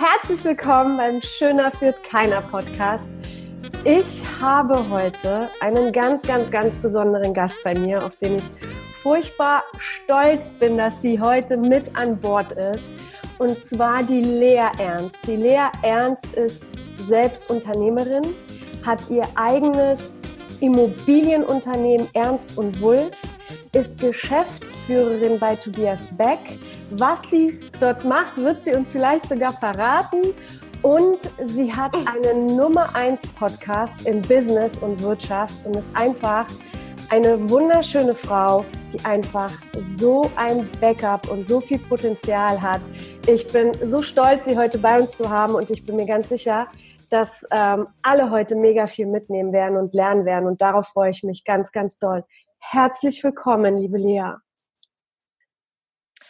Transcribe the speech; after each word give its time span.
Herzlich 0.00 0.42
willkommen 0.44 0.96
beim 0.96 1.20
Schöner 1.20 1.70
führt 1.70 2.02
keiner 2.04 2.40
Podcast. 2.40 3.10
Ich 3.84 4.22
habe 4.40 4.88
heute 4.88 5.50
einen 5.60 5.92
ganz, 5.92 6.22
ganz, 6.22 6.50
ganz 6.50 6.74
besonderen 6.76 7.34
Gast 7.34 7.56
bei 7.64 7.78
mir, 7.78 8.02
auf 8.02 8.16
den 8.16 8.38
ich 8.38 8.44
furchtbar 9.02 9.62
stolz 9.78 10.54
bin, 10.54 10.78
dass 10.78 11.02
sie 11.02 11.20
heute 11.20 11.58
mit 11.58 11.94
an 11.96 12.18
Bord 12.18 12.52
ist. 12.52 12.88
Und 13.36 13.60
zwar 13.60 14.02
die 14.02 14.22
Lea 14.22 14.70
Ernst. 14.78 15.18
Die 15.26 15.36
Lea 15.36 15.68
Ernst 15.82 16.32
ist 16.32 16.64
selbst 17.06 17.50
Unternehmerin, 17.50 18.24
hat 18.86 19.02
ihr 19.10 19.24
eigenes 19.34 20.16
Immobilienunternehmen 20.60 22.08
Ernst 22.14 22.56
und 22.56 22.80
Wulf, 22.80 23.18
ist 23.74 24.00
Geschäftsführerin 24.00 25.38
bei 25.38 25.56
Tobias 25.56 26.08
Beck 26.16 26.58
was 26.90 27.22
sie 27.30 27.58
dort 27.78 28.04
macht, 28.04 28.36
wird 28.36 28.60
sie 28.60 28.74
uns 28.74 28.90
vielleicht 28.92 29.28
sogar 29.28 29.52
verraten. 29.52 30.34
Und 30.82 31.18
sie 31.44 31.72
hat 31.72 31.92
einen 32.06 32.56
Nummer 32.56 32.94
1 32.94 33.26
Podcast 33.34 34.06
im 34.06 34.22
Business 34.22 34.78
und 34.78 35.02
Wirtschaft 35.02 35.54
und 35.64 35.76
ist 35.76 35.94
einfach 35.94 36.46
eine 37.10 37.50
wunderschöne 37.50 38.14
Frau, 38.14 38.64
die 38.92 39.04
einfach 39.04 39.52
so 39.78 40.30
ein 40.36 40.66
Backup 40.80 41.30
und 41.30 41.44
so 41.44 41.60
viel 41.60 41.78
Potenzial 41.78 42.62
hat. 42.62 42.80
Ich 43.26 43.46
bin 43.52 43.72
so 43.84 44.00
stolz, 44.00 44.46
sie 44.46 44.56
heute 44.56 44.78
bei 44.78 44.98
uns 44.98 45.12
zu 45.12 45.28
haben 45.28 45.54
und 45.54 45.70
ich 45.70 45.84
bin 45.84 45.96
mir 45.96 46.06
ganz 46.06 46.30
sicher, 46.30 46.68
dass 47.10 47.44
ähm, 47.50 47.88
alle 48.02 48.30
heute 48.30 48.54
mega 48.54 48.86
viel 48.86 49.06
mitnehmen 49.06 49.52
werden 49.52 49.76
und 49.76 49.92
lernen 49.92 50.24
werden 50.24 50.46
und 50.46 50.62
darauf 50.62 50.86
freue 50.86 51.10
ich 51.10 51.22
mich 51.24 51.44
ganz, 51.44 51.72
ganz 51.72 51.98
doll. 51.98 52.24
Herzlich 52.58 53.22
willkommen, 53.22 53.76
liebe 53.76 53.98
Lea. 53.98 54.34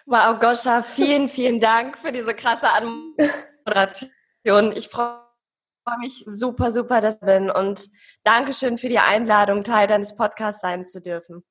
Wow, 0.06 0.40
Goscha, 0.40 0.82
vielen, 0.82 1.28
vielen 1.28 1.60
Dank 1.60 1.98
für 1.98 2.12
diese 2.12 2.34
krasse 2.34 2.68
Anmoderation. 2.70 4.72
Ich 4.74 4.88
freue 4.88 5.20
mich 6.00 6.24
super, 6.26 6.72
super, 6.72 7.00
dass 7.00 7.14
ich 7.14 7.20
bin 7.20 7.50
und 7.50 7.88
Dankeschön 8.24 8.78
für 8.78 8.88
die 8.88 8.98
Einladung, 8.98 9.62
Teil 9.62 9.86
deines 9.86 10.16
Podcasts 10.16 10.62
sein 10.62 10.86
zu 10.86 11.00
dürfen. 11.00 11.44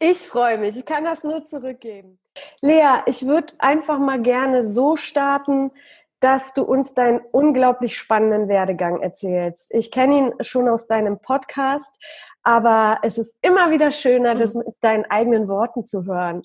Ich 0.00 0.28
freue 0.28 0.58
mich. 0.58 0.76
Ich 0.76 0.84
kann 0.84 1.04
das 1.04 1.24
nur 1.24 1.44
zurückgeben. 1.44 2.20
Lea, 2.60 3.02
ich 3.06 3.26
würde 3.26 3.54
einfach 3.58 3.98
mal 3.98 4.20
gerne 4.20 4.62
so 4.62 4.96
starten, 4.96 5.72
dass 6.20 6.54
du 6.54 6.62
uns 6.62 6.94
deinen 6.94 7.20
unglaublich 7.32 7.96
spannenden 7.96 8.48
Werdegang 8.48 9.00
erzählst. 9.00 9.72
Ich 9.74 9.90
kenne 9.90 10.18
ihn 10.18 10.32
schon 10.40 10.68
aus 10.68 10.86
deinem 10.86 11.20
Podcast, 11.20 12.00
aber 12.42 12.98
es 13.02 13.18
ist 13.18 13.36
immer 13.42 13.70
wieder 13.70 13.90
schöner, 13.90 14.34
das 14.34 14.54
mhm. 14.54 14.62
mit 14.66 14.76
deinen 14.80 15.04
eigenen 15.06 15.48
Worten 15.48 15.84
zu 15.84 16.04
hören. 16.04 16.42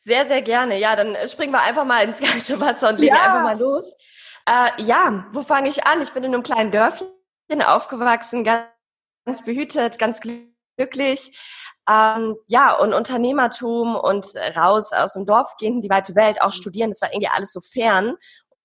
Sehr, 0.00 0.26
sehr 0.26 0.42
gerne. 0.42 0.78
Ja, 0.78 0.96
dann 0.96 1.14
äh, 1.14 1.28
springen 1.28 1.52
wir 1.52 1.60
einfach 1.60 1.84
mal 1.84 2.04
ins 2.04 2.20
kalte 2.20 2.60
Wasser 2.60 2.88
und 2.90 3.00
legen 3.00 3.14
ja. 3.14 3.22
einfach 3.22 3.42
mal 3.42 3.58
los. 3.58 3.94
Äh, 4.46 4.82
ja, 4.82 5.26
wo 5.32 5.42
fange 5.42 5.68
ich 5.68 5.86
an? 5.86 6.00
Ich 6.00 6.12
bin 6.12 6.24
in 6.24 6.34
einem 6.34 6.42
kleinen 6.42 6.70
Dörfchen 6.70 7.06
aufgewachsen, 7.62 8.44
ganz, 8.44 8.66
ganz 9.26 9.44
behütet, 9.44 9.98
ganz 9.98 10.20
glücklich. 10.20 11.38
Ähm, 11.88 12.36
ja, 12.48 12.72
und 12.72 12.94
Unternehmertum 12.94 13.96
und 13.96 14.26
raus 14.56 14.92
aus 14.92 15.14
dem 15.14 15.26
Dorf 15.26 15.56
gehen 15.56 15.76
in 15.76 15.80
die 15.82 15.90
weite 15.90 16.14
Welt, 16.14 16.40
auch 16.40 16.52
studieren, 16.52 16.90
das 16.90 17.02
war 17.02 17.12
irgendwie 17.12 17.28
alles 17.28 17.52
so 17.52 17.60
fern. 17.60 18.16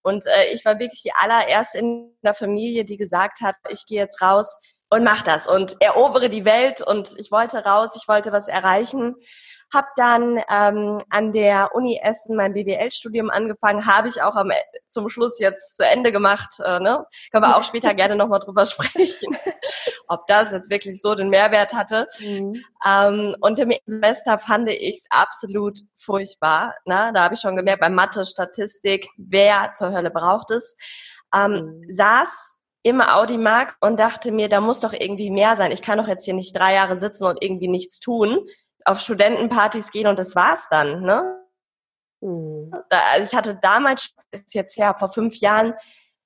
Und 0.04 0.26
äh, 0.28 0.54
ich 0.54 0.64
war 0.66 0.80
wirklich 0.80 1.02
die 1.02 1.14
allererste 1.14 1.80
in 1.80 2.16
der 2.22 2.36
Familie, 2.36 2.86
die 2.86 2.98
gesagt 2.98 3.42
hat, 3.42 3.56
ich 3.70 3.86
gehe 3.88 4.00
jetzt 4.00 4.22
raus 4.22 4.58
und 4.90 5.04
mach 5.04 5.24
das 5.24 5.48
und 5.48 5.82
erobere 5.82 6.30
die 6.30 6.46
Welt. 6.46 6.82
Und 6.82 7.16
ich 7.18 7.32
wollte 7.32 7.64
raus, 7.66 7.96
ich 8.00 8.08
wollte 8.08 8.32
was 8.32 8.48
erreichen 8.48 9.16
habe 9.76 9.88
dann 9.96 10.42
ähm, 10.50 10.98
an 11.10 11.32
der 11.32 11.76
Uni 11.76 12.00
Essen 12.02 12.36
mein 12.36 12.54
BWL-Studium 12.54 13.30
angefangen, 13.30 13.86
habe 13.86 14.08
ich 14.08 14.22
auch 14.22 14.36
am, 14.36 14.50
e, 14.50 14.56
zum 14.90 15.10
Schluss 15.10 15.38
jetzt 15.40 15.78
zu 15.78 15.86
Ende 15.86 16.12
gemacht. 16.12 16.60
Äh, 16.66 16.80
ne? 16.80 17.06
Können 17.32 17.44
wir 17.44 17.56
auch 17.56 17.64
später 17.66 17.94
gerne 17.94 18.16
nochmal 18.16 18.40
drüber 18.40 18.66
sprechen, 18.66 19.38
ob 20.08 20.26
das 20.26 20.52
jetzt 20.52 20.72
wirklich 20.72 21.00
so 21.00 21.14
den 21.14 21.30
Mehrwert 21.30 21.74
hatte. 21.74 22.08
Mhm. 22.20 22.64
Ähm, 22.84 23.36
und 23.42 23.60
im 23.60 23.74
Semester 23.86 24.40
fand 24.40 24.70
ich 24.70 24.98
es 24.98 25.06
absolut 25.10 25.80
furchtbar. 25.98 26.74
Ne? 26.86 27.12
Da 27.14 27.24
habe 27.24 27.36
ich 27.36 27.42
schon 27.42 27.56
gemerkt, 27.56 27.82
bei 27.82 27.90
Mathe, 27.90 28.26
Statistik, 28.26 29.08
wer 29.18 29.74
zur 29.76 29.92
Hölle 29.92 30.10
braucht 30.10 30.50
es. 30.50 30.76
Ähm, 31.36 31.52
mhm. 31.52 31.92
Saß 31.92 32.58
im 32.84 33.02
Audimarkt 33.02 33.76
und 33.82 34.00
dachte 34.00 34.32
mir, 34.32 34.48
da 34.48 34.62
muss 34.62 34.80
doch 34.80 34.94
irgendwie 34.94 35.32
mehr 35.32 35.58
sein. 35.58 35.72
Ich 35.72 35.82
kann 35.82 35.98
doch 35.98 36.08
jetzt 36.08 36.24
hier 36.24 36.36
nicht 36.36 36.56
drei 36.56 36.76
Jahre 36.76 37.00
sitzen 37.00 37.26
und 37.26 37.42
irgendwie 37.42 37.68
nichts 37.68 38.00
tun 38.00 38.48
auf 38.86 39.00
Studentenpartys 39.00 39.92
gehen 39.92 40.08
und 40.08 40.18
das 40.18 40.36
war's 40.36 40.70
dann, 40.70 41.02
ne? 41.02 41.42
Mhm. 42.22 42.72
Also 42.90 43.26
ich 43.26 43.36
hatte 43.36 43.56
damals, 43.62 44.14
ist 44.32 44.54
jetzt 44.54 44.78
her, 44.78 44.96
vor 44.98 45.10
fünf 45.10 45.36
Jahren, 45.38 45.74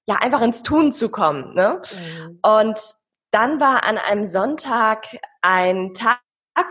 ja, 0.06 0.16
einfach 0.16 0.42
ins 0.42 0.64
Tun 0.64 0.92
zu 0.92 1.09
kommen, 1.09 1.53
ne? 1.56 1.81
Mhm. 1.94 2.40
Und 2.42 2.80
dann 3.31 3.59
war 3.59 3.84
an 3.84 3.98
einem 3.98 4.25
Sonntag 4.25 5.08
ein 5.42 5.94
Tag, 5.94 6.19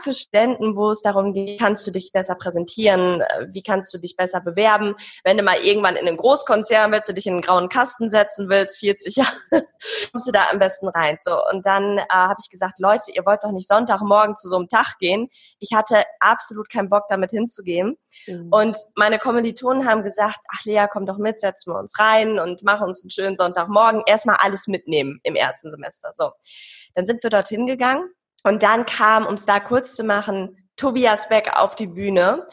für 0.00 0.14
Studenten, 0.14 0.76
wo 0.76 0.90
es 0.90 1.02
darum 1.02 1.32
geht, 1.32 1.60
kannst 1.60 1.86
du 1.86 1.90
dich 1.90 2.12
besser 2.12 2.34
präsentieren, 2.34 3.20
äh, 3.20 3.46
wie 3.50 3.62
kannst 3.62 3.92
du 3.92 3.98
dich 3.98 4.16
besser 4.16 4.40
bewerben, 4.40 4.94
wenn 5.24 5.36
du 5.36 5.42
mal 5.42 5.58
irgendwann 5.58 5.96
in 5.96 6.06
einen 6.06 6.16
Großkonzern 6.16 6.92
willst, 6.92 7.08
du 7.08 7.14
dich 7.14 7.26
in 7.26 7.34
einen 7.34 7.42
grauen 7.42 7.68
Kasten 7.68 8.10
setzen 8.10 8.48
willst, 8.48 8.78
40 8.78 9.16
Jahre, 9.16 9.32
kommst 10.12 10.28
du 10.28 10.32
da 10.32 10.46
am 10.50 10.58
besten 10.58 10.88
rein. 10.88 11.16
So 11.20 11.38
und 11.50 11.64
dann 11.66 11.98
äh, 11.98 12.04
habe 12.10 12.36
ich 12.40 12.50
gesagt, 12.50 12.78
Leute, 12.78 13.10
ihr 13.12 13.24
wollt 13.26 13.42
doch 13.42 13.52
nicht 13.52 13.68
Sonntagmorgen 13.68 14.36
zu 14.36 14.48
so 14.48 14.56
einem 14.56 14.68
Tag 14.68 14.98
gehen. 14.98 15.28
Ich 15.58 15.72
hatte 15.72 16.04
absolut 16.20 16.68
keinen 16.68 16.88
Bock 16.88 17.04
damit 17.08 17.30
hinzugehen. 17.30 17.96
Mhm. 18.26 18.48
Und 18.50 18.76
meine 18.94 19.18
Kommilitonen 19.18 19.88
haben 19.88 20.02
gesagt, 20.02 20.38
ach 20.52 20.64
Lea, 20.64 20.86
komm 20.90 21.06
doch 21.06 21.18
mit, 21.18 21.40
setzen 21.40 21.72
wir 21.72 21.78
uns 21.78 21.98
rein 21.98 22.38
und 22.38 22.62
machen 22.62 22.88
uns 22.88 23.02
einen 23.02 23.10
schönen 23.10 23.36
Sonntagmorgen. 23.36 24.02
Erstmal 24.06 24.36
alles 24.40 24.66
mitnehmen 24.66 25.20
im 25.22 25.34
ersten 25.34 25.70
Semester. 25.70 26.10
So. 26.12 26.32
Dann 26.94 27.06
sind 27.06 27.22
wir 27.22 27.30
dorthin 27.30 27.66
gegangen 27.66 28.10
und 28.44 28.62
dann 28.62 28.86
kam, 28.86 29.26
um 29.26 29.34
es 29.34 29.46
da 29.46 29.60
kurz 29.60 29.94
zu 29.96 30.04
machen, 30.04 30.70
Tobias 30.76 31.28
Beck 31.28 31.56
auf 31.56 31.74
die 31.74 31.88
Bühne 31.88 32.46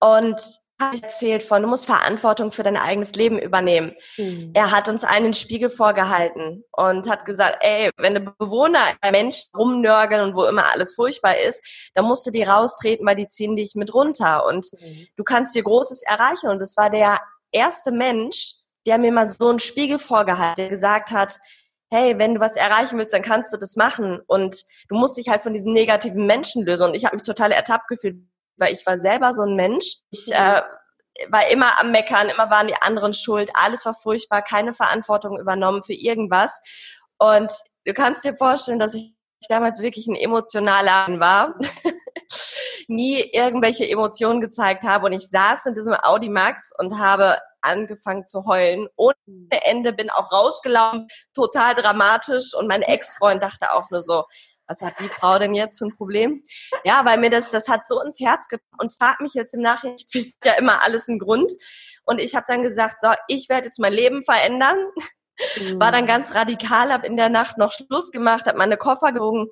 und 0.00 0.40
hat 0.78 1.02
erzählt 1.02 1.42
von, 1.42 1.62
du 1.62 1.68
musst 1.68 1.86
Verantwortung 1.86 2.52
für 2.52 2.62
dein 2.62 2.76
eigenes 2.76 3.12
Leben 3.12 3.38
übernehmen. 3.38 3.94
Mhm. 4.18 4.50
Er 4.54 4.70
hat 4.70 4.88
uns 4.88 5.04
einen 5.04 5.32
Spiegel 5.32 5.70
vorgehalten 5.70 6.64
und 6.72 7.08
hat 7.08 7.24
gesagt, 7.24 7.58
ey, 7.60 7.90
wenn 7.96 8.14
der 8.14 8.34
Bewohner, 8.38 8.80
ein 9.00 9.12
Mensch 9.12 9.44
rumnörgeln 9.56 10.22
und 10.22 10.34
wo 10.34 10.44
immer 10.44 10.70
alles 10.72 10.94
furchtbar 10.94 11.36
ist, 11.38 11.62
dann 11.94 12.04
musst 12.04 12.26
du 12.26 12.30
die 12.30 12.42
raustreten, 12.42 13.06
weil 13.06 13.16
die 13.16 13.28
ziehen 13.28 13.56
dich 13.56 13.74
mit 13.74 13.94
runter 13.94 14.44
und 14.46 14.66
mhm. 14.72 15.06
du 15.16 15.24
kannst 15.24 15.54
dir 15.54 15.62
Großes 15.62 16.02
erreichen. 16.02 16.50
Und 16.50 16.60
das 16.60 16.76
war 16.76 16.90
der 16.90 17.20
erste 17.52 17.90
Mensch, 17.90 18.56
der 18.86 18.98
mir 18.98 19.12
mal 19.12 19.26
so 19.26 19.48
einen 19.48 19.58
Spiegel 19.58 19.98
vorgehalten, 19.98 20.56
der 20.56 20.68
gesagt 20.68 21.10
hat, 21.10 21.38
hey, 21.90 22.18
wenn 22.18 22.34
du 22.34 22.40
was 22.40 22.56
erreichen 22.56 22.98
willst, 22.98 23.14
dann 23.14 23.22
kannst 23.22 23.52
du 23.52 23.56
das 23.56 23.76
machen. 23.76 24.20
Und 24.26 24.64
du 24.88 24.96
musst 24.96 25.16
dich 25.16 25.28
halt 25.28 25.42
von 25.42 25.52
diesen 25.52 25.72
negativen 25.72 26.26
Menschen 26.26 26.64
lösen. 26.64 26.88
Und 26.88 26.94
ich 26.94 27.04
habe 27.04 27.16
mich 27.16 27.22
total 27.22 27.52
ertappt 27.52 27.88
gefühlt, 27.88 28.16
weil 28.56 28.72
ich 28.72 28.84
war 28.86 28.98
selber 29.00 29.34
so 29.34 29.42
ein 29.42 29.54
Mensch. 29.54 29.98
Ich 30.10 30.32
äh, 30.32 30.62
war 31.28 31.48
immer 31.50 31.80
am 31.80 31.92
Meckern, 31.92 32.28
immer 32.28 32.50
waren 32.50 32.66
die 32.66 32.80
anderen 32.80 33.14
schuld, 33.14 33.50
alles 33.54 33.84
war 33.84 33.94
furchtbar, 33.94 34.42
keine 34.42 34.74
Verantwortung 34.74 35.38
übernommen 35.38 35.82
für 35.82 35.94
irgendwas. 35.94 36.60
Und 37.18 37.52
du 37.84 37.94
kannst 37.94 38.24
dir 38.24 38.36
vorstellen, 38.36 38.78
dass 38.78 38.94
ich 38.94 39.14
damals 39.48 39.80
wirklich 39.80 40.06
ein 40.08 40.16
emotionaler 40.16 41.06
war. 41.20 41.54
nie 42.88 43.20
irgendwelche 43.32 43.88
Emotionen 43.88 44.40
gezeigt 44.40 44.84
habe 44.84 45.06
und 45.06 45.12
ich 45.12 45.28
saß 45.28 45.66
in 45.66 45.74
diesem 45.74 45.94
Audi 45.94 46.28
Max 46.28 46.72
und 46.78 46.98
habe 46.98 47.36
angefangen 47.66 48.26
zu 48.26 48.46
heulen. 48.46 48.88
Ohne 48.96 49.14
Ende 49.50 49.92
bin 49.92 50.10
auch 50.10 50.32
rausgelaufen, 50.32 51.08
total 51.34 51.74
dramatisch. 51.74 52.54
Und 52.54 52.68
mein 52.68 52.82
Ex-Freund 52.82 53.42
dachte 53.42 53.72
auch 53.72 53.90
nur 53.90 54.02
so, 54.02 54.24
was 54.68 54.82
hat 54.82 54.98
die 54.98 55.08
Frau 55.08 55.38
denn 55.38 55.54
jetzt 55.54 55.78
für 55.78 55.86
ein 55.86 55.96
Problem? 55.96 56.42
Ja, 56.84 57.04
weil 57.04 57.18
mir 57.18 57.30
das, 57.30 57.50
das 57.50 57.68
hat 57.68 57.86
so 57.86 58.00
ins 58.02 58.18
Herz 58.20 58.48
gebracht 58.48 58.80
und 58.80 58.92
fragt 58.92 59.20
mich 59.20 59.34
jetzt 59.34 59.54
im 59.54 59.60
Nachhinein, 59.60 59.96
ich 59.98 60.06
wisst 60.12 60.44
ja 60.44 60.54
immer 60.54 60.82
alles 60.82 61.08
ein 61.08 61.18
Grund. 61.18 61.52
Und 62.04 62.20
ich 62.20 62.34
habe 62.34 62.46
dann 62.48 62.62
gesagt, 62.62 63.00
so, 63.00 63.08
ich 63.28 63.48
werde 63.48 63.66
jetzt 63.66 63.78
mein 63.78 63.92
Leben 63.92 64.24
verändern. 64.24 64.78
War 65.74 65.92
dann 65.92 66.06
ganz 66.06 66.34
radikal, 66.34 66.90
habe 66.90 67.06
in 67.06 67.16
der 67.16 67.28
Nacht 67.28 67.58
noch 67.58 67.70
Schluss 67.70 68.10
gemacht, 68.10 68.46
habe 68.46 68.56
meine 68.56 68.78
Koffer 68.78 69.12
gewogen, 69.12 69.50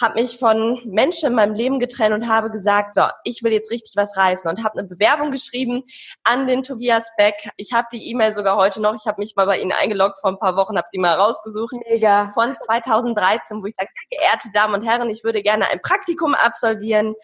habe 0.00 0.20
mich 0.20 0.38
von 0.38 0.80
Menschen 0.84 1.28
in 1.28 1.34
meinem 1.34 1.54
Leben 1.54 1.78
getrennt 1.78 2.14
und 2.14 2.28
habe 2.28 2.50
gesagt, 2.50 2.94
so, 2.94 3.02
ich 3.24 3.42
will 3.42 3.52
jetzt 3.52 3.70
richtig 3.70 3.94
was 3.96 4.16
reißen 4.16 4.50
und 4.50 4.64
habe 4.64 4.78
eine 4.78 4.88
Bewerbung 4.88 5.30
geschrieben 5.30 5.84
an 6.24 6.46
den 6.46 6.62
Tobias 6.62 7.08
Beck. 7.16 7.50
Ich 7.56 7.72
habe 7.72 7.88
die 7.92 8.10
E-Mail 8.10 8.34
sogar 8.34 8.56
heute 8.56 8.80
noch, 8.80 8.94
ich 8.94 9.06
habe 9.06 9.20
mich 9.20 9.36
mal 9.36 9.46
bei 9.46 9.58
Ihnen 9.58 9.72
eingeloggt 9.72 10.20
vor 10.20 10.30
ein 10.30 10.38
paar 10.38 10.56
Wochen, 10.56 10.76
habe 10.76 10.88
die 10.92 10.98
mal 10.98 11.14
rausgesucht. 11.14 11.74
Mega. 11.88 12.30
Von 12.30 12.56
2013, 12.58 13.62
wo 13.62 13.66
ich 13.66 13.74
sage, 13.76 13.90
geehrte 14.10 14.50
Damen 14.52 14.74
und 14.74 14.82
Herren, 14.86 15.10
ich 15.10 15.24
würde 15.24 15.42
gerne 15.42 15.68
ein 15.70 15.80
Praktikum 15.80 16.34
absolvieren. 16.34 17.14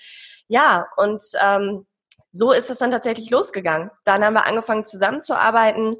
Ja, 0.46 0.86
und 0.96 1.22
ähm, 1.42 1.86
so 2.32 2.52
ist 2.52 2.70
es 2.70 2.78
dann 2.78 2.90
tatsächlich 2.90 3.30
losgegangen. 3.30 3.90
Dann 4.04 4.24
haben 4.24 4.34
wir 4.34 4.46
angefangen 4.46 4.84
zusammenzuarbeiten. 4.84 5.96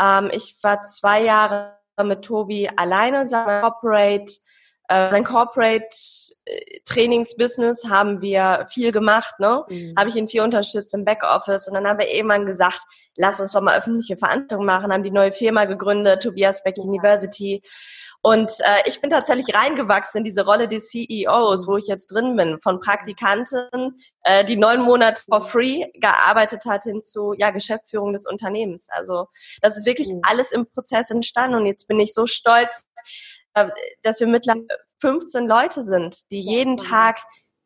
Ähm, 0.00 0.30
ich 0.32 0.58
war 0.62 0.82
zwei 0.82 1.22
Jahre 1.22 1.78
mit 2.02 2.24
Tobi 2.24 2.68
alleine, 2.76 3.26
Corporate 3.26 4.32
sein 4.88 5.24
Corporate 5.24 5.88
äh, 6.44 6.80
Trainingsbusiness 6.84 7.84
haben 7.84 8.20
wir 8.20 8.66
viel 8.70 8.92
gemacht, 8.92 9.38
ne? 9.38 9.64
Mhm. 9.68 9.94
Habe 9.98 10.08
ich 10.08 10.16
ihn 10.16 10.28
viel 10.28 10.42
unterstützt 10.42 10.94
im 10.94 11.04
Backoffice 11.04 11.68
und 11.68 11.74
dann 11.74 11.86
haben 11.86 11.98
wir 11.98 12.12
irgendwann 12.12 12.46
gesagt, 12.46 12.82
lass 13.16 13.40
uns 13.40 13.52
doch 13.52 13.60
mal 13.60 13.76
öffentliche 13.76 14.16
Veranstaltungen 14.16 14.66
machen, 14.66 14.92
haben 14.92 15.02
die 15.02 15.10
neue 15.10 15.32
Firma 15.32 15.64
gegründet, 15.64 16.22
Tobias 16.22 16.62
Beck 16.62 16.76
ja. 16.78 16.84
University. 16.84 17.62
Und 18.22 18.50
äh, 18.60 18.82
ich 18.86 19.00
bin 19.00 19.10
tatsächlich 19.10 19.54
reingewachsen 19.54 20.18
in 20.18 20.24
diese 20.24 20.44
Rolle 20.44 20.66
des 20.66 20.88
CEOs, 20.88 21.68
wo 21.68 21.76
ich 21.76 21.86
jetzt 21.86 22.08
drin 22.08 22.34
bin, 22.36 22.60
von 22.60 22.80
Praktikantin, 22.80 23.94
äh, 24.22 24.44
die 24.44 24.56
neun 24.56 24.82
Monate 24.82 25.22
for 25.24 25.40
free 25.42 25.84
gearbeitet 25.94 26.64
hat, 26.64 26.82
hin 26.82 27.02
zu 27.02 27.34
ja, 27.34 27.50
Geschäftsführung 27.50 28.12
des 28.12 28.26
Unternehmens. 28.26 28.88
Also 28.90 29.28
das 29.62 29.76
ist 29.76 29.86
wirklich 29.86 30.08
mhm. 30.08 30.22
alles 30.22 30.50
im 30.50 30.66
Prozess 30.66 31.10
entstanden 31.10 31.56
und 31.56 31.66
jetzt 31.66 31.86
bin 31.86 32.00
ich 32.00 32.12
so 32.12 32.26
stolz, 32.26 32.84
äh, 32.96 33.00
dass 34.02 34.20
wir 34.20 34.26
mittlerweile 34.26 34.66
15 35.00 35.46
Leute 35.46 35.82
sind, 35.82 36.30
die 36.30 36.40
jeden 36.40 36.76
Tag 36.76 37.20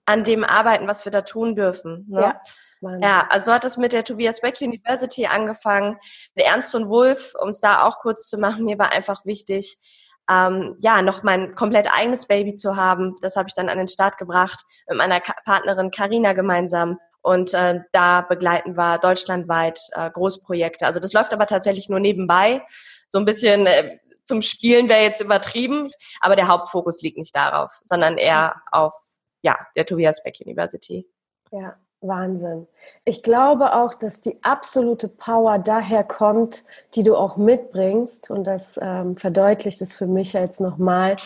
an 0.04 0.24
dem 0.24 0.42
arbeiten, 0.42 0.88
was 0.88 1.04
wir 1.04 1.12
da 1.12 1.22
tun 1.22 1.54
dürfen. 1.54 2.06
Ne? 2.08 2.34
Ja, 2.80 2.98
ja, 3.00 3.26
also 3.30 3.52
hat 3.52 3.64
es 3.64 3.76
mit 3.76 3.92
der 3.92 4.02
Tobias 4.02 4.40
Beck 4.40 4.60
University 4.60 5.26
angefangen, 5.26 5.98
mit 6.34 6.46
Ernst 6.46 6.74
und 6.74 6.88
Wolf, 6.88 7.34
um 7.40 7.50
es 7.50 7.60
da 7.60 7.82
auch 7.82 8.00
kurz 8.00 8.26
zu 8.26 8.38
machen, 8.38 8.64
mir 8.64 8.78
war 8.78 8.92
einfach 8.92 9.24
wichtig, 9.24 9.78
ähm, 10.30 10.76
ja, 10.80 11.02
noch 11.02 11.22
mein 11.22 11.54
komplett 11.54 11.88
eigenes 11.92 12.26
Baby 12.26 12.54
zu 12.54 12.76
haben. 12.76 13.16
Das 13.20 13.36
habe 13.36 13.48
ich 13.48 13.54
dann 13.54 13.68
an 13.68 13.78
den 13.78 13.88
Start 13.88 14.16
gebracht 14.16 14.64
mit 14.88 14.96
meiner 14.96 15.20
Ka 15.20 15.34
Partnerin 15.44 15.90
Karina 15.90 16.32
gemeinsam. 16.32 16.98
Und 17.22 17.52
äh, 17.52 17.80
da 17.92 18.22
begleiten 18.22 18.76
wir 18.76 18.98
deutschlandweit 18.98 19.80
äh, 19.92 20.10
Großprojekte. 20.10 20.86
Also 20.86 21.00
das 21.00 21.12
läuft 21.12 21.32
aber 21.34 21.46
tatsächlich 21.46 21.88
nur 21.88 22.00
nebenbei. 22.00 22.62
So 23.08 23.18
ein 23.18 23.24
bisschen 23.24 23.66
äh, 23.66 23.98
zum 24.30 24.42
Spielen 24.42 24.88
wäre 24.88 25.02
jetzt 25.02 25.20
übertrieben, 25.20 25.90
aber 26.20 26.36
der 26.36 26.46
Hauptfokus 26.46 27.02
liegt 27.02 27.18
nicht 27.18 27.34
darauf, 27.34 27.72
sondern 27.82 28.16
eher 28.16 28.62
auf 28.70 28.94
ja, 29.42 29.56
der 29.74 29.86
Tobias 29.86 30.22
Beck 30.22 30.36
University. 30.40 31.04
Ja, 31.50 31.76
Wahnsinn. 32.00 32.68
Ich 33.04 33.24
glaube 33.24 33.74
auch, 33.74 33.94
dass 33.94 34.20
die 34.20 34.40
absolute 34.44 35.08
Power 35.08 35.58
daher 35.58 36.04
kommt, 36.04 36.64
die 36.94 37.02
du 37.02 37.16
auch 37.16 37.36
mitbringst. 37.36 38.30
Und 38.30 38.44
das 38.44 38.78
ähm, 38.80 39.16
verdeutlicht 39.16 39.82
es 39.82 39.96
für 39.96 40.06
mich 40.06 40.32
jetzt 40.32 40.60
nochmal, 40.60 41.16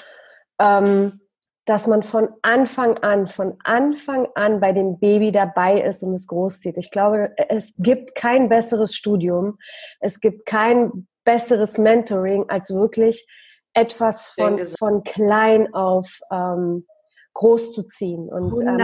ähm, 0.58 1.20
dass 1.66 1.86
man 1.86 2.02
von 2.02 2.30
Anfang 2.40 2.96
an, 2.98 3.26
von 3.26 3.58
Anfang 3.64 4.28
an 4.34 4.60
bei 4.60 4.72
dem 4.72 4.98
Baby 4.98 5.30
dabei 5.30 5.82
ist 5.82 6.02
und 6.02 6.14
es 6.14 6.26
großzieht. 6.26 6.78
Ich 6.78 6.90
glaube, 6.90 7.34
es 7.50 7.74
gibt 7.76 8.14
kein 8.14 8.48
besseres 8.48 8.94
Studium, 8.94 9.58
es 10.00 10.20
gibt 10.20 10.46
kein 10.46 11.06
besseres 11.24 11.78
Mentoring, 11.78 12.48
als 12.48 12.70
wirklich 12.70 13.26
etwas 13.74 14.26
von, 14.26 14.66
von 14.66 15.02
klein 15.02 15.74
auf 15.74 16.20
ähm, 16.30 16.86
groß 17.34 17.72
zu 17.72 17.82
ziehen. 17.82 18.28
Und 18.28 18.62
ähm, 18.62 18.78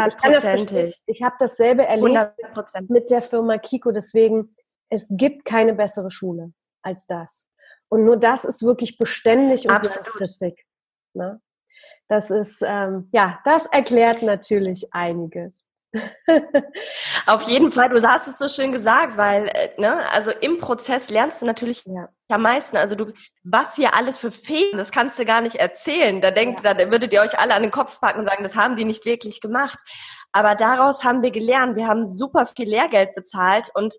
ich, 0.77 1.03
ich 1.07 1.23
habe 1.23 1.37
dasselbe 1.39 1.87
erlebt 1.87 2.35
100%. 2.55 2.87
mit 2.89 3.11
der 3.11 3.23
Firma 3.23 3.59
Kiko. 3.59 3.93
Deswegen, 3.93 4.55
es 4.89 5.07
gibt 5.11 5.45
keine 5.45 5.75
bessere 5.75 6.11
Schule 6.11 6.53
als 6.83 7.07
das. 7.07 7.49
Und 7.89 8.05
nur 8.05 8.17
das 8.17 8.45
ist 8.45 8.63
wirklich 8.63 8.99
beständig 8.99 9.69
und 9.69 9.73
langfristig. 9.73 10.67
Ne? 11.15 11.41
Das 12.09 12.31
ist, 12.31 12.63
ähm, 12.67 13.09
ja, 13.13 13.41
das 13.45 13.67
erklärt 13.67 14.23
natürlich 14.23 14.93
einiges. 14.93 15.59
Auf 17.27 17.43
jeden 17.43 17.73
Fall, 17.73 17.89
du 17.89 18.01
hast 18.07 18.29
es 18.29 18.39
so 18.39 18.49
schön 18.49 18.73
gesagt, 18.73 19.17
weil, 19.17 19.49
äh, 19.49 19.71
ne, 19.79 20.09
also 20.11 20.31
im 20.31 20.59
Prozess 20.59 21.11
lernst 21.11 21.43
du 21.43 21.47
natürlich 21.47 21.85
ja. 21.87 22.09
am 22.29 22.43
meisten. 22.43 22.77
Also 22.77 22.95
du, 22.95 23.13
was 23.43 23.77
wir 23.79 23.95
alles 23.95 24.19
für 24.19 24.31
Fehler, 24.31 24.77
das 24.77 24.93
kannst 24.93 25.19
du 25.19 25.25
gar 25.25 25.41
nicht 25.41 25.57
erzählen. 25.57 26.21
Da 26.21 26.31
denkt, 26.31 26.65
ja. 26.65 26.75
da 26.75 26.91
würdet 26.91 27.13
ihr 27.13 27.21
euch 27.21 27.39
alle 27.39 27.55
an 27.55 27.63
den 27.63 27.71
Kopf 27.71 28.01
packen 28.01 28.21
und 28.21 28.27
sagen, 28.27 28.43
das 28.43 28.55
haben 28.55 28.77
die 28.77 28.85
nicht 28.85 29.05
wirklich 29.05 29.41
gemacht. 29.41 29.79
Aber 30.33 30.55
daraus 30.55 31.03
haben 31.03 31.23
wir 31.23 31.33
gelernt. 31.33 31.77
Wir 31.77 31.89
haben 31.89 32.07
super 32.07 32.47
viel 32.47 32.69
Lehrgeld 32.69 33.15
bezahlt 33.15 33.71
und 33.75 33.95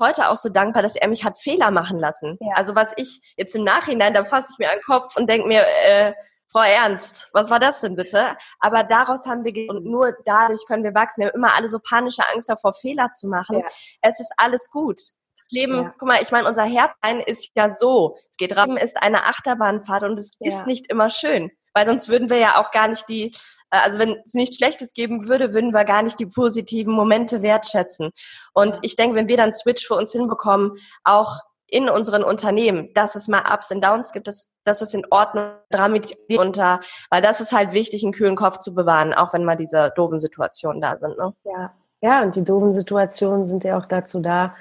heute 0.00 0.30
auch 0.30 0.36
so 0.36 0.48
dankbar, 0.48 0.82
dass 0.82 0.96
er 0.96 1.08
mich 1.08 1.24
hat 1.24 1.38
Fehler 1.38 1.70
machen 1.70 1.98
lassen. 1.98 2.38
Ja. 2.40 2.54
Also 2.56 2.74
was 2.74 2.92
ich 2.96 3.20
jetzt 3.36 3.54
im 3.54 3.64
Nachhinein, 3.64 4.14
da 4.14 4.24
fasse 4.24 4.52
ich 4.52 4.58
mir 4.58 4.70
an 4.70 4.78
den 4.78 4.84
Kopf 4.84 5.16
und 5.16 5.28
denke 5.28 5.46
mir, 5.46 5.64
äh, 5.86 6.14
Frau 6.54 6.62
Ernst, 6.62 7.28
was 7.32 7.50
war 7.50 7.58
das 7.58 7.80
denn 7.80 7.96
bitte? 7.96 8.36
Aber 8.60 8.84
daraus 8.84 9.26
haben 9.26 9.44
wir, 9.44 9.68
und 9.68 9.84
nur 9.84 10.12
dadurch 10.24 10.64
können 10.68 10.84
wir 10.84 10.94
wachsen. 10.94 11.22
Wir 11.22 11.28
haben 11.28 11.34
immer 11.34 11.56
alle 11.56 11.68
so 11.68 11.80
panische 11.80 12.22
Angst 12.32 12.48
davor, 12.48 12.74
Fehler 12.74 13.10
zu 13.12 13.26
machen. 13.26 13.58
Ja. 13.58 13.66
Es 14.02 14.20
ist 14.20 14.32
alles 14.36 14.70
gut. 14.70 15.00
Das 15.00 15.50
Leben, 15.50 15.74
ja. 15.74 15.94
guck 15.98 16.06
mal, 16.06 16.22
ich 16.22 16.30
meine, 16.30 16.46
unser 16.46 16.62
Herzbein 16.62 17.18
ist 17.20 17.50
ja 17.56 17.70
so. 17.70 18.16
Es 18.30 18.36
geht 18.36 18.56
raus, 18.56 18.68
ist 18.80 19.02
eine 19.02 19.24
Achterbahnfahrt 19.24 20.04
und 20.04 20.20
es 20.20 20.34
ja. 20.38 20.48
ist 20.48 20.66
nicht 20.68 20.86
immer 20.86 21.10
schön. 21.10 21.50
Weil 21.72 21.88
sonst 21.88 22.08
würden 22.08 22.30
wir 22.30 22.38
ja 22.38 22.60
auch 22.60 22.70
gar 22.70 22.86
nicht 22.86 23.08
die, 23.08 23.34
äh, 23.70 23.78
also 23.78 23.98
wenn 23.98 24.16
es 24.24 24.34
nichts 24.34 24.56
Schlechtes 24.56 24.92
geben 24.92 25.26
würde, 25.26 25.54
würden 25.54 25.74
wir 25.74 25.84
gar 25.84 26.04
nicht 26.04 26.20
die 26.20 26.26
positiven 26.26 26.94
Momente 26.94 27.42
wertschätzen. 27.42 28.12
Und 28.52 28.78
ich 28.82 28.94
denke, 28.94 29.16
wenn 29.16 29.26
wir 29.26 29.36
dann 29.36 29.52
Switch 29.52 29.84
für 29.84 29.96
uns 29.96 30.12
hinbekommen, 30.12 30.78
auch 31.02 31.40
in 31.66 31.88
unseren 31.88 32.22
Unternehmen, 32.22 32.92
dass 32.94 33.14
es 33.14 33.28
mal 33.28 33.42
Ups 33.52 33.70
und 33.70 33.82
Downs 33.82 34.12
gibt, 34.12 34.26
dass, 34.26 34.50
dass 34.64 34.80
es 34.80 34.94
in 34.94 35.04
Ordnung 35.10 35.46
dramatisiert 35.70 36.38
unter, 36.38 36.80
weil 37.10 37.22
das 37.22 37.40
ist 37.40 37.52
halt 37.52 37.72
wichtig, 37.72 38.04
einen 38.04 38.12
kühlen 38.12 38.36
Kopf 38.36 38.58
zu 38.58 38.74
bewahren, 38.74 39.14
auch 39.14 39.32
wenn 39.32 39.44
mal 39.44 39.56
diese 39.56 39.92
doofen 39.96 40.18
Situationen 40.18 40.80
da 40.80 40.98
sind. 40.98 41.16
Ne? 41.18 41.34
Ja. 41.44 41.72
ja, 42.00 42.22
und 42.22 42.36
die 42.36 42.44
doofen 42.44 42.74
Situationen 42.74 43.44
sind 43.44 43.64
ja 43.64 43.78
auch 43.78 43.86
dazu 43.86 44.20
da, 44.20 44.54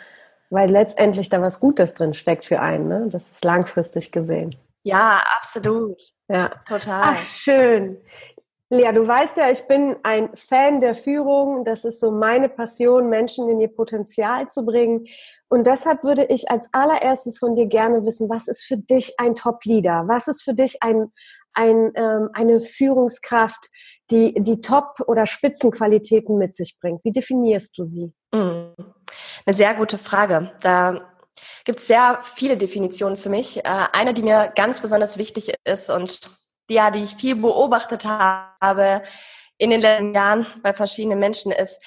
weil 0.49 0.69
letztendlich 0.69 1.29
da 1.29 1.41
was 1.41 1.59
Gutes 1.59 1.93
drin 1.93 2.13
steckt 2.13 2.45
für 2.45 2.59
einen. 2.59 2.87
Ne? 2.87 3.09
Das 3.11 3.31
ist 3.31 3.43
langfristig 3.43 4.11
gesehen. 4.11 4.55
Ja, 4.83 5.23
absolut. 5.39 6.01
Ja, 6.27 6.49
total. 6.67 7.01
Ach, 7.03 7.19
schön. 7.19 7.97
Lea, 8.69 8.91
du 8.91 9.07
weißt 9.07 9.37
ja, 9.37 9.51
ich 9.51 9.67
bin 9.67 9.97
ein 10.03 10.29
Fan 10.35 10.79
der 10.79 10.95
Führung. 10.95 11.63
Das 11.63 11.85
ist 11.85 11.99
so 11.99 12.11
meine 12.11 12.49
Passion, 12.49 13.09
Menschen 13.09 13.47
in 13.49 13.59
ihr 13.59 13.67
Potenzial 13.67 14.49
zu 14.49 14.65
bringen. 14.65 15.07
Und 15.53 15.67
deshalb 15.67 16.03
würde 16.03 16.25
ich 16.25 16.49
als 16.49 16.67
allererstes 16.71 17.37
von 17.37 17.53
dir 17.53 17.67
gerne 17.67 18.03
wissen, 18.07 18.27
was 18.27 18.47
ist 18.47 18.63
für 18.63 18.75
dich 18.75 19.13
ein 19.19 19.35
Top-Leader? 19.35 20.05
Was 20.07 20.27
ist 20.27 20.41
für 20.41 20.55
dich 20.55 20.81
ein, 20.81 21.11
ein, 21.53 21.91
ähm, 21.93 22.29
eine 22.33 22.59
Führungskraft, 22.59 23.69
die 24.09 24.33
die 24.33 24.61
Top- 24.63 25.03
oder 25.05 25.27
Spitzenqualitäten 25.27 26.39
mit 26.39 26.55
sich 26.55 26.79
bringt? 26.79 27.05
Wie 27.05 27.11
definierst 27.11 27.77
du 27.77 27.87
sie? 27.87 28.11
Mhm. 28.33 28.73
Eine 29.45 29.53
sehr 29.53 29.75
gute 29.75 29.99
Frage. 29.99 30.53
Da 30.61 31.07
gibt 31.65 31.81
es 31.81 31.85
sehr 31.85 32.21
viele 32.23 32.57
Definitionen 32.57 33.15
für 33.15 33.29
mich. 33.29 33.63
Äh, 33.63 33.85
eine, 33.91 34.15
die 34.15 34.23
mir 34.23 34.51
ganz 34.55 34.81
besonders 34.81 35.19
wichtig 35.19 35.53
ist 35.65 35.91
und 35.91 36.21
die, 36.67 36.73
ja, 36.73 36.89
die 36.89 37.03
ich 37.03 37.13
viel 37.13 37.35
beobachtet 37.35 38.05
habe 38.05 39.03
in 39.59 39.69
den 39.69 39.81
letzten 39.81 40.15
Jahren 40.15 40.47
bei 40.63 40.73
verschiedenen 40.73 41.19
Menschen 41.19 41.51
ist, 41.51 41.79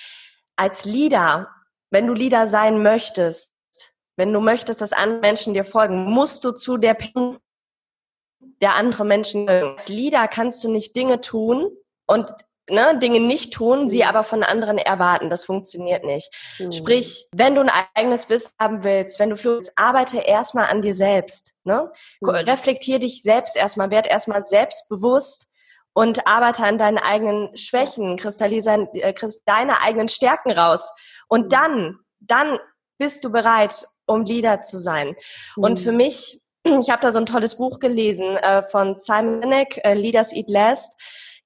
als 0.54 0.84
Leader, 0.84 1.48
wenn 1.90 2.06
du 2.06 2.14
Leader 2.14 2.46
sein 2.46 2.80
möchtest, 2.80 3.55
wenn 4.16 4.32
du 4.32 4.40
möchtest, 4.40 4.80
dass 4.80 4.92
andere 4.92 5.20
Menschen 5.20 5.54
dir 5.54 5.64
folgen, 5.64 6.04
musst 6.10 6.44
du 6.44 6.52
zu 6.52 6.76
der 6.76 6.94
Person 6.94 7.38
der 8.60 8.74
andere 8.74 9.04
Menschen. 9.04 9.48
Als 9.48 9.88
Leader 9.88 10.28
kannst 10.28 10.64
du 10.64 10.70
nicht 10.70 10.96
Dinge 10.96 11.20
tun 11.20 11.70
und 12.06 12.32
ne, 12.70 12.98
Dinge 12.98 13.20
nicht 13.20 13.52
tun, 13.52 13.88
sie 13.88 14.02
mhm. 14.02 14.08
aber 14.08 14.24
von 14.24 14.42
anderen 14.42 14.78
erwarten. 14.78 15.30
Das 15.30 15.44
funktioniert 15.44 16.04
nicht. 16.04 16.30
Mhm. 16.58 16.72
Sprich, 16.72 17.26
wenn 17.32 17.54
du 17.54 17.62
ein 17.62 17.70
eigenes 17.94 18.26
Business 18.26 18.54
haben 18.60 18.84
willst, 18.84 19.18
wenn 19.18 19.30
du 19.30 19.36
fühlst, 19.36 19.72
arbeite 19.76 20.18
erstmal 20.18 20.66
an 20.66 20.82
dir 20.82 20.94
selbst. 20.94 21.52
Ne? 21.64 21.90
Mhm. 22.20 22.30
Reflektier 22.30 22.98
dich 22.98 23.22
selbst 23.22 23.56
erstmal, 23.56 23.90
werd 23.90 24.06
erstmal 24.06 24.44
selbstbewusst 24.44 25.46
und 25.92 26.26
arbeite 26.26 26.62
an 26.62 26.78
deinen 26.78 26.98
eigenen 26.98 27.56
Schwächen, 27.56 28.16
kristallisiere 28.16 28.88
äh, 28.94 29.14
deine 29.46 29.82
eigenen 29.82 30.08
Stärken 30.08 30.52
raus. 30.52 30.92
Und 31.28 31.46
mhm. 31.46 31.50
dann, 31.50 31.98
dann 32.20 32.58
bist 32.98 33.24
du 33.24 33.30
bereit, 33.30 33.86
um 34.06 34.24
Leader 34.24 34.62
zu 34.62 34.78
sein. 34.78 35.16
Mhm. 35.56 35.64
Und 35.64 35.80
für 35.80 35.92
mich, 35.92 36.40
ich 36.64 36.90
habe 36.90 37.02
da 37.02 37.12
so 37.12 37.18
ein 37.18 37.26
tolles 37.26 37.56
Buch 37.56 37.78
gelesen 37.78 38.36
äh, 38.36 38.62
von 38.62 38.96
Simon 38.96 39.42
Sinek, 39.42 39.80
äh, 39.84 39.94
Leaders 39.94 40.32
Eat 40.32 40.50
Last, 40.50 40.94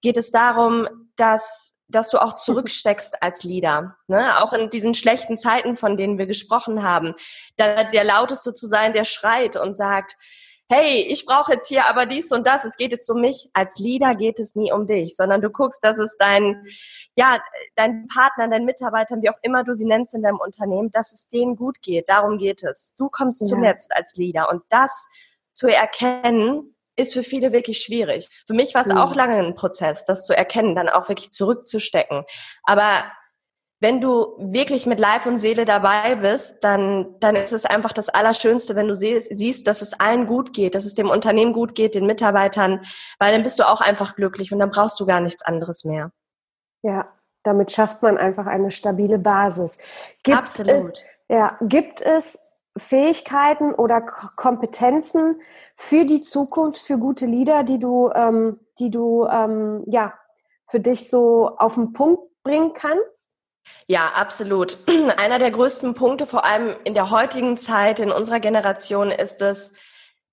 geht 0.03 0.17
es 0.17 0.31
darum, 0.31 0.87
dass 1.17 1.75
dass 1.91 2.11
du 2.11 2.23
auch 2.23 2.35
zurücksteckst 2.35 3.23
als 3.23 3.43
Leader, 3.43 3.97
ne? 4.07 4.41
auch 4.41 4.53
in 4.53 4.71
diesen 4.71 4.95
schlechten 4.95 5.37
Zeiten, 5.37 5.77
von 5.77 5.97
denen 5.97 6.19
wir 6.19 6.27
gesprochen 6.27 6.83
haben, 6.83 7.15
da 7.57 7.85
der 7.85 8.05
lauteste 8.05 8.55
zu 8.55 8.67
sein, 8.67 8.93
der 8.93 9.05
schreit 9.05 9.57
und 9.57 9.77
sagt, 9.77 10.17
hey, 10.71 11.05
ich 11.09 11.27
brauche 11.27 11.55
jetzt 11.55 11.67
hier 11.67 11.87
aber 11.89 12.07
dies 12.07 12.31
und 12.31 12.47
das, 12.47 12.65
es 12.65 12.77
geht 12.77 12.93
jetzt 12.93 13.11
um 13.11 13.21
mich. 13.21 13.51
Als 13.53 13.79
Leader 13.81 14.15
geht 14.15 14.39
es 14.39 14.55
nie 14.55 14.71
um 14.71 14.87
dich, 14.87 15.17
sondern 15.17 15.43
du 15.43 15.51
guckst, 15.51 15.83
dass 15.83 15.99
es 15.99 16.17
dein, 16.17 16.65
ja, 17.17 17.41
dein 17.75 18.07
Partner, 18.07 18.47
dein 18.49 18.65
Mitarbeitern, 18.65 19.21
wie 19.21 19.31
auch 19.31 19.39
immer 19.43 19.65
du 19.65 19.75
sie 19.75 19.85
nennst 19.85 20.15
in 20.15 20.23
deinem 20.23 20.39
Unternehmen, 20.39 20.91
dass 20.93 21.13
es 21.13 21.29
denen 21.31 21.57
gut 21.57 21.83
geht. 21.83 22.09
Darum 22.09 22.39
geht 22.39 22.63
es. 22.63 22.95
Du 22.99 23.09
kommst 23.09 23.41
ja. 23.41 23.49
zuletzt 23.49 23.91
als 23.97 24.15
Leader 24.15 24.49
und 24.49 24.63
das 24.69 25.09
zu 25.53 25.67
erkennen, 25.67 26.77
ist 26.95 27.15
für 27.15 27.25
viele 27.25 27.53
wirklich 27.53 27.81
schwierig. 27.81 28.29
Für 28.47 28.55
mich 28.55 28.73
war 28.75 28.83
es 28.83 28.93
mhm. 28.93 28.99
auch 28.99 29.17
lange 29.17 29.39
ein 29.39 29.57
Prozess, 29.57 30.05
das 30.05 30.25
zu 30.25 30.37
erkennen, 30.37 30.77
dann 30.77 30.89
auch 30.89 31.09
wirklich 31.09 31.33
zurückzustecken. 31.33 32.25
Aber 32.63 33.11
wenn 33.81 34.01
du 34.03 34.35
wirklich 34.39 34.85
mit 34.85 35.01
Leib 35.01 35.25
und 35.25 35.39
Seele 35.39 35.65
dabei 35.65 36.15
bist, 36.15 36.63
dann, 36.63 37.17
dann 37.19 37.35
ist 37.35 37.53
es 37.53 37.65
einfach 37.65 37.93
das 37.93 38.11
Allerschönste, 38.11 38.77
wenn 38.77 38.89
du 38.89 38.95
siehst, 38.95 39.67
dass 39.67 39.81
es 39.81 39.99
allen 39.99 40.27
gut 40.27 40.53
geht, 40.53 40.75
dass 40.75 40.85
es 40.85 40.95
dem 40.95 41.09
Unternehmen 41.09 41.55
gut 41.55 41.75
geht, 41.75 41.95
den 41.95 42.07
Mitarbeitern, 42.07 42.85
weil 43.19 43.33
dann 43.33 43.43
bist 43.43 43.59
du 43.59 43.67
auch 43.67 43.81
einfach 43.81 44.17
glücklich 44.17 44.53
und 44.53 44.59
dann 44.59 44.71
brauchst 44.71 45.01
du 45.01 45.07
gar 45.07 45.21
nichts 45.21 45.43
anderes 45.43 45.85
mehr. 45.85 46.13
Ja, 46.83 47.09
damit 47.43 47.71
schafft 47.71 48.03
man 48.03 48.19
einfach 48.19 48.47
eine 48.47 48.71
stabile 48.71 49.19
Basis. 49.19 49.79
Gibt 50.23 50.39
Absolut. 50.39 50.83
Es, 50.83 51.05
ja, 51.29 51.57
gibt 51.63 52.03
es 52.03 52.39
Fähigkeiten 52.77 53.75
oder 53.75 54.03
Kompetenzen 54.03 55.41
für 55.75 56.05
die 56.05 56.21
Zukunft, 56.21 56.83
für 56.83 56.99
gute 56.99 57.25
Leader, 57.25 57.65
die 57.65 57.79
du, 57.79 58.11
ähm, 58.15 58.61
die 58.79 58.91
du 58.91 59.27
ähm, 59.27 59.85
ja 59.87 60.13
für 60.69 60.81
dich 60.81 61.09
so 61.09 61.57
auf 61.57 61.75
den 61.75 61.95
Punkt 61.95 62.23
bringen 62.43 62.73
kannst? 62.75 63.30
Ja, 63.91 64.07
absolut. 64.15 64.79
Einer 65.17 65.41
der 65.41 65.51
größten 65.51 65.95
Punkte, 65.95 66.25
vor 66.25 66.45
allem 66.45 66.77
in 66.85 66.95
der 66.95 67.11
heutigen 67.11 67.57
Zeit, 67.57 67.99
in 67.99 68.13
unserer 68.13 68.39
Generation, 68.39 69.11
ist 69.11 69.43
es, 69.43 69.73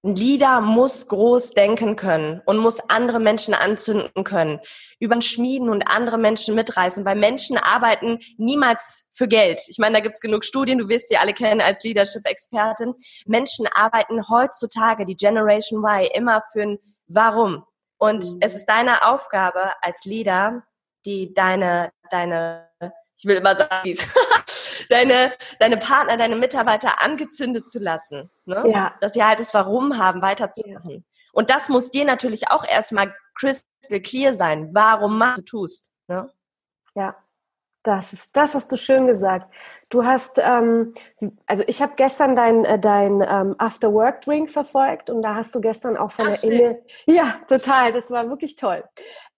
ein 0.03 0.13
Leader 0.13 0.61
muss 0.61 1.07
groß 1.07 1.55
denken 1.55 1.95
können 1.95 2.39
und 2.45 2.59
muss 2.59 2.79
andere 2.87 3.19
Menschen 3.19 3.55
anzünden 3.55 4.23
können, 4.23 4.59
über 4.99 5.19
Schmieden 5.23 5.69
und 5.69 5.89
andere 5.89 6.19
Menschen 6.19 6.53
mitreißen, 6.53 7.03
weil 7.03 7.15
Menschen 7.15 7.57
arbeiten 7.57 8.19
niemals 8.37 9.09
für 9.11 9.27
Geld. 9.27 9.59
Ich 9.69 9.79
meine, 9.79 9.95
da 9.95 10.01
gibt's 10.01 10.19
genug 10.19 10.45
Studien, 10.45 10.77
du 10.77 10.87
wirst 10.87 11.09
die 11.09 11.17
alle 11.17 11.33
kennen 11.33 11.59
als 11.59 11.83
Leadership-Expertin. 11.83 12.93
Menschen 13.25 13.67
arbeiten 13.73 14.29
heutzutage, 14.29 15.03
die 15.03 15.15
Generation 15.15 15.83
Y, 15.83 16.07
immer 16.13 16.43
für 16.53 16.61
ein 16.61 16.77
Warum. 17.07 17.63
Und 17.97 18.23
mhm. 18.23 18.37
es 18.39 18.53
ist 18.53 18.67
deine 18.67 19.03
Aufgabe 19.07 19.71
als 19.81 20.05
Leader, 20.05 20.61
die 21.05 21.33
deine, 21.33 21.89
deine, 22.11 22.69
ich 23.17 23.25
will 23.25 23.38
immer 23.38 23.55
sagen, 23.55 23.95
deine, 24.89 25.33
deine 25.59 25.77
Partner, 25.77 26.17
deine 26.17 26.36
Mitarbeiter 26.36 27.01
angezündet 27.01 27.67
zu 27.69 27.79
lassen. 27.79 28.29
Ne? 28.45 28.63
Ja. 28.71 28.95
Dass 29.01 29.13
sie 29.13 29.24
halt 29.24 29.39
das 29.39 29.53
Warum 29.53 29.97
haben, 29.97 30.21
weiterzumachen. 30.21 31.03
Und 31.33 31.50
das 31.50 31.69
muss 31.69 31.91
dir 31.91 32.05
natürlich 32.05 32.50
auch 32.50 32.65
erstmal 32.67 33.13
crystal 33.36 34.00
clear 34.01 34.33
sein, 34.33 34.69
warum 34.74 35.24
du 35.36 35.41
tust. 35.41 35.91
Ne? 36.07 36.31
Ja, 36.95 37.15
das, 37.83 38.12
ist, 38.12 38.36
das 38.36 38.53
hast 38.53 38.71
du 38.71 38.77
schön 38.77 39.07
gesagt. 39.07 39.53
Du 39.89 40.03
hast, 40.03 40.39
ähm, 40.43 40.93
also 41.45 41.63
ich 41.67 41.81
habe 41.81 41.93
gestern 41.95 42.36
dein, 42.36 42.65
äh, 42.65 42.79
dein 42.79 43.21
ähm, 43.21 43.55
After-Work-Drink 43.57 44.50
verfolgt 44.50 45.09
und 45.09 45.21
da 45.21 45.36
hast 45.36 45.55
du 45.55 45.62
gestern 45.62 45.95
auch 45.95 46.12
von 46.12 46.27
Ach, 46.27 46.41
der 46.41 46.51
Inne. 46.51 46.81
Ja, 47.05 47.36
total, 47.47 47.93
das 47.93 48.12
war 48.12 48.29
wirklich 48.29 48.55
toll. 48.55 48.83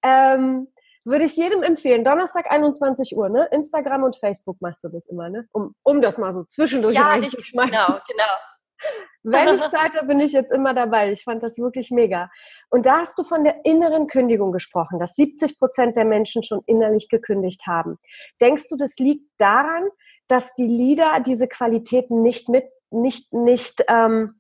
Ähm, 0.01 0.67
würde 1.05 1.25
ich 1.25 1.35
jedem 1.35 1.63
empfehlen. 1.63 2.03
Donnerstag 2.03 2.51
21 2.51 3.15
Uhr, 3.15 3.29
ne? 3.29 3.47
Instagram 3.51 4.03
und 4.03 4.15
Facebook 4.15 4.57
machst 4.61 4.83
du 4.83 4.89
das 4.89 5.07
immer, 5.07 5.29
ne? 5.29 5.47
Um, 5.51 5.75
um 5.83 6.01
das 6.01 6.17
mal 6.17 6.33
so 6.33 6.43
zwischendurch 6.43 6.95
ja, 6.95 7.07
reinzuschmeißen. 7.07 7.71
Genau, 7.71 7.99
genau. 8.07 8.33
Wenn 9.23 9.55
ich 9.55 9.61
Zeit 9.69 9.93
habe, 9.95 10.07
bin 10.07 10.19
ich 10.19 10.31
jetzt 10.31 10.51
immer 10.51 10.73
dabei. 10.73 11.11
Ich 11.11 11.23
fand 11.23 11.43
das 11.43 11.57
wirklich 11.57 11.91
mega. 11.91 12.29
Und 12.69 12.85
da 12.85 12.99
hast 12.99 13.17
du 13.19 13.23
von 13.23 13.43
der 13.43 13.65
inneren 13.65 14.07
Kündigung 14.07 14.51
gesprochen, 14.51 14.99
dass 14.99 15.15
70 15.15 15.59
Prozent 15.59 15.97
der 15.97 16.05
Menschen 16.05 16.43
schon 16.43 16.61
innerlich 16.65 17.09
gekündigt 17.09 17.67
haben. 17.67 17.97
Denkst 18.41 18.69
du, 18.69 18.77
das 18.77 18.95
liegt 18.97 19.25
daran, 19.37 19.89
dass 20.27 20.53
die 20.53 20.67
Leader 20.67 21.19
diese 21.19 21.47
Qualitäten 21.47 22.21
nicht 22.21 22.47
mit, 22.49 22.65
nicht, 22.91 23.33
nicht 23.33 23.83
ähm, 23.89 24.35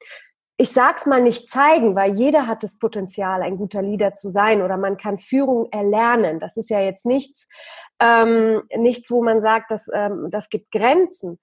ich 0.61 0.73
sag's 0.73 1.05
mal 1.05 1.21
nicht 1.21 1.49
zeigen, 1.49 1.95
weil 1.95 2.17
jeder 2.17 2.45
hat 2.45 2.63
das 2.63 2.77
Potenzial, 2.77 3.41
ein 3.43 3.55
guter 3.55 3.81
Leader 3.81 4.13
zu 4.13 4.29
sein 4.29 4.61
oder 4.61 4.75
man 4.75 4.97
kann 4.97 5.17
Führung 5.17 5.71
erlernen. 5.71 6.37
Das 6.37 6.57
ist 6.57 6.69
ja 6.69 6.81
jetzt 6.81 7.05
nichts, 7.05 7.47
ähm, 8.01 8.63
nichts, 8.75 9.09
wo 9.09 9.23
man 9.23 9.39
sagt, 9.39 9.71
dass, 9.71 9.89
ähm, 9.93 10.27
das 10.29 10.49
gibt 10.49 10.69
Grenzen. 10.71 11.39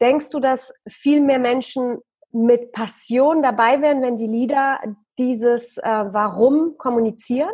Denkst 0.00 0.30
du, 0.30 0.38
dass 0.38 0.72
viel 0.88 1.20
mehr 1.20 1.40
Menschen 1.40 1.98
mit 2.30 2.70
Passion 2.70 3.42
dabei 3.42 3.82
wären, 3.82 4.02
wenn 4.02 4.14
die 4.14 4.28
Leader 4.28 4.78
dieses 5.18 5.76
äh, 5.78 5.82
Warum 5.82 6.78
kommunizieren? 6.78 7.50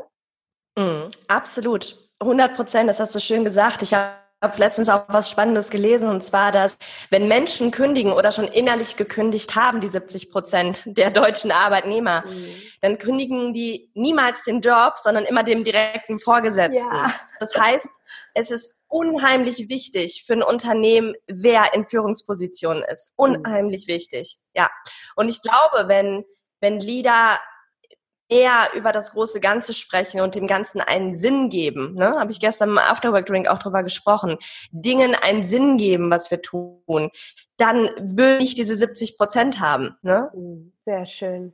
Mm, 0.76 1.08
absolut. 1.28 1.96
100 2.20 2.54
Prozent, 2.54 2.90
das 2.90 3.00
hast 3.00 3.14
du 3.14 3.20
schön 3.20 3.42
gesagt. 3.42 3.80
Ich 3.80 3.94
habe 3.94 4.19
habe 4.42 4.58
letztens 4.58 4.88
auch 4.88 5.04
was 5.08 5.30
Spannendes 5.30 5.70
gelesen 5.70 6.08
und 6.08 6.22
zwar, 6.22 6.52
dass 6.52 6.78
wenn 7.10 7.28
Menschen 7.28 7.70
kündigen 7.70 8.12
oder 8.12 8.32
schon 8.32 8.48
innerlich 8.48 8.96
gekündigt 8.96 9.54
haben, 9.54 9.80
die 9.80 9.88
70 9.88 10.30
Prozent 10.30 10.82
der 10.86 11.10
deutschen 11.10 11.52
Arbeitnehmer, 11.52 12.24
mhm. 12.26 12.62
dann 12.80 12.98
kündigen 12.98 13.52
die 13.52 13.90
niemals 13.94 14.42
den 14.42 14.60
Job, 14.60 14.94
sondern 14.96 15.24
immer 15.24 15.42
dem 15.42 15.64
direkten 15.64 16.18
Vorgesetzten. 16.18 16.86
Ja. 16.86 17.12
Das 17.38 17.54
heißt, 17.58 17.90
es 18.34 18.50
ist 18.50 18.82
unheimlich 18.88 19.68
wichtig 19.68 20.24
für 20.26 20.34
ein 20.34 20.42
Unternehmen, 20.42 21.14
wer 21.26 21.74
in 21.74 21.86
Führungspositionen 21.86 22.82
ist. 22.84 23.10
Mhm. 23.10 23.24
Unheimlich 23.24 23.86
mhm. 23.86 23.92
wichtig. 23.92 24.38
Ja. 24.54 24.70
Und 25.16 25.28
ich 25.28 25.42
glaube, 25.42 25.88
wenn 25.88 26.24
wenn 26.60 26.78
Leader 26.78 27.40
eher 28.30 28.68
über 28.74 28.92
das 28.92 29.12
große 29.12 29.40
Ganze 29.40 29.74
sprechen 29.74 30.20
und 30.20 30.34
dem 30.34 30.46
Ganzen 30.46 30.80
einen 30.80 31.14
Sinn 31.14 31.50
geben. 31.50 31.94
Ne? 31.94 32.14
Habe 32.18 32.30
ich 32.30 32.40
gestern 32.40 32.70
im 32.70 32.78
Afterwork 32.78 33.26
Drink 33.26 33.48
auch 33.48 33.58
drüber 33.58 33.82
gesprochen. 33.82 34.38
Dingen 34.70 35.14
einen 35.14 35.44
Sinn 35.44 35.76
geben, 35.76 36.10
was 36.10 36.30
wir 36.30 36.40
tun. 36.40 37.10
Dann 37.56 37.90
will 37.98 38.38
ich 38.40 38.54
diese 38.54 38.76
70 38.76 39.18
Prozent 39.18 39.60
haben. 39.60 39.96
Ne? 40.02 40.30
Mhm, 40.32 40.72
sehr 40.80 41.04
schön. 41.04 41.52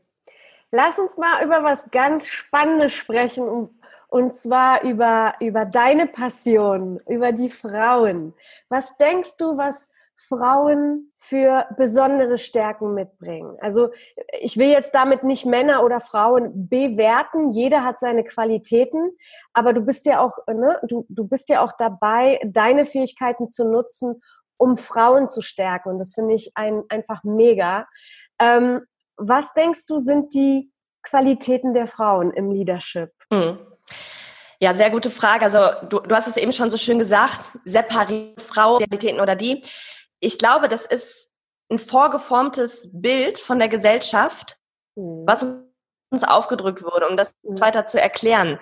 Lass 0.71 0.99
uns 0.99 1.17
mal 1.17 1.45
über 1.45 1.65
was 1.65 1.91
ganz 1.91 2.27
Spannendes 2.29 2.93
sprechen 2.93 3.49
und, 3.49 3.71
und 4.09 4.35
zwar 4.35 4.83
über, 4.83 5.35
über 5.41 5.65
deine 5.65 6.07
Passion, 6.07 7.01
über 7.09 7.33
die 7.33 7.51
Frauen. 7.51 8.35
Was 8.69 8.97
denkst 8.99 9.37
du, 9.39 9.57
was 9.57 9.91
Frauen 10.17 11.13
für 11.15 11.67
besondere 11.77 12.39
Stärken 12.39 12.95
mitbringen. 12.95 13.57
Also 13.61 13.91
ich 14.41 14.57
will 14.57 14.69
jetzt 14.69 14.95
damit 14.95 15.23
nicht 15.23 15.45
Männer 15.45 15.85
oder 15.85 16.01
Frauen 16.01 16.69
bewerten. 16.69 17.51
Jeder 17.51 17.85
hat 17.85 17.99
seine 17.99 18.25
Qualitäten, 18.25 19.11
aber 19.53 19.73
du 19.73 19.83
bist 19.83 20.07
ja 20.07 20.21
auch, 20.21 20.37
ne, 20.47 20.81
du, 20.89 21.07
du 21.09 21.29
bist 21.29 21.49
ja 21.49 21.63
auch 21.63 21.73
dabei, 21.79 22.41
deine 22.45 22.87
Fähigkeiten 22.87 23.51
zu 23.51 23.65
nutzen, 23.65 24.23
um 24.57 24.77
Frauen 24.77 25.29
zu 25.29 25.43
stärken. 25.43 25.91
Und 25.91 25.99
das 25.99 26.15
finde 26.15 26.35
ich 26.35 26.53
ein, 26.55 26.83
einfach 26.89 27.23
mega. 27.23 27.87
Ähm, 28.39 28.83
was 29.17 29.53
denkst 29.55 29.87
du, 29.87 29.99
sind 29.99 30.35
die 30.35 30.73
Qualitäten 31.03 31.75
der 31.75 31.87
Frauen 31.87 32.33
im 32.33 32.51
Leadership? 32.51 33.11
Mhm. 33.31 33.59
Ja, 34.59 34.73
sehr 34.73 34.91
gute 34.91 35.11
Frage. 35.11 35.45
Also 35.45 35.59
du, 35.89 36.01
du 36.01 36.15
hast 36.15 36.29
es 36.29 36.39
eben 36.39 36.53
schon 36.53 36.71
so 36.71 36.79
schön 36.79 36.99
gesagt, 36.99 37.51
separierte 37.65 38.43
Frau, 38.43 38.79
Qualitäten 38.79 39.21
oder 39.21 39.37
die 39.37 39.63
ich 40.21 40.39
glaube, 40.39 40.69
das 40.69 40.87
ist 40.87 41.31
ein 41.71 41.79
vorgeformtes 41.79 42.89
Bild 42.93 43.39
von 43.39 43.59
der 43.59 43.69
Gesellschaft, 43.69 44.59
mhm. 44.95 45.25
was 45.27 45.43
uns 46.11 46.25
aufgedrückt 46.25 46.83
wurde, 46.83 47.09
um 47.09 47.17
das 47.17 47.35
mhm. 47.43 47.61
weiter 47.61 47.87
zu 47.87 48.01
erklären. 48.01 48.59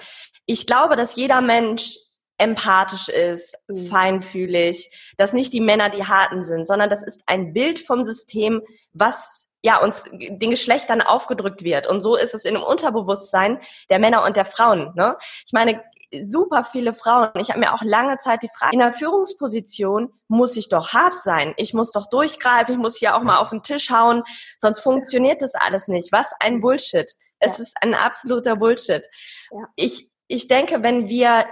Ich 0.46 0.66
glaube, 0.66 0.96
dass 0.96 1.16
jeder 1.16 1.40
Mensch 1.40 1.98
empathisch 2.38 3.08
ist, 3.08 3.56
mhm. 3.68 3.86
feinfühlig, 3.86 4.90
dass 5.16 5.32
nicht 5.32 5.52
die 5.52 5.60
Männer 5.60 5.90
die 5.90 6.06
Harten 6.06 6.42
sind, 6.42 6.66
sondern 6.66 6.90
das 6.90 7.02
ist 7.02 7.22
ein 7.26 7.52
Bild 7.52 7.78
vom 7.78 8.04
System, 8.04 8.62
was 8.92 9.48
ja 9.62 9.78
uns 9.78 10.04
den 10.12 10.50
Geschlechtern 10.50 11.00
aufgedrückt 11.00 11.64
wird. 11.64 11.86
Und 11.86 12.02
so 12.02 12.16
ist 12.16 12.34
es 12.34 12.44
in 12.44 12.54
dem 12.54 12.62
Unterbewusstsein 12.62 13.60
der 13.88 13.98
Männer 13.98 14.24
und 14.24 14.36
der 14.36 14.44
Frauen. 14.44 14.92
Ne? 14.94 15.16
Ich 15.46 15.52
meine, 15.52 15.82
super 16.24 16.64
viele 16.64 16.94
Frauen. 16.94 17.30
Ich 17.38 17.50
habe 17.50 17.60
mir 17.60 17.74
auch 17.74 17.82
lange 17.82 18.18
Zeit 18.18 18.42
die 18.42 18.48
Frage, 18.48 18.72
in 18.72 18.80
der 18.80 18.92
Führungsposition 18.92 20.12
muss 20.28 20.56
ich 20.56 20.68
doch 20.68 20.92
hart 20.92 21.20
sein. 21.20 21.54
Ich 21.56 21.74
muss 21.74 21.92
doch 21.92 22.08
durchgreifen, 22.08 22.74
ich 22.74 22.80
muss 22.80 22.96
hier 22.96 23.16
auch 23.16 23.22
mal 23.22 23.38
auf 23.38 23.50
den 23.50 23.62
Tisch 23.62 23.90
hauen, 23.90 24.22
sonst 24.58 24.80
funktioniert 24.80 25.42
das 25.42 25.54
alles 25.54 25.88
nicht. 25.88 26.12
Was 26.12 26.32
ein 26.40 26.60
Bullshit. 26.60 27.10
Es 27.38 27.58
ja. 27.58 27.62
ist 27.64 27.76
ein 27.80 27.94
absoluter 27.94 28.56
Bullshit. 28.56 29.04
Ja. 29.50 29.58
Ich, 29.76 30.10
ich 30.28 30.48
denke, 30.48 30.82
wenn 30.82 31.08
wir 31.08 31.46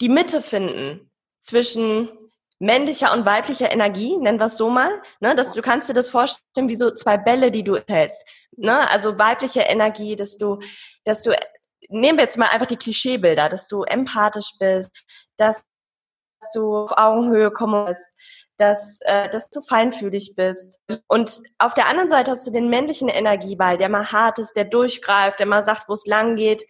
die 0.00 0.08
Mitte 0.08 0.42
finden 0.42 1.10
zwischen 1.40 2.10
männlicher 2.60 3.12
und 3.12 3.24
weiblicher 3.24 3.72
Energie, 3.72 4.16
nennen 4.18 4.38
wir 4.38 4.46
es 4.46 4.58
so 4.58 4.68
mal, 4.68 5.02
ne, 5.20 5.34
dass 5.34 5.54
du 5.54 5.62
kannst 5.62 5.88
dir 5.88 5.94
das 5.94 6.10
vorstellen 6.10 6.68
wie 6.68 6.76
so 6.76 6.90
zwei 6.90 7.16
Bälle, 7.16 7.50
die 7.50 7.64
du 7.64 7.78
hältst, 7.88 8.24
ne, 8.56 8.88
also 8.90 9.18
weibliche 9.18 9.62
Energie, 9.62 10.14
dass 10.14 10.36
du, 10.36 10.58
dass 11.04 11.22
du 11.22 11.34
nehmen 11.90 12.18
wir 12.18 12.24
jetzt 12.24 12.38
mal 12.38 12.48
einfach 12.48 12.66
die 12.66 12.76
Klischeebilder, 12.76 13.48
dass 13.48 13.68
du 13.68 13.82
empathisch 13.82 14.52
bist, 14.58 14.92
dass 15.36 15.62
du 16.54 16.76
auf 16.76 16.92
Augenhöhe 16.96 17.50
kommst, 17.50 18.08
dass, 18.58 19.00
äh, 19.02 19.28
dass 19.30 19.50
du 19.50 19.62
feinfühlig 19.62 20.34
bist. 20.36 20.78
Und 21.08 21.40
auf 21.58 21.74
der 21.74 21.88
anderen 21.88 22.08
Seite 22.08 22.30
hast 22.30 22.46
du 22.46 22.50
den 22.50 22.68
männlichen 22.68 23.08
Energieball, 23.08 23.78
der 23.78 23.88
mal 23.88 24.12
hart 24.12 24.38
ist, 24.38 24.54
der 24.54 24.64
durchgreift, 24.64 25.38
der 25.38 25.46
mal 25.46 25.62
sagt, 25.62 25.88
wo 25.88 25.94
es 25.94 26.06
lang 26.06 26.36
geht. 26.36 26.64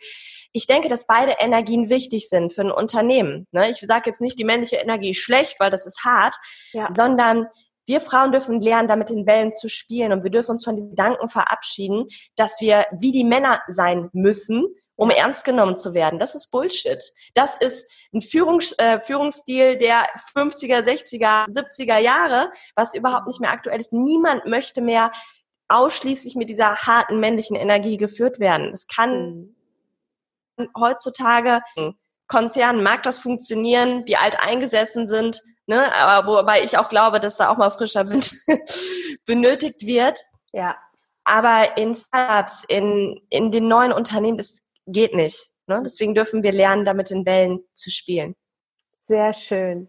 Ich 0.52 0.66
denke, 0.66 0.88
dass 0.88 1.06
beide 1.06 1.36
Energien 1.38 1.90
wichtig 1.90 2.28
sind 2.28 2.52
für 2.52 2.62
ein 2.62 2.72
Unternehmen. 2.72 3.46
Ne? 3.52 3.70
Ich 3.70 3.78
sage 3.80 4.10
jetzt 4.10 4.20
nicht, 4.20 4.38
die 4.38 4.44
männliche 4.44 4.76
Energie 4.76 5.10
ist 5.10 5.18
schlecht, 5.18 5.60
weil 5.60 5.70
das 5.70 5.86
ist 5.86 6.04
hart, 6.04 6.36
ja. 6.72 6.88
sondern 6.90 7.46
wir 7.86 8.00
Frauen 8.00 8.30
dürfen 8.30 8.60
lernen, 8.60 8.86
damit 8.86 9.10
den 9.10 9.26
Wellen 9.26 9.52
zu 9.52 9.68
spielen 9.68 10.12
und 10.12 10.22
wir 10.22 10.30
dürfen 10.30 10.52
uns 10.52 10.64
von 10.64 10.76
diesen 10.76 10.90
Gedanken 10.90 11.28
verabschieden, 11.28 12.06
dass 12.36 12.60
wir 12.60 12.86
wie 12.92 13.10
die 13.10 13.24
Männer 13.24 13.62
sein 13.68 14.10
müssen 14.12 14.64
um 15.00 15.08
ernst 15.08 15.46
genommen 15.46 15.78
zu 15.78 15.94
werden. 15.94 16.18
Das 16.18 16.34
ist 16.34 16.50
Bullshit. 16.50 17.02
Das 17.32 17.56
ist 17.56 17.88
ein 18.12 18.20
Führungs, 18.20 18.72
äh, 18.72 19.00
Führungsstil 19.00 19.78
der 19.78 20.04
50er, 20.36 20.82
60er, 20.82 21.46
70er 21.46 21.96
Jahre, 21.96 22.52
was 22.74 22.94
überhaupt 22.94 23.26
nicht 23.26 23.40
mehr 23.40 23.50
aktuell 23.50 23.80
ist. 23.80 23.94
Niemand 23.94 24.44
möchte 24.44 24.82
mehr 24.82 25.10
ausschließlich 25.68 26.36
mit 26.36 26.50
dieser 26.50 26.76
harten 26.76 27.18
männlichen 27.18 27.56
Energie 27.56 27.96
geführt 27.96 28.40
werden. 28.40 28.72
Es 28.74 28.88
kann 28.88 29.56
heutzutage 30.78 31.62
Konzernen 32.26 32.82
mag 32.82 33.02
das 33.02 33.18
funktionieren, 33.18 34.04
die 34.04 34.18
alt 34.18 34.38
eingesessen 34.38 35.06
sind, 35.06 35.40
ne, 35.64 35.94
aber 35.94 36.30
wobei 36.30 36.62
ich 36.62 36.76
auch 36.76 36.90
glaube, 36.90 37.20
dass 37.20 37.38
da 37.38 37.48
auch 37.48 37.56
mal 37.56 37.70
frischer 37.70 38.10
Wind 38.10 38.34
benötigt 39.24 39.86
wird. 39.86 40.20
Ja. 40.52 40.76
Aber 41.24 41.78
in 41.78 41.94
Startups, 41.94 42.64
in, 42.68 43.18
in 43.30 43.50
den 43.50 43.66
neuen 43.66 43.92
Unternehmen, 43.92 44.36
das 44.36 44.60
geht 44.86 45.14
nicht. 45.14 45.50
Ne? 45.66 45.82
Deswegen 45.84 46.14
dürfen 46.14 46.42
wir 46.42 46.52
lernen, 46.52 46.84
damit 46.84 47.10
in 47.10 47.24
Wellen 47.26 47.60
zu 47.74 47.90
spielen. 47.90 48.34
Sehr 49.06 49.32
schön. 49.32 49.88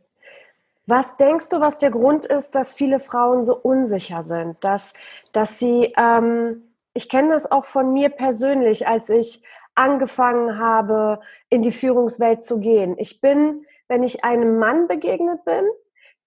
Was 0.88 1.16
denkst 1.18 1.50
du, 1.50 1.60
was 1.60 1.78
der 1.78 1.92
Grund 1.92 2.26
ist, 2.26 2.56
dass 2.56 2.74
viele 2.74 3.00
Frauen 3.00 3.46
so 3.46 3.56
unsicher 3.56 4.24
sind? 4.24 4.64
Dass, 4.64 4.94
dass 5.32 5.60
sie, 5.60 5.94
ähm, 5.98 6.74
ich 6.94 7.08
kenne 7.08 7.34
das 7.34 7.52
auch 7.52 7.66
von 7.66 7.94
mir 7.94 8.10
persönlich, 8.10 8.88
als 8.88 9.10
ich 9.10 9.42
angefangen 9.76 10.60
habe, 10.60 11.20
in 11.50 11.62
die 11.62 11.72
Führungswelt 11.72 12.44
zu 12.44 12.60
gehen. 12.60 12.96
Ich 12.98 13.22
bin, 13.22 13.66
wenn 13.88 14.04
ich 14.04 14.24
einem 14.24 14.58
Mann 14.58 14.88
begegnet 14.88 15.46
bin, 15.46 15.64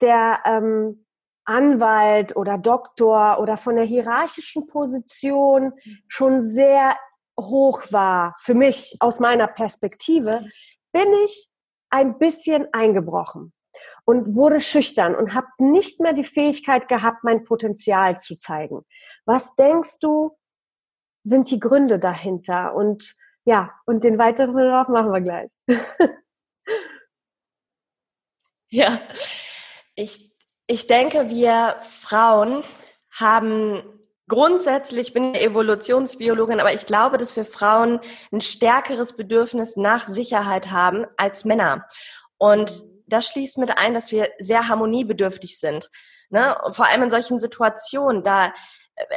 der 0.00 0.40
ähm, 0.44 1.04
Anwalt 1.44 2.36
oder 2.36 2.56
Doktor 2.56 3.38
oder 3.40 3.56
von 3.56 3.76
der 3.76 3.84
hierarchischen 3.84 4.66
Position 4.66 5.74
schon 6.08 6.42
sehr 6.42 6.96
hoch 7.38 7.82
war, 7.90 8.34
für 8.38 8.54
mich 8.54 8.96
aus 9.00 9.20
meiner 9.20 9.46
Perspektive, 9.46 10.46
bin 10.92 11.12
ich 11.24 11.50
ein 11.90 12.18
bisschen 12.18 12.66
eingebrochen 12.72 13.52
und 14.04 14.34
wurde 14.34 14.60
schüchtern 14.60 15.14
und 15.14 15.34
habe 15.34 15.46
nicht 15.58 16.00
mehr 16.00 16.12
die 16.12 16.24
Fähigkeit 16.24 16.88
gehabt, 16.88 17.24
mein 17.24 17.44
Potenzial 17.44 18.20
zu 18.20 18.36
zeigen. 18.36 18.84
Was 19.24 19.54
denkst 19.56 19.98
du, 20.00 20.36
sind 21.22 21.50
die 21.50 21.60
Gründe 21.60 21.98
dahinter? 21.98 22.74
Und 22.74 23.16
ja, 23.44 23.72
und 23.86 24.04
den 24.04 24.18
weiteren 24.18 24.52
Verlauf 24.52 24.88
machen 24.88 25.12
wir 25.12 25.20
gleich. 25.20 25.50
ja, 28.70 29.00
ich, 29.94 30.32
ich 30.66 30.86
denke, 30.86 31.30
wir 31.30 31.76
Frauen 31.80 32.62
haben 33.10 33.93
grundsätzlich, 34.28 35.08
ich 35.08 35.12
bin 35.14 35.34
Evolutionsbiologin, 35.34 36.60
aber 36.60 36.72
ich 36.72 36.86
glaube, 36.86 37.18
dass 37.18 37.36
wir 37.36 37.44
Frauen 37.44 38.00
ein 38.32 38.40
stärkeres 38.40 39.16
Bedürfnis 39.16 39.76
nach 39.76 40.08
Sicherheit 40.08 40.70
haben 40.70 41.06
als 41.16 41.44
Männer. 41.44 41.86
Und 42.38 42.72
das 43.06 43.26
schließt 43.28 43.58
mit 43.58 43.78
ein, 43.78 43.94
dass 43.94 44.12
wir 44.12 44.28
sehr 44.38 44.68
harmoniebedürftig 44.68 45.58
sind. 45.58 45.90
Ne? 46.30 46.56
vor 46.72 46.88
allem 46.88 47.02
in 47.02 47.10
solchen 47.10 47.38
Situationen, 47.38 48.24
da 48.24 48.52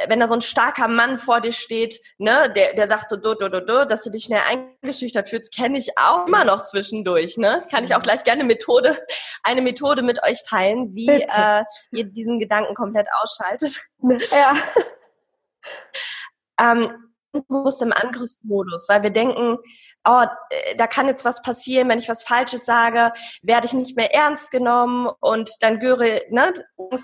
wenn 0.08 0.18
da 0.18 0.26
so 0.26 0.34
ein 0.34 0.40
starker 0.40 0.88
Mann 0.88 1.18
vor 1.18 1.40
dir 1.40 1.52
steht, 1.52 2.00
ne, 2.18 2.52
der, 2.54 2.74
der 2.74 2.88
sagt 2.88 3.08
so, 3.08 3.16
du, 3.16 3.34
du, 3.34 3.48
du, 3.48 3.64
du, 3.64 3.86
dass 3.86 4.02
du 4.02 4.10
dich 4.10 4.24
schnell 4.24 4.40
eingeschüchtert 4.48 5.28
fühlst, 5.28 5.54
kenne 5.54 5.78
ich 5.78 5.96
auch 5.98 6.26
immer 6.26 6.44
noch 6.44 6.64
zwischendurch, 6.64 7.36
ne? 7.36 7.62
Kann 7.70 7.84
ich 7.84 7.94
auch 7.94 8.02
gleich 8.02 8.24
gerne 8.24 8.44
Methode, 8.44 8.98
eine 9.44 9.62
Methode 9.62 10.02
mit 10.02 10.22
euch 10.24 10.42
teilen, 10.42 10.94
wie 10.94 11.08
äh, 11.08 11.64
ihr 11.92 12.04
diesen 12.04 12.40
Gedanken 12.40 12.74
komplett 12.74 13.06
ausschaltet. 13.22 13.80
Ja. 14.30 14.56
ähm, 16.60 17.08
bewusst 17.32 17.82
im 17.82 17.92
Angriffsmodus, 17.92 18.88
weil 18.88 19.02
wir 19.02 19.10
denken, 19.10 19.58
oh, 20.04 20.24
äh, 20.50 20.76
da 20.76 20.86
kann 20.86 21.08
jetzt 21.08 21.24
was 21.24 21.42
passieren, 21.42 21.88
wenn 21.88 21.98
ich 21.98 22.08
was 22.08 22.22
Falsches 22.22 22.64
sage, 22.64 23.12
werde 23.42 23.66
ich 23.66 23.72
nicht 23.72 23.96
mehr 23.96 24.14
ernst 24.14 24.50
genommen 24.50 25.08
und 25.20 25.50
dann 25.60 25.78
gehöre, 25.78 26.20
ne, 26.30 26.52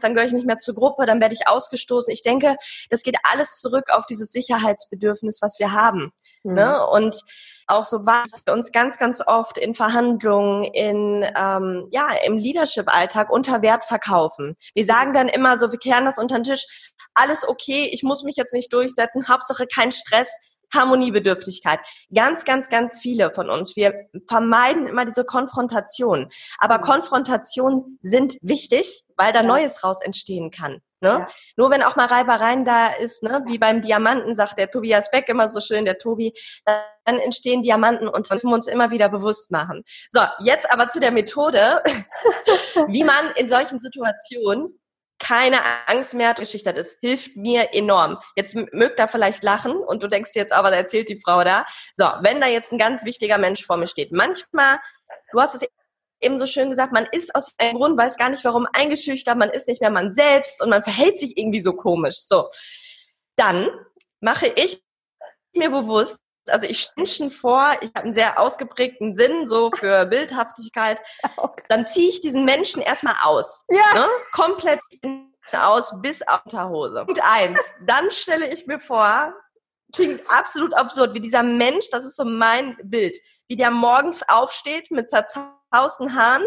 dann 0.01 0.15
gehöre 0.15 0.27
ich 0.27 0.33
nicht 0.33 0.47
mehr 0.47 0.59
zur 0.59 0.75
Gruppe, 0.75 1.07
dann 1.07 1.21
werde 1.21 1.35
ich 1.35 1.47
ausgestoßen. 1.47 2.13
Ich 2.13 2.23
denke, 2.23 2.57
das 2.91 3.03
geht 3.03 3.17
alles 3.23 3.61
zurück 3.61 3.91
auf 3.91 4.07
dieses 4.07 4.31
Sicherheitsbedürfnis, 4.31 5.41
was 5.43 5.59
wir 5.59 5.73
haben. 5.73 6.13
Ne? 6.43 6.51
Mhm. 6.51 6.55
Ne? 6.55 6.87
Und 6.87 7.23
auch 7.67 7.85
so 7.85 7.99
was 8.07 8.43
wir 8.47 8.53
uns 8.53 8.73
ganz, 8.73 8.99
ganz 8.99 9.23
oft 9.27 9.59
in 9.59 9.75
Verhandlungen, 9.75 10.65
in 10.65 11.25
ähm, 11.37 11.89
ja 11.91 12.09
im 12.25 12.37
Leadership-Alltag 12.37 13.31
unter 13.31 13.63
Wert 13.63 13.85
verkaufen. 13.85 14.57
Wir 14.75 14.85
sagen 14.85 15.13
dann 15.13 15.29
immer 15.29 15.59
so, 15.59 15.71
wir 15.71 15.79
kehren 15.79 16.05
das 16.05 16.19
unter 16.19 16.37
den 16.37 16.45
Tisch, 16.45 16.67
alles 17.15 17.47
okay, 17.47 17.89
ich 17.93 18.03
muss 18.03 18.25
mich 18.25 18.37
jetzt 18.37 18.55
nicht 18.55 18.73
durchsetzen, 18.73 19.29
Hauptsache 19.29 19.67
kein 19.67 19.93
Stress. 19.93 20.35
Harmoniebedürftigkeit. 20.73 21.79
Ganz, 22.13 22.45
ganz, 22.45 22.69
ganz 22.69 22.99
viele 22.99 23.33
von 23.33 23.49
uns. 23.49 23.77
Wir 23.77 23.95
vermeiden 24.29 24.89
immer 24.89 25.05
diese 25.05 25.25
Konfrontation. 25.25 26.31
Aber 26.59 26.79
mhm. 26.79 26.83
Konfrontationen 26.83 27.99
sind 28.03 28.37
wichtig, 28.43 29.05
weil 29.17 29.33
da 29.33 29.45
Neues 29.45 29.85
raus 29.85 30.01
entstehen 30.03 30.51
kann. 30.51 30.81
Ne? 31.05 31.11
Ja. 31.11 31.29
Nur 31.57 31.71
wenn 31.71 31.83
auch 31.83 31.97
mal 31.97 32.07
Reibereien 32.07 32.65
da 32.65 32.87
ist, 32.87 33.23
ne? 33.23 33.45
wie 33.47 33.59
beim 33.59 33.83
Diamanten, 33.83 34.35
sagt 34.35 34.57
der 34.57 34.71
Tobias 34.71 35.11
Beck 35.11 35.29
immer 35.29 35.51
so 35.51 35.61
schön, 35.61 35.85
der 35.85 35.99
Tobi, 35.99 36.33
dann 36.65 37.19
entstehen 37.19 37.61
Diamanten 37.61 38.09
und 38.09 38.31
dann 38.31 38.37
müssen 38.37 38.49
wir 38.49 38.55
uns 38.55 38.67
immer 38.67 38.91
wieder 38.91 39.11
bewusst 39.11 39.51
machen. 39.51 39.85
So, 40.11 40.23
jetzt 40.41 40.73
aber 40.73 40.89
zu 40.89 41.01
der 41.01 41.11
Methode, 41.11 41.83
wie 42.89 43.05
man 43.05 43.33
in 43.37 43.51
solchen 43.51 43.79
Situationen 43.79 44.81
keine 45.19 45.59
Angst 45.87 46.15
mehr 46.15 46.33
geschüchtert 46.33 46.79
ist, 46.79 46.97
hilft 47.01 47.37
mir 47.37 47.75
enorm. 47.75 48.19
Jetzt 48.35 48.57
mögt 48.73 48.99
er 48.99 49.09
vielleicht 49.09 49.43
lachen 49.43 49.77
und 49.77 50.03
du 50.03 50.09
denkst 50.09 50.31
jetzt, 50.33 50.55
aber 50.55 50.73
erzählt 50.73 51.11
die 51.11 51.21
Frau 51.21 51.45
da. 51.45 51.67
So, 51.95 52.07
wenn 52.23 52.41
da 52.41 52.47
jetzt 52.47 52.73
ein 52.73 52.79
ganz 52.79 53.05
wichtiger 53.05 53.37
Mensch 53.37 53.67
vor 53.67 53.77
mir 53.77 53.87
steht. 53.87 54.11
Manchmal, 54.11 54.79
du 55.33 55.41
hast 55.41 55.55
es 55.55 55.69
eben 56.21 56.39
so 56.39 56.47
schön 56.47 56.71
gesagt, 56.71 56.93
man 56.93 57.07
ist 57.13 57.35
aus 57.35 57.55
einem 57.59 57.79
Grund, 57.79 57.99
weiß 57.99 58.17
gar 58.17 58.31
nicht 58.31 58.45
warum, 58.45 58.67
eingeschüchtert, 58.73 59.37
man 59.37 59.51
ist 59.51 59.69
nicht 59.69 59.81
mehr 59.81 59.91
man 59.91 60.13
selbst 60.13 60.63
und 60.63 60.71
man 60.71 60.83
verhält 60.83 61.19
sich 61.19 61.37
irgendwie 61.37 61.61
so 61.61 61.73
komisch. 61.75 62.17
So, 62.19 62.49
dann 63.37 63.69
mache 64.21 64.49
ich 64.49 64.83
mir 65.55 65.71
bewusst, 65.71 66.21
also 66.49 66.67
ich 66.67 66.91
Menschen 66.97 67.31
vor, 67.31 67.77
ich 67.81 67.91
habe 67.91 68.05
einen 68.05 68.13
sehr 68.13 68.39
ausgeprägten 68.39 69.17
Sinn 69.17 69.47
so 69.47 69.71
für 69.71 70.07
Bildhaftigkeit, 70.07 71.01
dann 71.69 71.87
ziehe 71.87 72.09
ich 72.09 72.21
diesen 72.21 72.45
Menschen 72.45 72.83
erstmal 72.83 73.17
aus. 73.23 73.65
Ja. 73.69 73.95
Ne? 73.95 74.09
Komplett 74.33 74.81
aus 75.53 75.95
bis 76.01 76.23
auf 76.23 76.45
Unterhose. 76.45 77.05
Und 77.05 77.23
eins, 77.23 77.59
dann 77.87 78.11
stelle 78.11 78.53
ich 78.53 78.67
mir 78.67 78.79
vor, 78.79 79.35
klingt 79.95 80.23
absolut 80.29 80.75
absurd, 80.75 81.15
wie 81.15 81.21
dieser 81.21 81.43
Mensch, 81.43 81.89
das 81.91 82.05
ist 82.05 82.17
so 82.17 82.25
mein 82.25 82.77
Bild, 82.83 83.17
wie 83.49 83.57
der 83.57 83.71
morgens 83.71 84.23
aufsteht 84.29 84.91
mit 84.91 85.09
zerzausten 85.11 85.55
Haaren, 85.75 86.45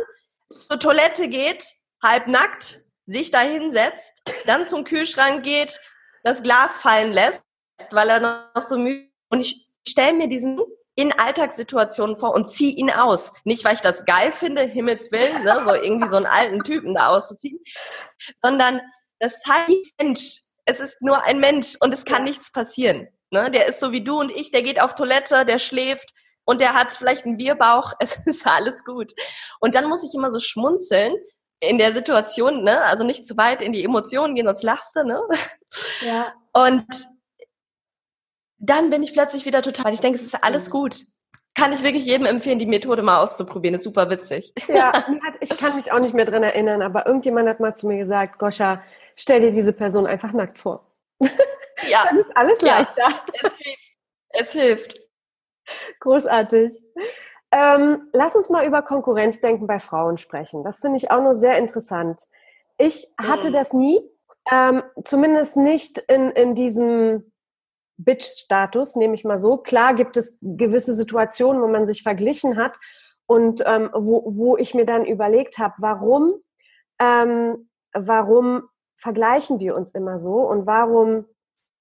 zur 0.50 0.80
Toilette 0.80 1.28
geht, 1.28 1.74
halbnackt, 2.04 2.80
sich 3.06 3.32
da 3.32 3.42
hinsetzt, 3.42 4.14
dann 4.46 4.66
zum 4.66 4.84
Kühlschrank 4.84 5.44
geht, 5.44 5.80
das 6.24 6.44
Glas 6.44 6.78
fallen 6.78 7.12
lässt, 7.12 7.42
weil 7.92 8.10
er 8.10 8.20
noch 8.56 8.64
so 8.64 8.78
müde 8.78 9.10
und 9.30 9.40
ich 9.40 9.72
stelle 9.88 10.14
mir 10.14 10.28
diesen 10.28 10.60
in 10.96 11.12
Alltagssituationen 11.12 12.18
vor 12.18 12.34
und 12.34 12.50
ziehe 12.50 12.74
ihn 12.74 12.90
aus. 12.90 13.32
Nicht, 13.44 13.64
weil 13.64 13.76
ich 13.76 13.82
das 13.82 14.06
geil 14.06 14.32
finde, 14.32 14.64
Himmels 14.64 15.12
Willen, 15.12 15.44
ne, 15.44 15.62
so 15.64 15.74
irgendwie 15.76 16.08
so 16.08 16.18
einen 16.18 16.26
alten 16.26 16.64
Typen 16.64 16.96
da 16.96 17.10
auszuziehen, 17.10 17.60
sondern 18.42 18.82
das 19.20 19.40
heißt 19.48 19.94
Mensch. 20.00 20.42
Es 20.66 20.80
ist 20.80 21.02
nur 21.02 21.24
ein 21.24 21.40
Mensch 21.40 21.78
und 21.80 21.94
es 21.94 22.04
kann 22.04 22.24
nichts 22.24 22.52
passieren. 22.52 23.08
Ne? 23.30 23.50
Der 23.52 23.68
ist 23.68 23.80
so 23.80 23.92
wie 23.92 24.04
du 24.04 24.20
und 24.20 24.32
ich, 24.32 24.52
der 24.52 24.64
geht 24.64 24.82
auf 24.82 24.96
Toilette, 24.96 25.46
der 25.46 25.60
schläft 25.60 26.10
und 26.48 26.62
der 26.62 26.74
hat 26.74 26.94
vielleicht 26.94 27.26
einen 27.26 27.38
Bierbauch. 27.38 27.94
Es 28.00 28.26
ist 28.26 28.48
alles 28.48 28.84
gut. 28.84 29.14
Und 29.60 29.76
dann 29.76 29.88
muss 29.90 30.04
ich 30.04 30.16
immer 30.16 30.32
so 30.32 30.40
schmunzeln 30.40 31.16
in 31.60 31.78
der 31.78 31.92
Situation, 31.92 32.64
ne? 32.64 32.82
also 32.84 33.04
nicht 33.04 33.26
zu 33.26 33.36
weit 33.38 33.62
in 33.62 33.74
die 33.74 33.84
Emotionen 33.84 34.36
gehen, 34.36 34.48
sonst 34.48 34.64
lachst 34.64 34.96
du. 34.96 35.04
Ne? 35.04 35.20
Ja. 36.02 36.34
Und 36.54 36.86
dann 38.60 38.90
bin 38.90 39.04
ich 39.04 39.14
plötzlich 39.14 39.46
wieder 39.46 39.62
total, 39.62 39.94
ich 39.94 40.00
denke, 40.00 40.18
es 40.18 40.26
ist 40.26 40.44
alles 40.44 40.70
gut. 40.70 41.06
Kann 41.56 41.74
ich 41.74 41.84
wirklich 41.84 42.06
jedem 42.06 42.28
empfehlen, 42.28 42.60
die 42.60 42.68
Methode 42.68 43.02
mal 43.02 43.20
auszuprobieren. 43.20 43.76
Ist 43.76 43.84
super 43.84 44.10
witzig. 44.12 44.54
Ja, 44.68 45.06
ich 45.40 45.50
kann 45.58 45.76
mich 45.76 45.92
auch 45.92 46.00
nicht 46.00 46.14
mehr 46.14 46.26
dran 46.26 46.44
erinnern, 46.44 46.84
aber 46.84 47.08
irgendjemand 47.08 47.50
hat 47.50 47.60
mal 47.60 47.76
zu 47.76 47.88
mir 47.88 47.98
gesagt, 47.98 48.38
Goscha, 48.38 48.84
stell 49.16 49.42
dir 49.42 49.52
diese 49.52 49.74
Person 49.74 50.06
einfach 50.08 50.32
nackt 50.34 50.60
vor. 50.60 50.86
Ja. 51.88 52.06
Dann 52.06 52.18
ist 52.18 52.36
alles 52.36 52.62
ja. 52.64 52.80
leichter. 52.80 53.24
Es 53.34 53.52
hilft. 53.54 53.94
Es 54.30 54.52
hilft. 54.52 55.07
Großartig. 56.00 56.74
Ähm, 57.52 58.10
lass 58.12 58.36
uns 58.36 58.50
mal 58.50 58.66
über 58.66 58.82
Konkurrenzdenken 58.82 59.68
bei 59.68 59.80
Frauen 59.80 60.18
sprechen. 60.18 60.64
Das 60.64 60.80
finde 60.80 60.98
ich 60.98 61.12
auch 61.12 61.22
noch 61.22 61.34
sehr 61.34 61.58
interessant. 61.58 62.24
Ich 62.78 63.14
hatte 63.18 63.50
mhm. 63.50 63.54
das 63.54 63.74
nie, 63.74 64.02
ähm, 64.52 64.84
zumindest 65.04 65.58
nicht 65.58 65.98
in, 65.98 66.32
in 66.32 66.56
diesem 66.56 67.32
Bitch-Status, 67.98 68.96
nehme 68.96 69.16
ich 69.16 69.24
mal 69.24 69.40
so. 69.40 69.58
Klar 69.58 69.96
gibt 69.96 70.18
es 70.18 70.38
gewisse 70.42 70.94
Situationen, 70.94 71.62
wo 71.62 71.68
man 71.68 71.86
sich 71.86 72.04
verglichen 72.04 72.58
hat 72.58 72.78
und 73.26 73.64
ähm, 73.66 73.90
wo, 73.94 74.24
wo 74.28 74.58
ich 74.58 74.74
mir 74.74 74.86
dann 74.86 75.06
überlegt 75.06 75.58
habe, 75.58 75.74
warum, 75.80 76.34
ähm, 77.00 77.70
warum 77.94 78.64
vergleichen 78.96 79.60
wir 79.60 79.76
uns 79.76 79.94
immer 79.94 80.20
so 80.20 80.42
und 80.42 80.66
warum 80.66 81.26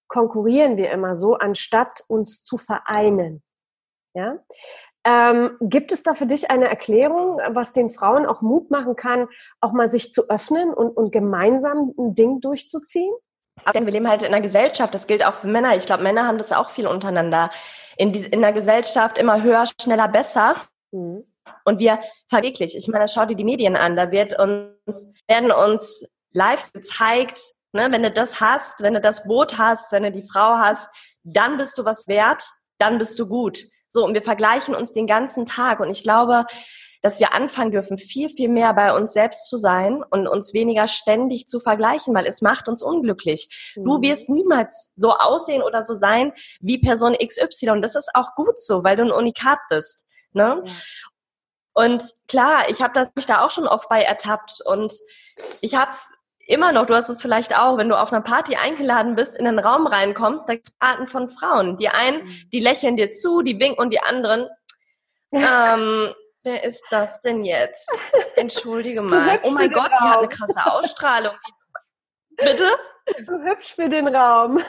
konkurrieren 0.09 0.77
wir 0.77 0.91
immer 0.91 1.17
so, 1.17 1.35
anstatt 1.35 2.05
uns 2.09 2.43
zu 2.45 2.59
vereinen. 2.59 3.43
Ja? 4.17 4.39
Ähm, 5.05 5.57
gibt 5.61 5.93
es 5.93 6.03
da 6.03 6.15
für 6.15 6.27
dich 6.27 6.51
eine 6.51 6.69
Erklärung, 6.69 7.39
was 7.51 7.73
den 7.73 7.91
Frauen 7.91 8.27
auch 8.27 8.43
Mut 8.43 8.71
machen 8.71 8.97
kann, 8.97 9.29
auch 9.61 9.73
mal 9.73 9.87
sich 9.87 10.13
zu 10.13 10.29
öffnen 10.29 10.75
und, 10.75 10.97
und 10.97 11.13
gemeinsam 11.13 11.93
ein 11.97 12.15
Ding 12.15 12.41
durchzuziehen? 12.41 13.13
wir 13.87 13.93
leben 13.93 14.09
halt 14.09 14.23
in 14.23 14.29
einer 14.29 14.41
Gesellschaft, 14.41 14.95
das 14.95 15.07
gilt 15.07 15.25
auch 15.25 15.35
für 15.35 15.47
Männer. 15.47 15.77
Ich 15.77 15.87
glaube, 15.87 16.03
Männer 16.03 16.27
haben 16.27 16.39
das 16.39 16.53
auch 16.53 16.71
viel 16.71 16.87
untereinander. 16.87 17.51
In, 17.97 18.13
die, 18.13 18.25
in 18.25 18.43
der 18.43 18.53
Gesellschaft 18.53 19.19
immer 19.19 19.43
höher, 19.43 19.65
schneller, 19.81 20.09
besser. 20.09 20.57
Mhm. 20.91 21.25
Und 21.65 21.79
wir 21.79 22.01
verweglich. 22.29 22.77
Ich 22.77 22.89
meine, 22.89 23.09
schau 23.09 23.25
dir 23.27 23.37
die 23.37 23.45
Medien 23.45 23.77
an. 23.77 23.97
Da 23.97 24.11
wird 24.11 24.39
uns, 24.39 25.23
werden 25.27 25.53
uns 25.53 26.05
live 26.33 26.73
gezeigt, 26.73 27.41
ne, 27.73 27.91
wenn 27.91 28.03
du 28.03 28.11
das 28.11 28.41
hast, 28.41 28.83
wenn 28.83 28.95
du 28.95 29.01
das 29.01 29.25
Boot 29.25 29.57
hast, 29.57 29.93
wenn 29.93 30.03
du 30.03 30.13
die 30.13 30.27
Frau 30.29 30.57
hast, 30.57 30.89
dann 31.23 31.57
bist 31.57 31.79
du 31.79 31.85
was 31.85 32.09
wert, 32.09 32.45
dann 32.79 32.99
bist 32.99 33.19
du 33.19 33.27
gut. 33.27 33.67
So, 33.97 34.05
und 34.05 34.13
wir 34.13 34.21
vergleichen 34.21 34.75
uns 34.75 34.93
den 34.93 35.07
ganzen 35.07 35.47
Tag. 35.47 35.81
Und 35.81 35.89
ich 35.89 36.03
glaube, 36.03 36.45
dass 37.01 37.19
wir 37.19 37.33
anfangen 37.33 37.71
dürfen, 37.71 37.97
viel, 37.97 38.29
viel 38.29 38.51
mehr 38.51 38.75
bei 38.75 38.95
uns 38.95 39.15
selbst 39.15 39.49
zu 39.49 39.57
sein 39.57 40.03
und 40.11 40.29
uns 40.29 40.53
weniger 40.53 40.87
ständig 40.87 41.47
zu 41.47 41.61
vergleichen, 41.61 42.15
weil 42.15 42.27
es 42.27 42.43
macht 42.43 42.69
uns 42.69 42.83
unglücklich. 42.83 43.73
Mhm. 43.75 43.85
Du 43.85 44.03
wirst 44.03 44.29
niemals 44.29 44.93
so 44.97 45.15
aussehen 45.15 45.63
oder 45.63 45.83
so 45.87 45.95
sein 45.95 46.35
wie 46.61 46.77
Person 46.77 47.17
XY. 47.17 47.71
Und 47.71 47.81
das 47.81 47.95
ist 47.95 48.11
auch 48.13 48.35
gut 48.35 48.61
so, 48.61 48.85
weil 48.85 48.97
du 48.97 49.05
ein 49.05 49.13
Unikat 49.13 49.61
bist. 49.71 50.05
Ne? 50.35 50.63
Ja. 50.63 50.73
Und 51.73 52.05
klar, 52.29 52.69
ich 52.69 52.83
habe 52.83 53.11
mich 53.15 53.25
da 53.25 53.47
auch 53.47 53.51
schon 53.51 53.67
oft 53.67 53.89
bei 53.89 54.03
ertappt 54.03 54.61
und 54.63 54.93
ich 55.63 55.75
habe 55.75 55.91
es 55.91 56.13
immer 56.47 56.73
noch, 56.73 56.87
du 56.87 56.95
hast 56.95 57.09
es 57.09 57.21
vielleicht 57.21 57.59
auch, 57.59 57.77
wenn 57.77 57.89
du 57.89 57.99
auf 57.99 58.13
einer 58.13 58.23
Party 58.23 58.57
eingeladen 58.57 59.17
bist, 59.17 59.37
in 59.37 59.45
den 59.45 59.59
Raum 59.59 59.87
reinkommst, 59.87 60.49
da 60.49 60.55
gibt 60.55 60.69
es 60.69 60.75
Arten 60.79 61.07
von 61.07 61.29
Frauen. 61.29 61.77
Die 61.77 61.89
einen, 61.89 62.25
mhm. 62.25 62.51
die 62.53 62.61
lächeln 62.61 62.97
dir 62.97 63.13
zu, 63.13 63.43
die 63.43 63.59
winken 63.59 63.79
und 63.79 63.91
die 63.91 64.01
anderen, 64.01 64.49
ähm, 65.33 66.15
wer 66.43 66.65
ist 66.65 66.85
das 66.91 67.21
denn 67.21 67.45
jetzt? 67.45 67.91
Entschuldige 68.37 69.03
mal. 69.03 69.41
Oh 69.43 69.51
mein 69.51 69.71
Gott, 69.71 69.91
die 70.01 70.05
hat 70.05 70.19
eine 70.19 70.29
krasse 70.29 70.65
Ausstrahlung. 70.73 71.35
Bitte? 72.37 72.69
So 73.23 73.35
hübsch 73.35 73.75
für 73.75 73.89
den 73.89 74.09
Raum. 74.09 74.61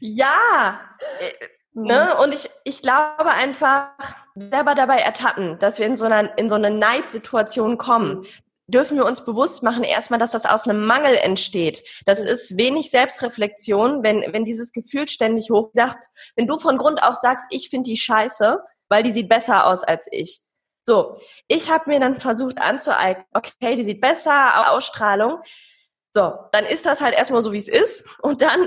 ja. 0.00 0.80
Äh, 1.20 1.32
ne? 1.72 2.16
Und 2.18 2.34
ich, 2.34 2.48
ich 2.64 2.82
glaube 2.82 3.30
einfach, 3.30 3.90
selber 4.34 4.74
dabei 4.74 5.00
ertappen, 5.00 5.58
dass 5.58 5.78
wir 5.78 5.86
in 5.86 5.96
so, 5.96 6.04
einer, 6.04 6.36
in 6.38 6.48
so 6.48 6.54
eine 6.54 6.70
Neidsituation 6.70 7.78
kommen. 7.78 8.26
Dürfen 8.70 8.96
wir 8.96 9.06
uns 9.06 9.24
bewusst 9.24 9.62
machen, 9.62 9.84
erstmal, 9.84 10.18
dass 10.18 10.30
das 10.30 10.46
aus 10.46 10.64
einem 10.64 10.84
Mangel 10.86 11.16
entsteht. 11.16 11.82
Das 12.06 12.20
ist 12.20 12.56
wenig 12.56 12.90
Selbstreflexion, 12.90 14.02
wenn, 14.02 14.20
wenn 14.32 14.44
dieses 14.44 14.72
Gefühl 14.72 15.08
ständig 15.08 15.50
hoch 15.50 15.70
sagt, 15.72 16.04
wenn 16.36 16.46
du 16.46 16.58
von 16.58 16.78
Grund 16.78 17.02
auf 17.02 17.14
sagst, 17.14 17.46
ich 17.50 17.70
finde 17.70 17.90
die 17.90 17.96
scheiße, 17.96 18.60
weil 18.88 19.02
die 19.02 19.12
sieht 19.12 19.28
besser 19.28 19.66
aus 19.66 19.82
als 19.82 20.06
ich. 20.10 20.42
So, 20.84 21.14
ich 21.46 21.70
habe 21.70 21.90
mir 21.90 22.00
dann 22.00 22.14
versucht 22.14 22.58
anzueignen, 22.58 23.24
okay, 23.34 23.74
die 23.76 23.84
sieht 23.84 24.00
besser, 24.00 24.72
Ausstrahlung. 24.72 25.40
So, 26.14 26.32
dann 26.52 26.64
ist 26.64 26.86
das 26.86 27.00
halt 27.00 27.14
erstmal 27.14 27.42
so, 27.42 27.52
wie 27.52 27.58
es 27.58 27.68
ist. 27.68 28.04
Und 28.22 28.42
dann 28.42 28.66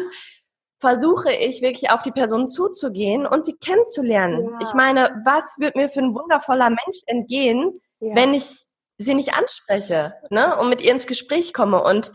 versuche 0.80 1.32
ich 1.32 1.62
wirklich 1.62 1.92
auf 1.92 2.02
die 2.02 2.12
Person 2.12 2.48
zuzugehen 2.48 3.26
und 3.26 3.46
sie 3.46 3.54
kennenzulernen. 3.54 4.50
Ja. 4.52 4.60
Ich 4.62 4.74
meine, 4.74 5.22
was 5.26 5.56
wird 5.58 5.76
mir 5.76 5.88
für 5.88 6.02
ein 6.02 6.14
wundervoller 6.14 6.70
Mensch 6.70 7.00
entgehen, 7.06 7.80
ja. 8.00 8.16
wenn 8.16 8.34
ich 8.34 8.66
sie 8.98 9.16
nicht 9.16 9.34
anspreche 9.34 10.14
ne? 10.30 10.58
und 10.58 10.70
mit 10.70 10.82
ihr 10.82 10.92
ins 10.92 11.08
Gespräch 11.08 11.54
komme. 11.54 11.84
Und 11.84 12.12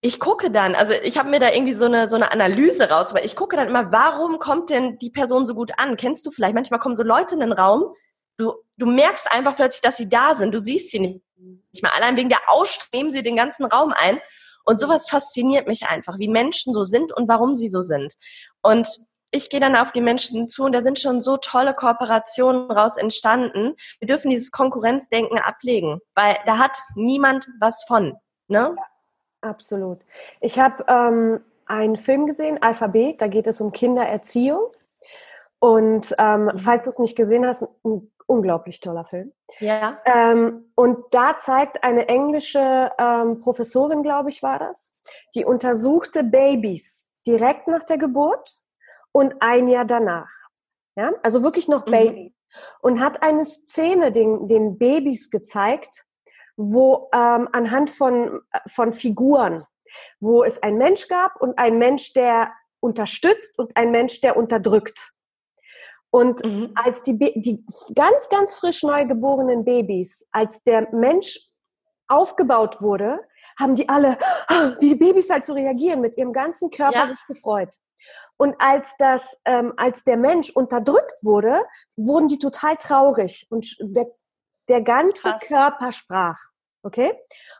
ich 0.00 0.20
gucke 0.20 0.50
dann, 0.50 0.74
also 0.74 0.92
ich 0.92 1.18
habe 1.18 1.28
mir 1.28 1.40
da 1.40 1.50
irgendwie 1.50 1.74
so 1.74 1.86
eine, 1.86 2.08
so 2.08 2.16
eine 2.16 2.30
Analyse 2.30 2.88
raus, 2.90 3.14
weil 3.14 3.24
ich 3.24 3.34
gucke 3.34 3.56
dann 3.56 3.68
immer, 3.68 3.90
warum 3.90 4.38
kommt 4.38 4.70
denn 4.70 4.98
die 4.98 5.10
Person 5.10 5.44
so 5.44 5.54
gut 5.54 5.72
an? 5.76 5.96
Kennst 5.96 6.24
du 6.26 6.30
vielleicht, 6.30 6.54
manchmal 6.54 6.80
kommen 6.80 6.96
so 6.96 7.02
Leute 7.02 7.34
in 7.34 7.40
den 7.40 7.52
Raum, 7.52 7.94
du, 8.36 8.54
du 8.76 8.86
merkst 8.86 9.30
einfach 9.32 9.56
plötzlich, 9.56 9.82
dass 9.82 9.96
sie 9.96 10.08
da 10.08 10.34
sind, 10.34 10.54
du 10.54 10.60
siehst 10.60 10.90
sie 10.90 11.00
nicht, 11.00 11.20
nicht 11.72 11.82
mal. 11.82 11.92
Allein 11.96 12.16
wegen 12.16 12.28
der 12.28 12.48
Ausstrahlung 12.48 13.12
sie 13.12 13.22
den 13.22 13.36
ganzen 13.36 13.64
Raum 13.64 13.92
ein. 13.92 14.20
Und 14.64 14.78
sowas 14.78 15.08
fasziniert 15.08 15.66
mich 15.66 15.86
einfach, 15.86 16.18
wie 16.18 16.28
Menschen 16.28 16.74
so 16.74 16.84
sind 16.84 17.10
und 17.10 17.26
warum 17.26 17.54
sie 17.54 17.70
so 17.70 17.80
sind. 17.80 18.14
Und 18.60 18.86
ich 19.30 19.50
gehe 19.50 19.60
dann 19.60 19.76
auf 19.76 19.92
die 19.92 20.00
Menschen 20.00 20.48
zu 20.48 20.64
und 20.64 20.72
da 20.72 20.80
sind 20.80 20.98
schon 20.98 21.20
so 21.20 21.36
tolle 21.36 21.74
Kooperationen 21.74 22.70
raus 22.70 22.96
entstanden. 22.96 23.74
Wir 23.98 24.08
dürfen 24.08 24.30
dieses 24.30 24.50
Konkurrenzdenken 24.50 25.38
ablegen, 25.38 26.00
weil 26.14 26.36
da 26.46 26.58
hat 26.58 26.78
niemand 26.94 27.48
was 27.60 27.84
von. 27.84 28.16
Ne? 28.48 28.74
Ja, 28.76 29.48
absolut. 29.48 30.00
Ich 30.40 30.58
habe 30.58 30.84
ähm, 30.88 31.40
einen 31.66 31.96
Film 31.96 32.26
gesehen, 32.26 32.62
Alphabet, 32.62 33.20
da 33.20 33.26
geht 33.26 33.46
es 33.46 33.60
um 33.60 33.72
Kindererziehung. 33.72 34.72
Und 35.60 36.14
ähm, 36.18 36.44
mhm. 36.44 36.58
falls 36.58 36.84
du 36.84 36.90
es 36.90 36.98
nicht 36.98 37.16
gesehen 37.16 37.46
hast, 37.46 37.66
ein 37.84 38.10
unglaublich 38.26 38.80
toller 38.80 39.04
Film. 39.04 39.32
Ja. 39.58 39.98
Ähm, 40.04 40.70
und 40.74 41.00
da 41.10 41.38
zeigt 41.38 41.82
eine 41.82 42.08
englische 42.08 42.92
ähm, 42.98 43.40
Professorin, 43.40 44.02
glaube 44.02 44.28
ich, 44.28 44.42
war 44.42 44.58
das, 44.58 44.92
die 45.34 45.44
untersuchte 45.44 46.24
Babys 46.24 47.08
direkt 47.26 47.68
nach 47.68 47.82
der 47.84 47.98
Geburt 47.98 48.62
und 49.12 49.34
ein 49.40 49.68
Jahr 49.68 49.84
danach. 49.84 50.30
Ja, 50.96 51.12
also 51.22 51.42
wirklich 51.42 51.68
noch 51.68 51.86
mhm. 51.86 51.90
Baby. 51.90 52.34
Und 52.80 53.00
hat 53.00 53.22
eine 53.22 53.44
Szene 53.44 54.10
den, 54.10 54.48
den 54.48 54.78
Babys 54.78 55.30
gezeigt, 55.30 56.04
wo 56.56 57.08
ähm, 57.14 57.48
anhand 57.52 57.90
von, 57.90 58.40
von 58.66 58.92
Figuren, 58.92 59.62
wo 60.18 60.42
es 60.42 60.60
ein 60.62 60.76
Mensch 60.76 61.06
gab 61.08 61.40
und 61.40 61.56
ein 61.58 61.78
Mensch, 61.78 62.14
der 62.14 62.52
unterstützt 62.80 63.58
und 63.58 63.76
ein 63.76 63.90
Mensch, 63.90 64.20
der 64.20 64.36
unterdrückt. 64.36 65.12
Und 66.10 66.44
mhm. 66.44 66.72
als 66.74 67.02
die, 67.02 67.18
die 67.18 67.64
ganz, 67.94 68.28
ganz 68.28 68.54
frisch 68.54 68.82
neu 68.82 69.04
geborenen 69.04 69.64
Babys, 69.64 70.26
als 70.32 70.62
der 70.64 70.92
Mensch 70.92 71.38
aufgebaut 72.08 72.80
wurde, 72.80 73.20
haben 73.58 73.74
die 73.74 73.88
alle, 73.88 74.18
wie 74.80 74.88
die 74.88 74.94
Babys 74.94 75.28
halt 75.28 75.44
so 75.44 75.52
reagieren, 75.52 76.00
mit 76.00 76.16
ihrem 76.16 76.32
ganzen 76.32 76.70
Körper 76.70 77.00
ja. 77.00 77.06
sich 77.06 77.24
gefreut. 77.26 77.74
Und 78.36 78.54
als 78.60 78.94
das, 78.98 79.38
ähm, 79.44 79.74
als 79.76 80.04
der 80.04 80.16
Mensch 80.16 80.50
unterdrückt 80.50 81.24
wurde, 81.24 81.64
wurden 81.96 82.28
die 82.28 82.38
total 82.38 82.76
traurig 82.76 83.46
und 83.50 83.76
der, 83.80 84.06
der 84.68 84.82
ganze 84.82 85.30
Krass. 85.30 85.48
Körper 85.48 85.92
sprach. 85.92 86.38
Okay? 86.82 87.18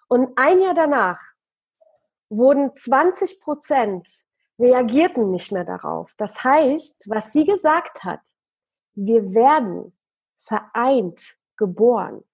Und 0.08 0.30
ein 0.36 0.60
Jahr 0.60 0.74
danach 0.74 1.20
wurden 2.30 2.74
20 2.74 3.40
Prozent 3.40 4.08
reagierten 4.58 5.30
nicht 5.30 5.52
mehr 5.52 5.64
darauf. 5.64 6.14
Das 6.16 6.42
heißt, 6.44 7.08
was 7.08 7.32
sie 7.32 7.44
gesagt 7.44 8.04
hat, 8.04 8.20
wir 8.94 9.34
werden 9.34 9.96
vereint 10.34 11.36
geboren 11.56 12.24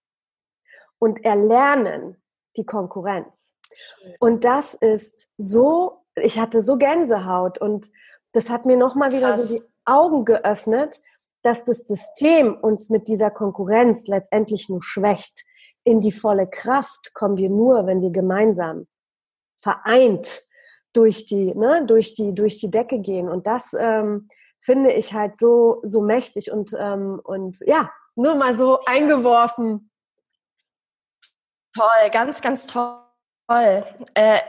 und 0.98 1.24
erlernen 1.24 2.22
die 2.56 2.64
Konkurrenz. 2.64 3.54
Und 4.20 4.44
das 4.44 4.74
ist 4.74 5.28
so, 5.36 6.03
ich 6.16 6.38
hatte 6.38 6.62
so 6.62 6.76
Gänsehaut 6.76 7.58
und 7.58 7.90
das 8.32 8.50
hat 8.50 8.66
mir 8.66 8.76
nochmal 8.76 9.12
wieder 9.12 9.38
so 9.38 9.58
die 9.58 9.62
Augen 9.84 10.24
geöffnet, 10.24 11.02
dass 11.42 11.64
das 11.64 11.78
System 11.86 12.54
uns 12.54 12.90
mit 12.90 13.06
dieser 13.08 13.30
Konkurrenz 13.30 14.06
letztendlich 14.06 14.68
nur 14.68 14.82
schwächt. 14.82 15.44
In 15.84 16.00
die 16.00 16.12
volle 16.12 16.46
Kraft 16.46 17.12
kommen 17.14 17.36
wir 17.36 17.50
nur, 17.50 17.86
wenn 17.86 18.00
wir 18.00 18.10
gemeinsam 18.10 18.86
vereint 19.58 20.42
durch 20.94 21.26
die, 21.26 21.54
ne, 21.54 21.84
durch 21.86 22.14
die, 22.14 22.34
durch 22.34 22.58
die 22.58 22.70
Decke 22.70 23.00
gehen. 23.00 23.28
Und 23.28 23.46
das 23.46 23.74
ähm, 23.78 24.28
finde 24.60 24.92
ich 24.92 25.12
halt 25.12 25.38
so, 25.38 25.80
so 25.82 26.00
mächtig 26.00 26.50
und, 26.50 26.74
ähm, 26.78 27.20
und 27.22 27.58
ja, 27.66 27.90
nur 28.14 28.34
mal 28.34 28.54
so 28.54 28.80
eingeworfen. 28.84 29.90
Toll, 31.76 32.10
ganz, 32.12 32.40
ganz 32.40 32.66
toll. 32.66 32.96
Äh, 34.14 34.40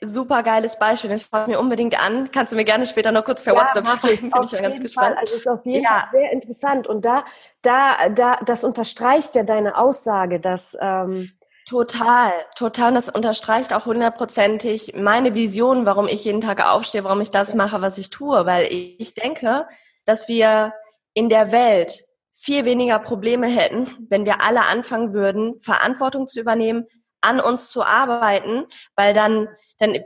super 0.00 0.42
geiles 0.42 0.78
Beispiel, 0.78 1.10
den 1.10 1.18
schaue 1.18 1.42
ich 1.42 1.46
mir 1.48 1.60
unbedingt 1.60 2.00
an. 2.02 2.30
Kannst 2.30 2.52
du 2.52 2.56
mir 2.56 2.64
gerne 2.64 2.86
später 2.86 3.12
noch 3.12 3.24
kurz 3.24 3.42
per 3.42 3.54
ja, 3.54 3.60
WhatsApp 3.60 3.88
schreiben, 3.88 4.30
bin 4.30 4.42
ich 4.44 4.52
ja 4.52 4.60
ganz 4.60 4.80
gespannt. 4.80 5.14
Fall. 5.14 5.18
Also 5.18 5.36
ist 5.36 5.48
auf 5.48 5.64
jeden 5.66 5.84
ja. 5.84 6.08
Fall 6.10 6.20
sehr 6.20 6.32
interessant 6.32 6.86
und 6.86 7.04
da, 7.04 7.24
da, 7.62 8.08
da, 8.08 8.36
das 8.36 8.64
unterstreicht 8.64 9.34
ja 9.34 9.42
deine 9.42 9.76
Aussage, 9.76 10.40
dass 10.40 10.76
ähm, 10.80 11.30
Total, 11.70 12.32
total. 12.56 12.88
Und 12.88 12.94
das 12.96 13.08
unterstreicht 13.08 13.72
auch 13.72 13.86
hundertprozentig 13.86 14.94
meine 14.96 15.36
Vision, 15.36 15.86
warum 15.86 16.08
ich 16.08 16.24
jeden 16.24 16.40
Tag 16.40 16.66
aufstehe, 16.66 17.04
warum 17.04 17.20
ich 17.20 17.30
das 17.30 17.54
mache, 17.54 17.80
was 17.80 17.96
ich 17.96 18.10
tue. 18.10 18.44
Weil 18.44 18.66
ich 18.98 19.14
denke, 19.14 19.68
dass 20.04 20.26
wir 20.26 20.72
in 21.14 21.28
der 21.28 21.52
Welt 21.52 22.04
viel 22.34 22.64
weniger 22.64 22.98
Probleme 22.98 23.46
hätten, 23.46 23.86
wenn 24.08 24.24
wir 24.24 24.42
alle 24.42 24.62
anfangen 24.62 25.12
würden, 25.12 25.60
Verantwortung 25.60 26.26
zu 26.26 26.40
übernehmen, 26.40 26.86
an 27.20 27.40
uns 27.40 27.70
zu 27.70 27.84
arbeiten, 27.84 28.66
weil 28.96 29.14
dann 29.14 29.48
dann 29.78 29.96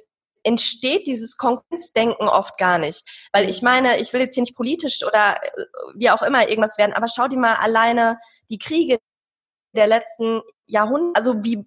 entsteht 0.45 1.07
dieses 1.07 1.37
Konkurrenzdenken 1.37 2.29
oft 2.29 2.57
gar 2.59 2.79
nicht. 2.79 3.05
Weil 3.33 3.49
ich 3.49 3.63
meine, 3.63 3.99
ich 3.99 4.13
will 4.13 4.21
jetzt 4.21 4.35
hier 4.35 4.43
nicht 4.43 4.55
politisch 4.55 5.03
oder 5.03 5.43
äh, 5.43 5.65
wie 5.95 6.11
auch 6.11 6.23
immer 6.23 6.49
irgendwas 6.49 6.79
werden, 6.79 6.93
aber 6.93 7.09
schau 7.09 7.27
dir 7.27 7.39
mal 7.39 7.55
alleine 7.57 8.19
die 8.51 8.59
Kriege 8.59 8.99
der 9.73 9.87
letzten 9.87 10.43
Jahrhunderte, 10.67 11.17
also 11.17 11.43
wie 11.43 11.65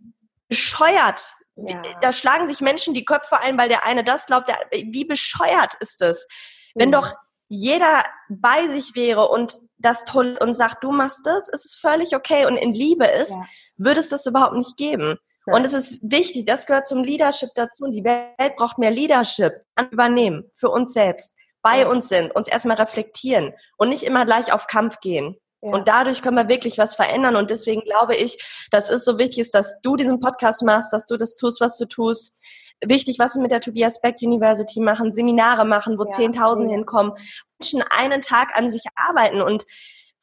bescheuert. 0.48 1.34
Ja. 1.56 1.82
Da 2.02 2.14
schlagen 2.14 2.48
sich 2.48 2.62
Menschen 2.62 2.94
die 2.94 3.04
Köpfe 3.04 3.40
ein, 3.40 3.58
weil 3.58 3.68
der 3.68 3.84
eine 3.84 4.04
das 4.04 4.28
glaubt, 4.28 4.48
der, 4.48 4.60
wie 4.72 5.06
bescheuert 5.06 5.74
ist 5.80 6.02
es? 6.02 6.28
Wenn 6.76 6.92
ja. 6.92 7.02
doch 7.02 7.16
jeder 7.50 8.04
bei 8.30 8.68
sich 8.68 8.96
wäre 8.96 9.28
und 9.28 9.58
das 9.78 10.04
toll 10.04 10.38
und 10.40 10.54
sagt, 10.54 10.84
du 10.84 10.92
machst 10.92 11.26
das, 11.26 11.50
ist 11.50 11.66
es 11.66 11.78
völlig 11.78 12.16
okay 12.16 12.46
und 12.46 12.58
in 12.58 12.74
Liebe 12.74 13.06
ist, 13.06 13.32
ja. 13.32 13.46
würde 13.78 14.02
es 14.02 14.10
das 14.10 14.26
überhaupt 14.26 14.56
nicht 14.56 14.78
geben. 14.78 15.18
Ja. 15.48 15.56
Und 15.56 15.66
es 15.66 15.74
ist 15.74 16.00
wichtig, 16.04 16.46
das 16.46 16.66
gehört 16.66 16.88
zum 16.88 17.04
Leadership 17.04 17.50
dazu. 17.56 17.86
Und 17.86 17.92
die 17.92 18.04
Welt 18.04 18.56
braucht 18.58 18.78
mehr 18.78 18.92
Leadership 18.92 19.54
übernehmen 19.92 20.52
für 20.54 20.70
uns 20.70 20.94
selbst, 20.94 21.36
bei 21.62 21.82
ja. 21.82 21.88
uns 21.88 22.10
sind, 22.10 22.36
uns 22.36 22.48
erstmal 22.48 22.78
reflektieren 22.78 23.54
und 23.78 23.90
nicht 23.90 24.04
immer 24.04 24.26
gleich 24.26 24.52
auf 24.52 24.68
Kampf 24.68 25.00
gehen. 25.00 25.38
Ja. 25.62 25.72
Und 25.72 25.88
dadurch 25.88 26.22
können 26.22 26.38
wir 26.38 26.50
wirklich 26.50 26.78
was 26.78 26.96
verändern. 26.96 27.36
Und 27.36 27.50
deswegen 27.50 27.82
glaube 27.82 28.16
ich, 28.16 28.38
dass 28.72 28.90
es 28.90 29.06
so 29.06 29.18
wichtig 29.18 29.40
ist, 29.40 29.56
dass 29.56 29.80
du 29.82 29.96
diesen 29.96 30.20
Podcast 30.20 30.64
machst, 30.64 30.94
dass 30.94 31.06
du 31.06 31.18
das 31.18 31.36
tust, 31.36 31.62
was 31.62 31.78
du 31.78 31.86
tust. 31.86 32.36
Wichtig, 32.86 33.18
was 33.18 33.36
wir 33.36 33.42
mit 33.42 33.52
der 33.52 33.62
Tobias 33.62 34.02
Beck 34.02 34.18
University 34.22 34.80
machen, 34.82 35.12
Seminare 35.12 35.66
machen, 35.66 35.98
wo 35.98 36.04
ja. 36.04 36.10
10.000 36.10 36.70
hinkommen, 36.70 37.14
Menschen 37.60 37.84
einen 37.90 38.22
Tag 38.22 38.56
an 38.56 38.70
sich 38.70 38.84
arbeiten 38.96 39.42
und 39.42 39.66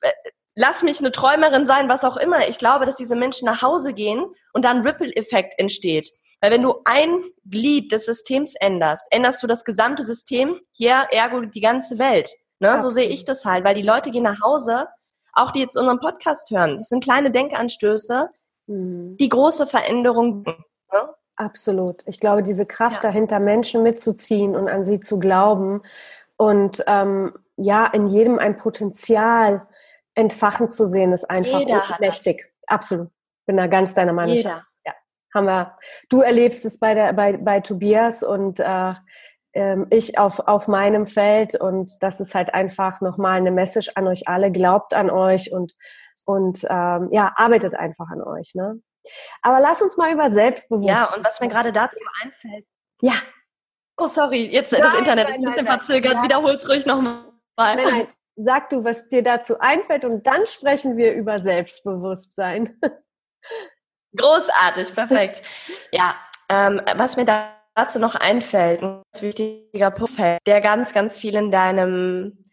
äh, 0.03 0.13
lass 0.55 0.83
mich 0.83 1.01
eine 1.01 1.13
Träumerin 1.13 1.67
sein, 1.67 1.89
was 1.89 2.05
auch 2.05 2.17
immer. 2.17 2.49
Ich 2.49 2.59
glaube, 2.59 2.87
dass 2.87 2.97
diese 2.97 3.17
Menschen 3.17 3.47
nach 3.47 3.63
Hause 3.63 3.93
gehen 3.93 4.25
und 4.53 4.65
dann 4.65 4.83
Ripple-Effekt 4.87 5.55
entsteht. 5.59 6.13
Weil 6.41 6.51
wenn 6.51 6.63
du 6.63 6.75
ein 6.85 7.23
Glied 7.49 7.93
des 7.93 8.05
Systems 8.05 8.55
änderst, 8.57 9.07
änderst 9.11 9.43
du 9.43 9.47
das 9.47 9.65
gesamte 9.65 10.05
System, 10.05 10.61
hier 10.73 11.07
ergo 11.11 11.41
die 11.41 11.61
ganze 11.61 11.99
Welt. 11.99 12.31
Ne? 12.59 12.81
So 12.81 12.91
sehe 12.91 13.09
ich 13.09 13.25
das 13.25 13.45
halt, 13.45 13.65
weil 13.65 13.75
die 13.75 13.83
Leute 13.83 14.11
gehen 14.11 14.25
nach 14.25 14.41
Hause 14.43 14.89
auch 15.35 15.51
die 15.51 15.61
jetzt 15.61 15.77
unseren 15.77 15.99
Podcast 15.99 16.51
hören. 16.51 16.77
Das 16.77 16.89
sind 16.89 17.03
kleine 17.03 17.31
Denkanstöße, 17.31 18.31
mhm. 18.67 19.17
die 19.17 19.29
große 19.29 19.67
Veränderungen. 19.67 20.45
Ne? 20.45 21.09
Absolut. 21.37 22.03
Ich 22.07 22.21
glaube, 22.21 22.43
diese 22.43 22.67
Kraft 22.67 23.03
ja. 23.03 23.11
dahinter, 23.11 23.41
Menschen 23.41 23.83
mitzuziehen 23.83 24.55
und 24.55 24.69
an 24.69 24.85
sie 24.85 25.01
zu 25.01 25.19
glauben 25.19 25.83
und 26.37 26.83
ähm, 26.87 27.33
ja, 27.57 27.87
in 27.87 28.09
jedem 28.09 28.39
ein 28.39 28.57
Potenzial 28.57 29.67
entfachen 30.15 30.71
zu 30.71 30.89
sehen, 30.89 31.13
ist 31.13 31.31
einfach 31.31 31.99
mächtig. 31.99 32.53
Absolut. 32.67 33.11
Bin 33.47 33.57
da 33.57 33.67
ganz 33.67 33.95
deiner 33.95 34.13
Meinung. 34.13 34.35
Jeder. 34.35 34.65
Ja, 34.87 34.95
haben 35.35 35.47
wir. 35.47 35.77
Du 36.09 36.21
erlebst 36.21 36.65
es 36.65 36.79
bei 36.79 36.95
der 36.95 37.13
bei, 37.13 37.37
bei 37.37 37.61
Tobias 37.61 38.23
und 38.23 38.61
äh, 38.61 38.93
ähm, 39.55 39.87
ich 39.91 40.19
auf, 40.19 40.41
auf 40.41 40.69
meinem 40.69 41.07
Feld 41.07 41.55
und 41.55 41.93
das 42.01 42.21
ist 42.21 42.35
halt 42.35 42.53
einfach 42.53 43.01
nochmal 43.01 43.37
eine 43.37 43.51
Message 43.51 43.91
an 43.95 44.09
euch 44.09 44.27
alle, 44.27 44.51
glaubt 44.51 44.95
an 44.95 45.11
euch 45.11 45.53
und, 45.53 45.73
und 46.25 46.65
ähm, 46.69 47.09
ja, 47.13 47.33
arbeitet 47.37 47.75
einfach 47.75 48.09
an 48.11 48.23
euch. 48.23 48.55
Ne? 48.55 48.81
Aber 49.43 49.61
lass 49.61 49.81
uns 49.81 49.97
mal 49.97 50.13
über 50.13 50.31
Selbstbewusstsein. 50.31 50.97
Ja, 50.97 51.15
und 51.15 51.25
was 51.25 51.41
mir 51.41 51.49
gerade 51.49 51.73
dazu 51.73 52.01
einfällt. 52.23 52.67
Ja. 53.01 53.15
Oh, 53.97 54.07
sorry, 54.07 54.47
jetzt 54.47 54.73
nein, 54.73 54.83
das 54.83 54.99
Internet 54.99 55.29
ist 55.29 55.35
ein 55.37 55.43
bisschen 55.43 55.67
nein, 55.67 55.79
verzögert. 55.79 56.15
Ja. 56.15 56.23
Wiederhol's 56.23 56.69
ruhig 56.69 56.85
nochmal. 56.85 57.33
Nein, 57.57 57.79
nein, 57.85 58.09
sag 58.37 58.71
du, 58.71 58.85
was 58.85 59.09
dir 59.09 59.23
dazu 59.23 59.59
einfällt 59.61 60.05
und 60.05 60.27
dann 60.27 60.47
sprechen 60.47 60.97
wir 60.97 61.13
über 61.15 61.41
Selbstbewusstsein. 61.41 62.81
Großartig, 64.17 64.95
perfekt. 64.95 65.43
Ja, 65.93 66.15
ähm, 66.49 66.81
was 66.97 67.17
mir 67.17 67.25
da 67.25 67.51
dazu 67.75 67.99
noch 67.99 68.15
einfällt, 68.15 68.83
ein 68.83 69.03
ganz 69.13 69.23
wichtiger 69.23 69.91
Punkt, 69.91 70.19
der 70.47 70.61
ganz, 70.61 70.93
ganz 70.93 71.19
viel 71.19 71.35
in 71.35 71.51
deinem 71.51 72.45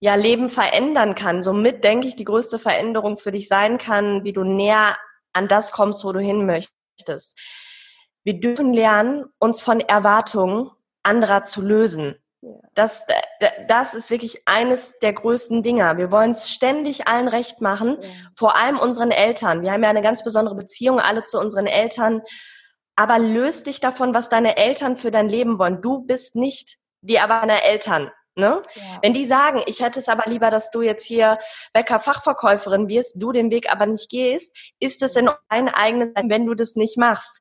ja, 0.00 0.14
Leben 0.14 0.48
verändern 0.48 1.14
kann. 1.14 1.42
Somit 1.42 1.82
denke 1.82 2.06
ich, 2.06 2.16
die 2.16 2.24
größte 2.24 2.58
Veränderung 2.58 3.16
für 3.16 3.32
dich 3.32 3.48
sein 3.48 3.78
kann, 3.78 4.22
wie 4.24 4.32
du 4.32 4.44
näher 4.44 4.96
an 5.32 5.48
das 5.48 5.72
kommst, 5.72 6.04
wo 6.04 6.12
du 6.12 6.20
hin 6.20 6.46
möchtest. 6.46 7.40
Wir 8.24 8.34
dürfen 8.34 8.72
lernen, 8.72 9.24
uns 9.38 9.60
von 9.60 9.80
Erwartungen 9.80 10.70
anderer 11.02 11.44
zu 11.44 11.62
lösen. 11.62 12.16
Das, 12.74 13.02
das 13.66 13.94
ist 13.94 14.10
wirklich 14.10 14.42
eines 14.46 14.98
der 15.00 15.12
größten 15.12 15.62
Dinger. 15.62 15.96
Wir 15.96 16.12
wollen 16.12 16.30
es 16.30 16.50
ständig 16.50 17.08
allen 17.08 17.26
recht 17.26 17.60
machen, 17.60 17.98
vor 18.36 18.56
allem 18.56 18.78
unseren 18.78 19.10
Eltern. 19.10 19.62
Wir 19.62 19.72
haben 19.72 19.82
ja 19.82 19.90
eine 19.90 20.02
ganz 20.02 20.22
besondere 20.22 20.54
Beziehung 20.54 21.00
alle 21.00 21.24
zu 21.24 21.40
unseren 21.40 21.66
Eltern 21.66 22.22
aber 22.98 23.20
löst 23.20 23.68
dich 23.68 23.78
davon, 23.78 24.12
was 24.12 24.28
deine 24.28 24.56
Eltern 24.56 24.96
für 24.96 25.12
dein 25.12 25.28
Leben 25.28 25.60
wollen. 25.60 25.80
Du 25.80 26.00
bist 26.00 26.34
nicht 26.34 26.78
die 27.00 27.14
erwachsene 27.14 27.62
Eltern. 27.62 28.10
Ne? 28.34 28.60
Ja. 28.74 28.98
Wenn 29.02 29.14
die 29.14 29.24
sagen, 29.24 29.62
ich 29.66 29.80
hätte 29.80 30.00
es 30.00 30.08
aber 30.08 30.28
lieber, 30.28 30.50
dass 30.50 30.72
du 30.72 30.82
jetzt 30.82 31.06
hier 31.06 31.38
Bäcker-Fachverkäuferin 31.74 32.88
wirst, 32.88 33.22
du 33.22 33.30
den 33.30 33.52
Weg 33.52 33.72
aber 33.72 33.86
nicht 33.86 34.10
gehst, 34.10 34.52
ist 34.80 35.00
es 35.02 35.14
in 35.14 35.30
dein 35.48 35.68
eigenes, 35.68 36.08
wenn 36.24 36.46
du 36.46 36.54
das 36.54 36.74
nicht 36.74 36.98
machst. 36.98 37.38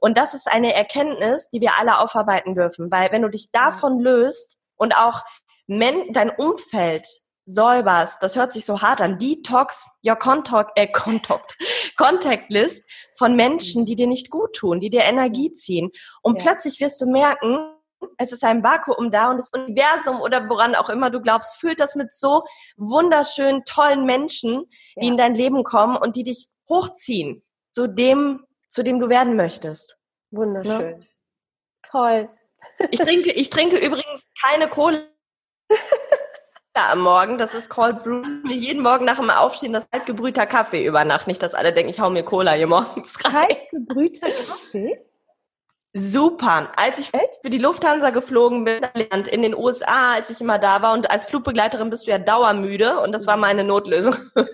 Und 0.00 0.16
das 0.16 0.34
ist 0.34 0.50
eine 0.50 0.74
Erkenntnis, 0.74 1.48
die 1.50 1.60
wir 1.60 1.78
alle 1.78 1.98
aufarbeiten 1.98 2.54
dürfen, 2.54 2.90
weil 2.90 3.12
wenn 3.12 3.22
du 3.22 3.28
dich 3.28 3.50
davon 3.52 4.00
löst 4.00 4.58
und 4.76 4.96
auch 4.96 5.22
dein 5.68 6.30
Umfeld 6.30 7.06
säuberst, 7.46 8.22
das 8.22 8.36
hört 8.36 8.52
sich 8.52 8.64
so 8.64 8.80
hart 8.80 9.00
an, 9.00 9.18
Detox 9.18 9.88
your 10.06 10.16
contact, 10.16 10.72
äh, 10.76 10.86
contact, 10.86 11.56
contact 11.96 12.50
list 12.50 12.84
von 13.16 13.36
Menschen, 13.36 13.86
die 13.86 13.94
dir 13.94 14.06
nicht 14.06 14.30
gut 14.30 14.54
tun, 14.54 14.80
die 14.80 14.90
dir 14.90 15.02
Energie 15.02 15.52
ziehen. 15.52 15.90
Und 16.22 16.38
ja. 16.38 16.42
plötzlich 16.42 16.80
wirst 16.80 17.00
du 17.00 17.06
merken, 17.06 17.58
es 18.16 18.32
ist 18.32 18.44
ein 18.44 18.62
Vakuum 18.62 19.10
da 19.10 19.30
und 19.30 19.36
das 19.36 19.50
Universum 19.52 20.20
oder 20.20 20.48
woran 20.48 20.74
auch 20.74 20.88
immer 20.88 21.10
du 21.10 21.20
glaubst, 21.20 21.60
füllt 21.60 21.80
das 21.80 21.94
mit 21.94 22.14
so 22.14 22.44
wunderschönen, 22.76 23.64
tollen 23.64 24.04
Menschen, 24.04 24.64
die 24.96 25.04
ja. 25.04 25.10
in 25.10 25.16
dein 25.16 25.34
Leben 25.34 25.64
kommen 25.64 25.96
und 25.96 26.16
die 26.16 26.24
dich 26.24 26.48
hochziehen 26.68 27.42
zu 27.72 27.86
dem, 27.86 28.44
zu 28.70 28.82
dem 28.82 28.98
du 28.98 29.10
werden 29.10 29.36
möchtest. 29.36 29.98
Wunderschön. 30.30 31.00
Ja? 31.00 31.06
Toll. 31.82 32.30
Ich 32.90 33.00
trinke, 33.00 33.32
ich 33.32 33.50
trinke 33.50 33.76
übrigens 33.76 34.24
keine 34.40 34.68
Kohle. 34.68 35.10
am 36.74 37.00
Morgen, 37.00 37.36
das 37.36 37.52
ist 37.52 37.68
Cold 37.68 38.02
Brew. 38.02 38.22
Mir 38.44 38.56
jeden 38.56 38.82
Morgen 38.82 39.04
nach 39.04 39.18
dem 39.18 39.28
Aufstehen 39.28 39.72
das 39.72 39.90
kaltgebrühter 39.90 40.46
Kaffee 40.46 40.86
über 40.86 41.04
Nacht. 41.04 41.26
Nicht, 41.26 41.42
dass 41.42 41.54
alle 41.54 41.72
denken, 41.72 41.90
ich 41.90 42.00
hau 42.00 42.08
mir 42.10 42.22
Cola 42.22 42.52
hier 42.52 42.66
morgens 42.66 43.22
rein. 43.24 43.48
Kaltgebrühter 43.48 44.28
Kaffee? 44.28 45.04
Super. 45.92 46.72
Als 46.76 46.98
ich 46.98 47.12
Echt? 47.12 47.42
für 47.42 47.50
die 47.50 47.58
Lufthansa 47.58 48.10
geflogen 48.10 48.64
bin 48.64 48.84
in 48.84 49.42
den 49.42 49.54
USA, 49.56 50.12
als 50.12 50.30
ich 50.30 50.40
immer 50.40 50.58
da 50.58 50.82
war 50.82 50.92
und 50.94 51.10
als 51.10 51.26
Flugbegleiterin 51.26 51.90
bist 51.90 52.06
du 52.06 52.12
ja 52.12 52.18
dauermüde 52.18 53.00
und 53.00 53.12
das 53.12 53.26
war 53.26 53.36
meine 53.36 53.64
Notlösung. 53.64 54.14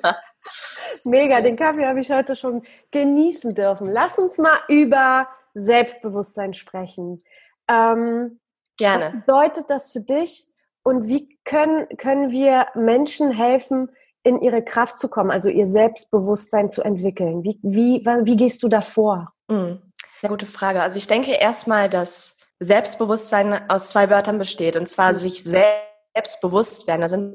Mega, 1.04 1.40
den 1.40 1.56
Kaffee 1.56 1.87
habe 1.87 2.00
ich 2.00 2.11
heute 2.11 2.37
schon 2.37 2.62
genießen 2.90 3.54
dürfen. 3.54 3.87
Lass 3.88 4.18
uns 4.18 4.38
mal 4.38 4.59
über 4.68 5.28
Selbstbewusstsein 5.54 6.54
sprechen. 6.54 7.22
Ähm, 7.68 8.40
Gerne. 8.76 9.04
Was 9.04 9.12
bedeutet 9.12 9.70
das 9.70 9.90
für 9.90 10.00
dich, 10.00 10.48
und 10.87 11.09
wie 11.09 11.37
können, 11.44 11.88
können 11.96 12.30
wir 12.30 12.68
Menschen 12.76 13.32
helfen, 13.32 13.90
in 14.22 14.40
ihre 14.40 14.62
Kraft 14.62 14.98
zu 14.98 15.09
kommen, 15.09 15.32
also 15.32 15.48
ihr 15.48 15.66
Selbstbewusstsein 15.66 16.70
zu 16.70 16.80
entwickeln? 16.80 17.42
Wie, 17.42 17.59
wie, 17.62 18.06
wie 18.06 18.37
gehst 18.37 18.62
du 18.62 18.68
davor? 18.68 19.32
Mhm. 19.48 19.82
Sehr 20.20 20.30
gute 20.30 20.46
Frage. 20.46 20.80
Also 20.80 20.98
ich 20.98 21.09
denke 21.09 21.32
erstmal, 21.32 21.90
dass 21.90 22.37
Selbstbewusstsein 22.61 23.68
aus 23.68 23.88
zwei 23.88 24.11
Wörtern 24.11 24.38
besteht. 24.38 24.76
Und 24.76 24.88
zwar 24.88 25.12
mhm. 25.12 25.16
sich 25.16 25.42
selbst 25.42 26.40
bewusst 26.40 26.87
werden. 26.87 27.00
Da 27.00 27.09
sind 27.09 27.35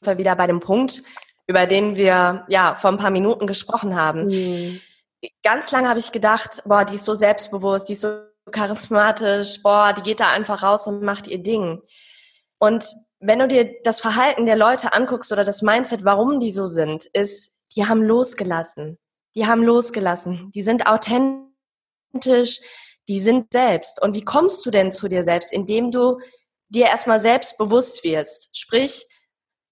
wir 0.00 0.16
wieder 0.16 0.36
bei 0.36 0.46
dem 0.46 0.60
Punkt, 0.60 1.02
über 1.46 1.66
den 1.66 1.96
wir 1.96 2.44
ja 2.48 2.76
vor 2.76 2.90
ein 2.90 2.96
paar 2.96 3.10
Minuten 3.10 3.46
gesprochen 3.46 3.94
haben. 3.94 4.26
Mhm. 4.26 4.80
Ganz 5.42 5.70
lange 5.72 5.88
habe 5.88 5.98
ich 5.98 6.12
gedacht, 6.12 6.62
boah, 6.64 6.84
die 6.84 6.96
ist 6.96 7.04
so 7.04 7.14
selbstbewusst, 7.14 7.88
die 7.88 7.94
ist 7.94 8.02
so 8.02 8.20
charismatisch, 8.50 9.62
boah, 9.62 9.92
die 9.92 10.02
geht 10.02 10.20
da 10.20 10.28
einfach 10.28 10.62
raus 10.62 10.86
und 10.86 11.02
macht 11.02 11.26
ihr 11.26 11.42
Ding. 11.42 11.80
Und 12.58 12.86
wenn 13.20 13.38
du 13.38 13.48
dir 13.48 13.76
das 13.82 14.00
Verhalten 14.00 14.44
der 14.46 14.56
Leute 14.56 14.92
anguckst 14.92 15.32
oder 15.32 15.44
das 15.44 15.62
Mindset, 15.62 16.04
warum 16.04 16.40
die 16.40 16.50
so 16.50 16.66
sind, 16.66 17.06
ist, 17.06 17.52
die 17.74 17.86
haben 17.86 18.02
losgelassen. 18.02 18.98
Die 19.34 19.46
haben 19.46 19.62
losgelassen. 19.62 20.50
Die 20.54 20.62
sind 20.62 20.86
authentisch, 20.86 22.60
die 23.08 23.20
sind 23.20 23.52
selbst. 23.52 24.00
Und 24.02 24.14
wie 24.14 24.24
kommst 24.24 24.64
du 24.66 24.70
denn 24.70 24.92
zu 24.92 25.08
dir 25.08 25.24
selbst? 25.24 25.52
Indem 25.52 25.90
du 25.90 26.20
dir 26.68 26.86
erstmal 26.86 27.20
selbst 27.20 27.58
bewusst 27.58 28.04
wirst. 28.04 28.50
Sprich, 28.52 29.06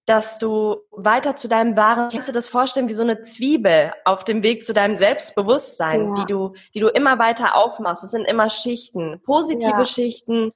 dass 0.05 0.37
du 0.37 0.77
weiter 0.91 1.35
zu 1.35 1.47
deinem 1.47 1.77
wahren, 1.77 2.09
kannst 2.11 2.27
du 2.27 2.33
das 2.33 2.49
vorstellen 2.49 2.89
wie 2.89 2.93
so 2.93 3.03
eine 3.03 3.21
Zwiebel 3.21 3.93
auf 4.03 4.25
dem 4.25 4.43
Weg 4.43 4.63
zu 4.63 4.73
deinem 4.73 4.97
Selbstbewusstsein, 4.97 6.07
ja. 6.07 6.13
die 6.15 6.25
du, 6.25 6.53
die 6.73 6.81
du 6.81 6.89
immer 6.89 7.19
weiter 7.19 7.55
aufmachst. 7.55 8.03
Es 8.03 8.11
sind 8.11 8.25
immer 8.25 8.49
Schichten, 8.49 9.21
positive 9.23 9.77
ja. 9.77 9.85
Schichten, 9.85 10.51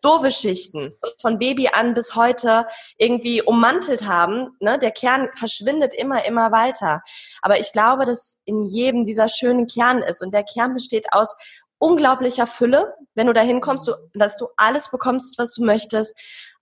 doofe 0.00 0.30
Schichten 0.30 0.94
von 1.20 1.38
Baby 1.38 1.68
an 1.68 1.92
bis 1.92 2.14
heute 2.14 2.66
irgendwie 2.96 3.42
ummantelt 3.42 4.06
haben. 4.06 4.56
Ne? 4.60 4.78
Der 4.78 4.90
Kern 4.90 5.28
verschwindet 5.34 5.92
immer, 5.92 6.24
immer 6.24 6.50
weiter. 6.50 7.02
Aber 7.42 7.60
ich 7.60 7.72
glaube, 7.72 8.06
dass 8.06 8.38
in 8.44 8.66
jedem 8.66 9.04
dieser 9.04 9.28
schönen 9.28 9.66
Kern 9.66 10.02
ist. 10.02 10.22
Und 10.22 10.32
der 10.32 10.44
Kern 10.44 10.74
besteht 10.74 11.12
aus 11.12 11.36
unglaublicher 11.78 12.46
Fülle, 12.46 12.94
wenn 13.14 13.26
du 13.26 13.32
dahin 13.32 13.60
kommst, 13.60 13.86
du, 13.88 13.92
dass 14.14 14.38
du 14.38 14.48
alles 14.56 14.90
bekommst, 14.90 15.38
was 15.38 15.52
du 15.52 15.64
möchtest, 15.64 16.16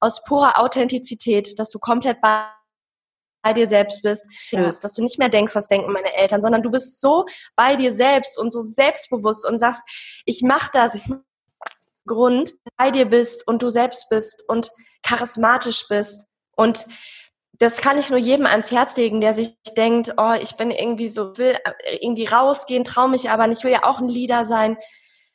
aus 0.04 0.22
purer 0.24 0.58
Authentizität, 0.58 1.58
dass 1.58 1.70
du 1.70 1.78
komplett 1.78 2.20
bei 2.20 2.46
bei 3.44 3.52
dir 3.52 3.68
selbst 3.68 4.02
bist, 4.02 4.24
dass 4.52 4.94
du 4.94 5.02
nicht 5.02 5.18
mehr 5.18 5.28
denkst, 5.28 5.54
was 5.54 5.68
denken 5.68 5.92
meine 5.92 6.14
Eltern, 6.14 6.40
sondern 6.40 6.62
du 6.62 6.70
bist 6.70 7.02
so 7.02 7.26
bei 7.56 7.76
dir 7.76 7.92
selbst 7.92 8.38
und 8.38 8.50
so 8.50 8.62
selbstbewusst 8.62 9.46
und 9.46 9.58
sagst, 9.58 9.82
ich 10.24 10.40
mache 10.42 10.70
das, 10.72 10.94
ich 10.94 11.10
Grund 12.06 12.54
bei 12.76 12.90
dir 12.90 13.06
bist 13.06 13.46
und 13.46 13.62
du 13.62 13.68
selbst 13.68 14.08
bist 14.08 14.44
und 14.48 14.70
charismatisch 15.02 15.86
bist. 15.88 16.24
Und 16.56 16.86
das 17.58 17.78
kann 17.78 17.98
ich 17.98 18.10
nur 18.10 18.18
jedem 18.18 18.46
ans 18.46 18.70
Herz 18.70 18.96
legen, 18.96 19.20
der 19.20 19.34
sich 19.34 19.56
denkt, 19.76 20.14
oh, 20.16 20.34
ich 20.40 20.56
bin 20.56 20.70
irgendwie 20.70 21.08
so, 21.08 21.36
will 21.36 21.56
irgendwie 22.00 22.26
rausgehen, 22.26 22.84
traue 22.84 23.08
mich 23.08 23.30
aber 23.30 23.46
nicht, 23.46 23.64
will 23.64 23.72
ja 23.72 23.84
auch 23.84 24.00
ein 24.00 24.08
Leader 24.08 24.46
sein. 24.46 24.76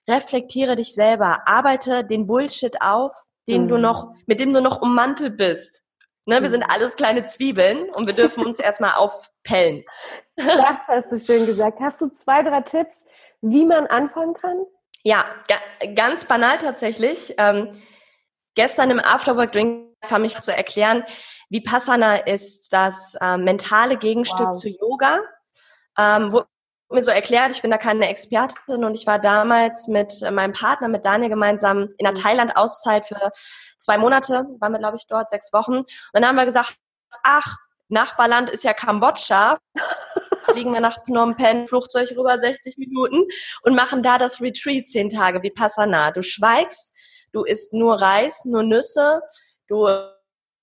Reflektiere 0.08 0.76
dich 0.76 0.94
selber, 0.94 1.48
arbeite 1.48 2.04
den 2.04 2.26
Bullshit 2.28 2.82
auf, 2.82 3.14
den 3.50 3.64
mhm. 3.64 3.68
du 3.68 3.78
noch, 3.78 4.14
mit 4.26 4.40
dem 4.40 4.54
du 4.54 4.62
noch 4.62 4.82
ummantelt 4.82 5.38
bist. 5.38 5.84
Ne, 6.26 6.42
wir 6.42 6.50
sind 6.50 6.62
mhm. 6.62 6.70
alles 6.70 6.96
kleine 6.96 7.26
Zwiebeln 7.26 7.90
und 7.90 8.06
wir 8.06 8.14
dürfen 8.14 8.46
uns 8.46 8.60
erstmal 8.60 8.94
aufpellen. 8.94 9.84
Das 10.36 10.88
hast 10.88 11.12
du 11.12 11.20
schön 11.20 11.46
gesagt. 11.46 11.82
Hast 11.82 12.00
du 12.00 12.08
zwei, 12.08 12.44
drei 12.44 12.62
Tipps, 12.62 13.06
wie 13.42 13.66
man 13.66 13.88
anfangen 13.88 14.34
kann? 14.34 14.64
Ja, 15.04 15.26
ganz 15.96 16.24
banal 16.24 16.58
tatsächlich. 16.60 17.36
Ähm, 17.38 17.68
gestern 18.56 18.90
im 18.90 19.02
Afterwork 19.02 19.52
Drink 19.52 19.90
haben 20.10 20.22
mich 20.22 20.40
zu 20.40 20.56
erklären, 20.56 21.04
Vipassana 21.50 22.16
ist 22.16 22.72
das 22.72 23.18
äh, 23.20 23.36
mentale 23.36 23.98
Gegenstück 23.98 24.48
wow. 24.48 24.58
zu 24.58 24.70
Yoga. 24.70 25.20
Ähm, 25.98 26.32
wo 26.32 26.44
mir 26.96 27.04
so 27.04 27.12
erklärt, 27.12 27.52
ich 27.52 27.62
bin 27.62 27.72
da 27.72 27.78
keine 27.78 28.10
Expertin 28.10 28.84
und 28.84 28.96
ich 28.96 29.06
war 29.06 29.20
damals 29.20 29.88
mit 29.88 30.22
äh, 30.22 30.32
meinem 30.32 30.54
Partner, 30.54 30.88
mit 30.88 31.06
Daniel 31.06 31.30
gemeinsam 31.30 31.90
in 31.98 32.04
der 32.04 32.12
mhm. 32.12 32.16
Thailand-Auszeit 32.16 33.08
für 33.08 33.32
zwei 33.78 33.98
Monate, 33.98 34.46
waren 34.60 34.72
wir, 34.72 34.80
glaube 34.80 34.98
ich, 34.98 35.06
dort 35.08 35.30
sechs 35.30 35.54
Wochen. 35.54 35.78
Und 35.78 35.88
dann 36.14 36.26
haben 36.26 36.36
wir 36.36 36.46
gesagt, 36.46 36.76
ach, 37.24 37.58
Nachbarland 37.90 38.50
ist 38.50 38.64
ja 38.64 38.74
Kambodscha. 38.74 39.60
Fliegen 40.44 40.74
wir 40.74 40.82
nach 40.82 41.04
Phnom 41.06 41.36
Penh, 41.36 41.68
Flugzeug 41.68 42.10
rüber 42.12 42.40
60 42.40 42.78
Minuten 42.78 43.24
und 43.62 43.76
machen 43.76 44.02
da 44.02 44.18
das 44.18 44.42
Retreat 44.42 44.90
zehn 44.90 45.10
Tage 45.10 45.44
wie 45.44 45.52
Passana. 45.52 46.12
Du 46.12 46.24
schweigst, 46.24 46.96
du 47.34 47.44
isst 47.44 47.74
nur 47.74 48.02
Reis, 48.02 48.46
nur 48.46 48.64
Nüsse, 48.64 49.22
du 49.68 49.88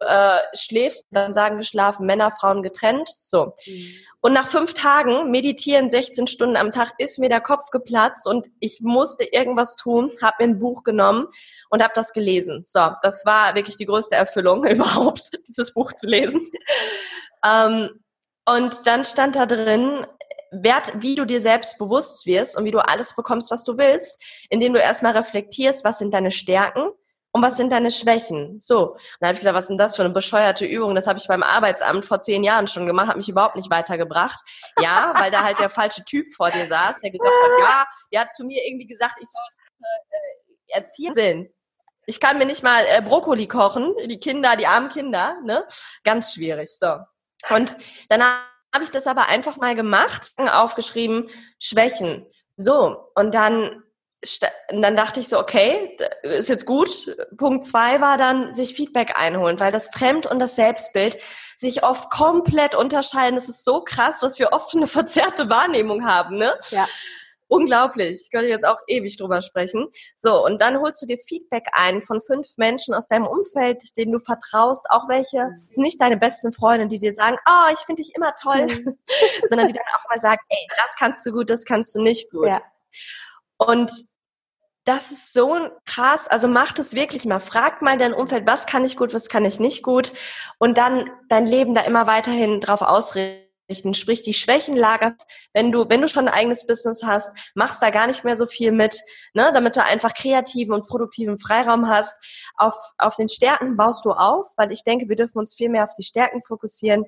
äh, 0.00 0.38
schläfst, 0.52 1.04
dann 1.10 1.32
sagen 1.32 1.56
geschlafen, 1.58 2.06
Männer, 2.06 2.30
Frauen 2.30 2.62
getrennt. 2.62 3.10
So. 3.20 3.54
Mhm. 3.66 3.94
Und 4.20 4.32
nach 4.32 4.48
fünf 4.48 4.74
Tagen 4.74 5.30
meditieren 5.30 5.90
16 5.90 6.26
Stunden 6.26 6.56
am 6.56 6.72
Tag 6.72 6.92
ist 6.98 7.18
mir 7.18 7.28
der 7.28 7.40
Kopf 7.40 7.70
geplatzt 7.70 8.26
und 8.26 8.48
ich 8.60 8.80
musste 8.80 9.24
irgendwas 9.24 9.76
tun, 9.76 10.10
habe 10.20 10.36
mir 10.40 10.50
ein 10.50 10.58
Buch 10.58 10.84
genommen 10.84 11.28
und 11.70 11.82
habe 11.82 11.92
das 11.94 12.12
gelesen. 12.12 12.62
So, 12.66 12.90
das 13.02 13.24
war 13.24 13.54
wirklich 13.54 13.76
die 13.76 13.86
größte 13.86 14.16
Erfüllung 14.16 14.64
überhaupt, 14.68 15.30
dieses 15.48 15.72
Buch 15.72 15.92
zu 15.92 16.06
lesen. 16.06 16.50
ähm, 17.44 17.90
und 18.48 18.86
dann 18.86 19.04
stand 19.04 19.36
da 19.36 19.46
drin, 19.46 20.06
Wert, 20.52 20.92
wie 20.96 21.16
du 21.16 21.24
dir 21.24 21.40
selbst 21.40 21.78
bewusst 21.78 22.26
wirst 22.26 22.56
und 22.56 22.64
wie 22.64 22.70
du 22.70 22.78
alles 22.78 23.14
bekommst, 23.14 23.50
was 23.50 23.64
du 23.64 23.78
willst, 23.78 24.20
indem 24.48 24.72
du 24.72 24.80
erstmal 24.80 25.12
reflektierst, 25.12 25.84
was 25.84 25.98
sind 25.98 26.14
deine 26.14 26.30
Stärken, 26.30 26.90
und 27.36 27.42
was 27.42 27.58
sind 27.58 27.70
deine 27.70 27.90
Schwächen? 27.90 28.58
So. 28.58 28.92
Und 28.92 29.00
dann 29.20 29.28
habe 29.28 29.34
ich 29.34 29.40
gesagt, 29.40 29.54
was 29.54 29.66
denn 29.66 29.76
das 29.76 29.94
für 29.94 30.02
eine 30.02 30.14
bescheuerte 30.14 30.64
Übung? 30.64 30.94
Das 30.94 31.06
habe 31.06 31.18
ich 31.18 31.28
beim 31.28 31.42
Arbeitsamt 31.42 32.06
vor 32.06 32.22
zehn 32.22 32.42
Jahren 32.42 32.66
schon 32.66 32.86
gemacht, 32.86 33.08
hat 33.08 33.16
mich 33.18 33.28
überhaupt 33.28 33.56
nicht 33.56 33.68
weitergebracht. 33.68 34.42
Ja, 34.80 35.12
weil 35.18 35.30
da 35.30 35.42
halt 35.42 35.58
der 35.58 35.68
falsche 35.68 36.02
Typ 36.02 36.32
vor 36.32 36.50
dir 36.50 36.66
saß, 36.66 36.96
der 37.02 37.10
gesagt 37.10 37.34
hat, 37.44 37.50
ja, 37.60 37.86
der 38.10 38.20
hat 38.22 38.34
zu 38.34 38.42
mir 38.44 38.64
irgendwie 38.66 38.86
gesagt, 38.86 39.16
ich 39.20 39.28
sollte 39.28 39.52
äh, 39.82 40.78
Erzieherin. 40.78 41.50
Ich 42.06 42.20
kann 42.20 42.38
mir 42.38 42.46
nicht 42.46 42.62
mal 42.62 42.86
äh, 42.86 43.02
Brokkoli 43.02 43.46
kochen, 43.46 43.94
die 44.06 44.18
Kinder, 44.18 44.56
die 44.56 44.66
armen 44.66 44.88
Kinder, 44.88 45.36
ne? 45.44 45.66
Ganz 46.04 46.32
schwierig. 46.32 46.70
So. 46.78 47.00
Und 47.50 47.76
dann 48.08 48.22
habe 48.22 48.82
ich 48.82 48.90
das 48.90 49.06
aber 49.06 49.28
einfach 49.28 49.58
mal 49.58 49.74
gemacht, 49.74 50.32
aufgeschrieben, 50.38 51.28
Schwächen. 51.58 52.24
So, 52.56 53.10
und 53.14 53.34
dann 53.34 53.82
und 54.72 54.82
dann 54.82 54.96
dachte 54.96 55.20
ich 55.20 55.28
so, 55.28 55.38
okay, 55.38 55.96
ist 56.22 56.48
jetzt 56.48 56.66
gut. 56.66 57.14
Punkt 57.36 57.66
zwei 57.66 58.00
war 58.00 58.16
dann, 58.16 58.54
sich 58.54 58.74
Feedback 58.74 59.16
einholen, 59.16 59.60
weil 59.60 59.72
das 59.72 59.88
Fremd- 59.88 60.26
und 60.26 60.38
das 60.38 60.56
Selbstbild 60.56 61.18
sich 61.58 61.84
oft 61.84 62.10
komplett 62.10 62.74
unterscheiden. 62.74 63.36
Das 63.36 63.48
ist 63.48 63.64
so 63.64 63.82
krass, 63.82 64.22
was 64.22 64.38
wir 64.38 64.52
oft 64.52 64.74
eine 64.74 64.86
verzerrte 64.86 65.48
Wahrnehmung 65.48 66.06
haben, 66.06 66.36
ne? 66.36 66.54
Ja. 66.70 66.86
Unglaublich. 67.48 68.22
Ich 68.24 68.30
könnte 68.32 68.48
jetzt 68.48 68.66
auch 68.66 68.78
ewig 68.88 69.16
drüber 69.16 69.40
sprechen. 69.40 69.86
So, 70.18 70.44
und 70.44 70.60
dann 70.60 70.80
holst 70.80 71.00
du 71.00 71.06
dir 71.06 71.18
Feedback 71.18 71.68
ein 71.72 72.02
von 72.02 72.20
fünf 72.20 72.56
Menschen 72.56 72.92
aus 72.92 73.06
deinem 73.06 73.26
Umfeld, 73.26 73.96
denen 73.96 74.12
du 74.12 74.18
vertraust, 74.18 74.86
auch 74.90 75.08
welche, 75.08 75.44
mhm. 75.44 75.82
nicht 75.82 76.00
deine 76.00 76.16
besten 76.16 76.52
Freunde, 76.52 76.88
die 76.88 76.98
dir 76.98 77.12
sagen, 77.12 77.36
oh, 77.48 77.72
ich 77.72 77.78
finde 77.80 78.02
dich 78.02 78.14
immer 78.16 78.34
toll, 78.34 78.66
mhm. 78.66 78.98
sondern 79.48 79.68
die 79.68 79.74
dann 79.74 79.84
auch 79.96 80.10
mal 80.10 80.20
sagen, 80.20 80.40
ey, 80.48 80.66
das 80.70 80.96
kannst 80.98 81.24
du 81.24 81.30
gut, 81.30 81.48
das 81.48 81.64
kannst 81.64 81.94
du 81.94 82.02
nicht 82.02 82.30
gut. 82.30 82.48
Ja. 82.48 82.62
Und 83.58 83.90
das 84.86 85.10
ist 85.10 85.32
so 85.32 85.56
krass. 85.84 86.28
Also 86.28 86.48
mach 86.48 86.72
das 86.72 86.94
wirklich 86.94 87.24
mal. 87.24 87.40
Frag 87.40 87.82
mal 87.82 87.98
dein 87.98 88.14
Umfeld, 88.14 88.46
was 88.46 88.66
kann 88.66 88.84
ich 88.84 88.96
gut, 88.96 89.12
was 89.12 89.28
kann 89.28 89.44
ich 89.44 89.58
nicht 89.58 89.82
gut. 89.82 90.12
Und 90.58 90.78
dann 90.78 91.10
dein 91.28 91.44
Leben 91.44 91.74
da 91.74 91.82
immer 91.82 92.06
weiterhin 92.06 92.60
drauf 92.60 92.82
ausrichten. 92.82 93.94
Sprich, 93.94 94.22
die 94.22 94.32
Schwächen 94.32 94.76
lagerst, 94.76 95.26
wenn 95.52 95.72
du, 95.72 95.88
wenn 95.88 96.00
du 96.00 96.08
schon 96.08 96.28
ein 96.28 96.34
eigenes 96.34 96.68
Business 96.68 97.02
hast, 97.02 97.32
machst 97.56 97.82
da 97.82 97.90
gar 97.90 98.06
nicht 98.06 98.22
mehr 98.22 98.36
so 98.36 98.46
viel 98.46 98.70
mit, 98.70 99.00
ne, 99.34 99.50
damit 99.52 99.74
du 99.74 99.82
einfach 99.82 100.14
kreativen 100.14 100.72
und 100.72 100.86
produktiven 100.86 101.36
Freiraum 101.40 101.88
hast. 101.88 102.16
Auf, 102.54 102.76
auf 102.96 103.16
den 103.16 103.28
Stärken 103.28 103.76
baust 103.76 104.04
du 104.04 104.12
auf, 104.12 104.46
weil 104.56 104.70
ich 104.70 104.84
denke, 104.84 105.08
wir 105.08 105.16
dürfen 105.16 105.38
uns 105.38 105.56
viel 105.56 105.68
mehr 105.68 105.82
auf 105.82 105.94
die 105.98 106.04
Stärken 106.04 106.42
fokussieren. 106.44 107.06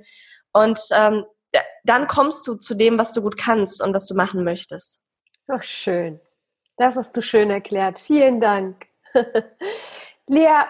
Und 0.52 0.80
ähm, 0.90 1.24
dann 1.84 2.08
kommst 2.08 2.44
du 2.48 2.56
zu 2.56 2.74
dem, 2.74 2.98
was 2.98 3.12
du 3.12 3.22
gut 3.22 3.38
kannst 3.38 3.80
und 3.80 3.94
was 3.94 4.08
du 4.08 4.16
machen 4.16 4.42
möchtest. 4.42 5.00
Ach, 5.46 5.62
schön. 5.62 6.20
Das 6.78 6.94
hast 6.94 7.16
du 7.16 7.22
schön 7.22 7.50
erklärt. 7.50 7.98
Vielen 7.98 8.40
Dank. 8.40 8.86
Lea, 10.28 10.62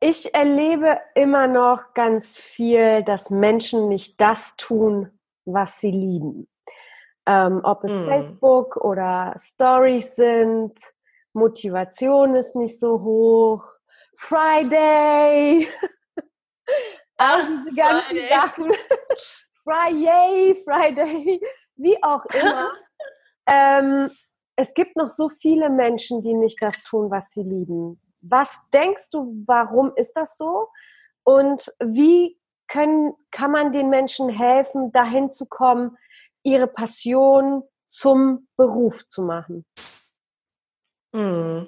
ich 0.00 0.34
erlebe 0.34 0.98
immer 1.14 1.46
noch 1.46 1.92
ganz 1.92 2.34
viel, 2.34 3.02
dass 3.02 3.28
Menschen 3.28 3.88
nicht 3.88 4.18
das 4.22 4.56
tun, 4.56 5.10
was 5.44 5.80
sie 5.80 5.90
lieben. 5.90 6.48
Ähm, 7.26 7.60
ob 7.62 7.84
es 7.84 7.92
mm. 7.92 8.04
Facebook 8.04 8.76
oder 8.78 9.34
Stories 9.38 10.16
sind, 10.16 10.78
Motivation 11.34 12.34
ist 12.34 12.56
nicht 12.56 12.80
so 12.80 13.02
hoch, 13.02 13.64
Friday, 14.16 15.68
all 17.18 17.42
diese 17.66 17.76
ganzen 17.76 18.06
Friday. 18.08 18.28
Sachen, 18.30 18.72
Friday, 19.62 20.54
Friday, 20.64 21.40
wie 21.76 22.02
auch 22.02 22.24
immer. 22.26 22.72
ähm, 23.46 24.10
es 24.56 24.74
gibt 24.74 24.96
noch 24.96 25.08
so 25.08 25.28
viele 25.28 25.70
Menschen, 25.70 26.22
die 26.22 26.34
nicht 26.34 26.62
das 26.62 26.82
tun, 26.82 27.10
was 27.10 27.32
sie 27.32 27.42
lieben. 27.42 28.00
Was 28.20 28.48
denkst 28.72 29.10
du, 29.10 29.42
warum 29.46 29.92
ist 29.96 30.14
das 30.14 30.36
so? 30.36 30.68
Und 31.24 31.70
wie 31.80 32.38
können, 32.68 33.14
kann 33.30 33.50
man 33.50 33.72
den 33.72 33.90
Menschen 33.90 34.28
helfen, 34.28 34.92
dahin 34.92 35.30
zu 35.30 35.46
kommen, 35.46 35.96
ihre 36.42 36.66
Passion 36.66 37.62
zum 37.86 38.48
Beruf 38.56 39.06
zu 39.08 39.22
machen? 39.22 39.64
Hm. 41.14 41.66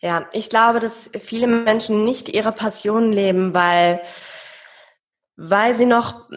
Ja, 0.00 0.28
ich 0.32 0.50
glaube, 0.50 0.80
dass 0.80 1.10
viele 1.18 1.46
Menschen 1.46 2.04
nicht 2.04 2.28
ihre 2.28 2.52
Passion 2.52 3.10
leben, 3.12 3.54
weil, 3.54 4.02
weil 5.36 5.74
sie 5.74 5.86
noch 5.86 6.28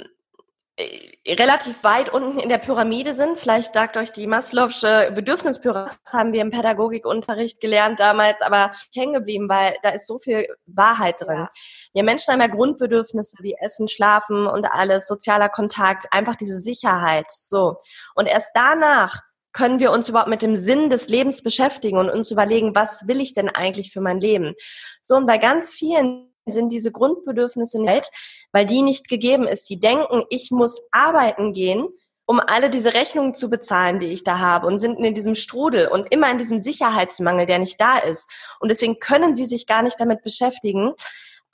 relativ 1.28 1.84
weit 1.84 2.10
unten 2.10 2.40
in 2.40 2.50
der 2.50 2.58
Pyramide 2.58 3.14
sind. 3.14 3.38
Vielleicht 3.38 3.74
sagt 3.74 3.98
euch 3.98 4.12
die 4.12 4.28
Maslow'sche 4.28 5.12
Bedürfnispyramide, 5.12 5.96
das 6.04 6.14
haben 6.14 6.34
wir 6.34 6.42
im 6.42 6.52
Pädagogikunterricht 6.52 7.60
gelernt 7.60 8.00
damals, 8.00 8.42
aber 8.42 8.72
hängen 8.96 9.14
geblieben, 9.14 9.50
weil 9.50 9.76
da 9.84 9.90
ist 9.90 10.08
so 10.08 10.18
viel 10.18 10.48
Wahrheit 10.66 11.22
drin. 11.22 11.40
Ja. 11.40 11.50
Wir 11.94 12.04
Menschen 12.04 12.34
haben 12.34 12.42
ja 12.42 12.48
Grundbedürfnisse 12.48 13.38
wie 13.42 13.56
Essen, 13.60 13.88
Schlafen 13.88 14.48
und 14.48 14.66
alles, 14.72 15.08
sozialer 15.08 15.50
Kontakt, 15.50 16.08
einfach 16.12 16.36
diese 16.36 16.58
Sicherheit. 16.58 17.28
So. 17.30 17.78
Und 18.16 18.28
erst 18.28 18.52
danach 18.54 19.22
können 19.54 19.80
wir 19.80 19.92
uns 19.92 20.08
überhaupt 20.08 20.30
mit 20.30 20.42
dem 20.42 20.56
Sinn 20.56 20.90
des 20.90 21.10
Lebens 21.10 21.42
beschäftigen 21.42 21.98
und 21.98 22.10
uns 22.10 22.30
überlegen, 22.32 22.76
was 22.76 23.08
will 23.08 23.20
ich 23.20 23.34
denn 23.34 23.50
eigentlich 23.50 23.92
für 23.92 24.02
mein 24.02 24.20
Leben? 24.20 24.54
So, 25.02 25.16
und 25.16 25.26
bei 25.26 25.40
ganz 25.40 25.74
vielen 25.74 26.32
sind 26.52 26.70
diese 26.70 26.92
Grundbedürfnisse 26.92 27.82
nicht, 27.82 28.10
weil 28.52 28.66
die 28.66 28.82
nicht 28.82 29.08
gegeben 29.08 29.48
ist. 29.48 29.70
Die 29.70 29.80
denken, 29.80 30.24
ich 30.30 30.52
muss 30.52 30.82
arbeiten 30.92 31.54
gehen, 31.54 31.88
um 32.26 32.42
alle 32.42 32.70
diese 32.70 32.94
Rechnungen 32.94 33.34
zu 33.34 33.50
bezahlen, 33.50 34.00
die 34.00 34.08
ich 34.08 34.24
da 34.24 34.40
habe 34.40 34.68
und 34.68 34.80
sind 34.80 35.00
in 35.00 35.14
diesem 35.14 35.34
Strudel 35.34 35.88
und 35.88 36.12
immer 36.12 36.30
in 36.30 36.38
diesem 36.38 36.62
Sicherheitsmangel, 36.62 37.46
der 37.46 37.60
nicht 37.60 37.80
da 37.80 37.98
ist. 37.98 38.30
Und 38.60 38.70
deswegen 38.70 39.00
können 39.00 39.34
sie 39.34 39.46
sich 39.46 39.66
gar 39.66 39.82
nicht 39.82 40.00
damit 40.00 40.24
beschäftigen, 40.24 40.94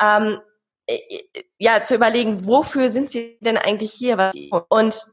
ähm, 0.01 0.39
äh, 0.87 0.97
ja, 1.59 1.83
zu 1.83 1.95
überlegen, 1.95 2.45
wofür 2.47 2.89
sind 2.89 3.11
sie 3.11 3.37
denn 3.39 3.57
eigentlich 3.57 3.93
hier? 3.93 4.31
Und 4.67 5.05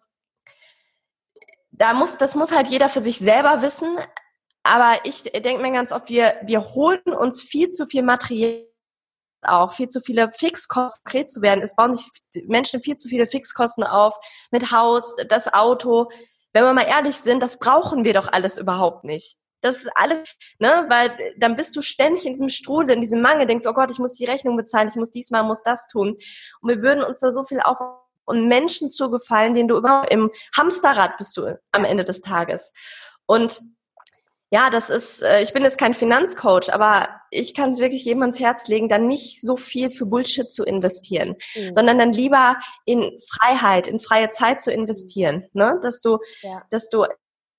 da 1.71 1.93
muss, 1.93 2.17
das 2.17 2.35
muss 2.35 2.53
halt 2.53 2.69
jeder 2.69 2.89
für 2.89 3.03
sich 3.03 3.19
selber 3.19 3.61
wissen. 3.61 3.99
Aber 4.63 5.01
ich 5.05 5.23
denke 5.25 5.63
mir 5.63 5.73
ganz 5.73 5.93
oft, 5.93 6.09
wir, 6.09 6.37
wir 6.45 6.63
holen 6.63 7.03
uns 7.19 7.43
viel 7.43 7.71
zu 7.71 7.87
viel 7.87 8.03
Material 8.03 8.67
auch 9.43 9.73
viel 9.73 9.89
zu 9.89 10.01
viele 10.01 10.31
Fixkosten 10.31 11.03
konkret 11.05 11.31
zu 11.31 11.43
werden. 11.43 11.63
Es 11.63 11.75
bauen 11.75 11.95
sich 11.95 12.09
Menschen 12.47 12.83
viel 12.83 12.97
zu 12.97 13.09
viele 13.09 13.27
Fixkosten 13.27 13.85
auf 13.85 14.15
mit 14.51 14.73
Haus, 14.73 15.17
das 15.29 15.53
Auto. 15.53 16.09
Wenn 16.53 16.65
wir 16.65 16.73
mal 16.73 16.87
ehrlich 16.87 17.17
sind, 17.17 17.41
das 17.43 17.59
brauchen 17.59 18.05
wir 18.05 18.15
doch 18.15 18.29
alles 18.33 18.59
überhaupt 18.59 19.05
nicht. 19.05 19.37
Das 19.63 19.77
ist 19.77 19.91
alles, 19.95 20.19
ne, 20.59 20.87
weil 20.89 21.35
dann 21.37 21.55
bist 21.55 21.77
du 21.77 21.83
ständig 21.83 22.25
in 22.25 22.33
diesem 22.33 22.49
Strudel, 22.49 22.97
in 22.97 23.03
diesem 23.03 23.21
Mangel, 23.21 23.47
denkst, 23.47 23.67
oh 23.67 23.75
Gott, 23.75 23.91
ich 23.91 23.99
muss 23.99 24.15
die 24.15 24.25
Rechnung 24.25 24.57
bezahlen, 24.57 24.89
ich 24.89 24.97
muss 24.97 25.11
diesmal, 25.11 25.43
muss 25.45 25.63
das 25.63 25.87
tun. 25.89 26.17
Und 26.61 26.69
wir 26.69 26.81
würden 26.81 27.05
uns 27.05 27.21
da 27.21 27.33
so 27.33 27.45
viel 27.45 27.61
auf 27.61 27.79
und 28.25 28.47
Menschen 28.47 28.91
zugefallen, 28.91 29.55
denen 29.55 29.69
du 29.69 29.77
immer 29.77 30.11
im 30.11 30.31
Hamsterrad 30.57 31.19
bist 31.19 31.37
du 31.37 31.59
am 31.73 31.85
Ende 31.85 32.05
des 32.05 32.21
Tages. 32.21 32.73
Und 33.27 33.61
ja, 34.51 34.69
das 34.69 34.91
ist, 34.91 35.23
äh, 35.23 35.43
ich 35.43 35.53
bin 35.53 35.63
jetzt 35.63 35.79
kein 35.79 35.95
Finanzcoach, 35.95 36.73
aber 36.73 37.09
ich 37.31 37.55
kann 37.55 37.71
es 37.71 37.79
wirklich 37.79 38.05
jedem 38.05 38.23
ans 38.23 38.41
Herz 38.41 38.67
legen, 38.67 38.89
dann 38.89 39.07
nicht 39.07 39.41
so 39.41 39.57
viel 39.57 39.91
für 39.91 40.07
Bullshit 40.07 40.53
zu 40.53 40.65
investieren, 40.65 41.37
mhm. 41.55 41.73
sondern 41.73 41.99
dann 41.99 42.13
lieber 42.13 42.57
in 42.85 43.17
Freiheit, 43.29 43.87
in 43.87 44.01
freie 44.01 44.31
Zeit 44.31 44.61
zu 44.61 44.73
investieren, 44.73 45.47
ne? 45.53 45.79
Dass 45.83 46.01
du, 46.01 46.19
ja. 46.43 46.63
dass 46.71 46.91
du 46.91 47.07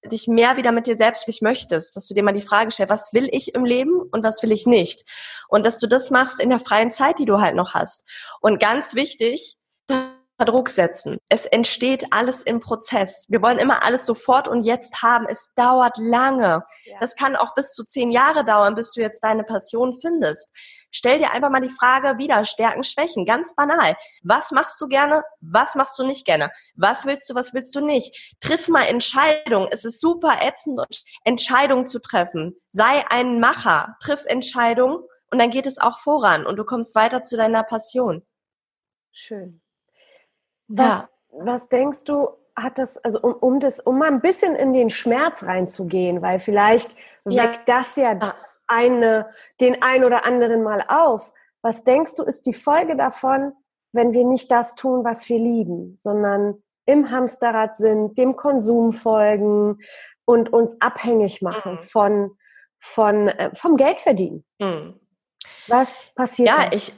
dich 0.05 0.27
mehr 0.27 0.57
wieder 0.57 0.71
mit 0.71 0.87
dir 0.87 0.97
selbst 0.97 1.27
möchtest, 1.41 1.95
dass 1.95 2.07
du 2.07 2.13
dir 2.13 2.23
mal 2.23 2.33
die 2.33 2.41
Frage 2.41 2.71
stellst, 2.71 2.91
was 2.91 3.13
will 3.13 3.29
ich 3.31 3.55
im 3.55 3.63
Leben 3.63 4.01
und 4.11 4.23
was 4.23 4.43
will 4.43 4.51
ich 4.51 4.65
nicht? 4.65 5.03
Und 5.47 5.65
dass 5.65 5.79
du 5.79 5.87
das 5.87 6.09
machst 6.09 6.39
in 6.41 6.49
der 6.49 6.59
freien 6.59 6.91
Zeit, 6.91 7.19
die 7.19 7.25
du 7.25 7.39
halt 7.39 7.55
noch 7.55 7.73
hast. 7.73 8.05
Und 8.41 8.59
ganz 8.59 8.95
wichtig, 8.95 9.57
Druck 10.45 10.69
setzen. 10.69 11.17
Es 11.29 11.45
entsteht 11.45 12.05
alles 12.11 12.43
im 12.43 12.59
Prozess. 12.59 13.25
Wir 13.29 13.41
wollen 13.41 13.59
immer 13.59 13.83
alles 13.83 14.05
sofort 14.05 14.47
und 14.47 14.63
jetzt 14.63 15.01
haben. 15.01 15.25
Es 15.29 15.51
dauert 15.55 15.97
lange. 15.97 16.63
Ja. 16.85 16.97
Das 16.99 17.15
kann 17.15 17.35
auch 17.35 17.53
bis 17.53 17.73
zu 17.73 17.83
zehn 17.83 18.11
Jahre 18.11 18.43
dauern, 18.45 18.75
bis 18.75 18.91
du 18.91 19.01
jetzt 19.01 19.23
deine 19.23 19.43
Passion 19.43 19.99
findest. 20.01 20.49
Stell 20.91 21.19
dir 21.19 21.31
einfach 21.31 21.49
mal 21.49 21.61
die 21.61 21.69
Frage 21.69 22.17
wieder, 22.17 22.43
Stärken, 22.45 22.83
Schwächen, 22.83 23.25
ganz 23.25 23.55
banal. 23.55 23.95
Was 24.23 24.51
machst 24.51 24.79
du 24.81 24.87
gerne? 24.87 25.23
Was 25.39 25.75
machst 25.75 25.97
du 25.97 26.05
nicht 26.05 26.25
gerne? 26.25 26.51
Was 26.75 27.05
willst 27.05 27.29
du, 27.29 27.35
was 27.35 27.53
willst 27.53 27.75
du 27.75 27.79
nicht? 27.79 28.35
Triff 28.41 28.67
mal 28.67 28.83
Entscheidungen. 28.83 29.69
Es 29.71 29.85
ist 29.85 30.01
super 30.01 30.39
ätzend, 30.41 31.03
Entscheidungen 31.23 31.87
zu 31.87 31.99
treffen. 31.99 32.55
Sei 32.73 33.05
ein 33.09 33.39
Macher. 33.39 33.95
Triff 34.01 34.25
Entscheidungen 34.25 34.97
und 35.31 35.39
dann 35.39 35.49
geht 35.49 35.65
es 35.65 35.77
auch 35.77 35.99
voran 35.99 36.45
und 36.45 36.57
du 36.57 36.65
kommst 36.65 36.93
weiter 36.95 37.23
zu 37.23 37.37
deiner 37.37 37.63
Passion. 37.63 38.25
Schön. 39.13 39.61
Was, 40.71 40.87
ja. 40.87 41.09
was 41.31 41.69
denkst 41.69 42.03
du, 42.05 42.29
hat 42.55 42.77
das, 42.77 42.97
also 42.97 43.19
um, 43.21 43.33
um 43.33 43.59
das, 43.59 43.79
um 43.79 43.97
mal 43.97 44.07
ein 44.07 44.21
bisschen 44.21 44.55
in 44.55 44.73
den 44.73 44.89
Schmerz 44.89 45.43
reinzugehen, 45.43 46.21
weil 46.21 46.39
vielleicht 46.39 46.95
ja. 47.25 47.43
weckt 47.43 47.67
das 47.67 47.95
ja 47.95 48.35
eine, 48.67 49.27
den 49.59 49.81
ein 49.81 50.03
oder 50.03 50.25
anderen 50.25 50.63
mal 50.63 50.83
auf. 50.87 51.31
Was 51.61 51.83
denkst 51.83 52.15
du, 52.15 52.23
ist 52.23 52.45
die 52.45 52.53
Folge 52.53 52.95
davon, 52.95 53.53
wenn 53.91 54.13
wir 54.13 54.23
nicht 54.25 54.49
das 54.51 54.75
tun, 54.75 55.03
was 55.03 55.27
wir 55.29 55.37
lieben, 55.37 55.95
sondern 55.97 56.61
im 56.85 57.11
Hamsterrad 57.11 57.77
sind, 57.77 58.17
dem 58.17 58.35
Konsum 58.35 58.91
folgen 58.91 59.79
und 60.25 60.51
uns 60.51 60.79
abhängig 60.81 61.41
machen 61.41 61.73
mhm. 61.73 61.81
von, 61.81 62.31
von, 62.79 63.27
äh, 63.27 63.51
vom 63.53 63.75
Geldverdienen? 63.75 64.45
Mhm. 64.59 64.99
Was 65.67 66.11
passiert? 66.15 66.47
Ja, 66.47 66.65
da? 66.65 66.75
ich, 66.75 66.93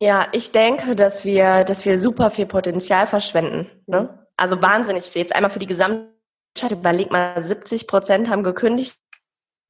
ja, 0.00 0.28
ich 0.32 0.50
denke, 0.50 0.96
dass 0.96 1.24
wir, 1.24 1.64
dass 1.64 1.84
wir 1.84 2.00
super 2.00 2.30
viel 2.30 2.46
Potenzial 2.46 3.06
verschwenden. 3.06 3.70
Ne? 3.86 4.02
Mhm. 4.02 4.08
Also 4.36 4.60
wahnsinnig 4.62 5.04
viel. 5.04 5.20
Jetzt 5.22 5.34
einmal 5.34 5.50
für 5.50 5.58
die 5.58 5.66
Gesamtheit, 5.66 6.70
überleg 6.70 7.10
mal, 7.10 7.42
70 7.42 7.86
Prozent 7.86 8.30
haben 8.30 8.42
gekündigt 8.42 8.98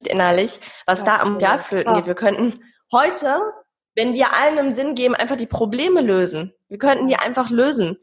innerlich, 0.05 0.61
was 0.87 0.99
ja, 0.99 1.05
da 1.05 1.19
am 1.19 1.39
Jahr 1.39 1.59
flöten 1.59 1.93
geht. 1.93 2.07
Wir 2.07 2.15
könnten 2.15 2.63
heute, 2.91 3.53
wenn 3.93 4.13
wir 4.13 4.33
allen 4.33 4.57
im 4.57 4.71
Sinn 4.71 4.95
geben, 4.95 5.15
einfach 5.15 5.35
die 5.35 5.45
Probleme 5.45 6.01
lösen. 6.01 6.53
Wir 6.69 6.77
könnten 6.77 7.07
die 7.07 7.17
einfach 7.17 7.49
lösen. 7.49 7.97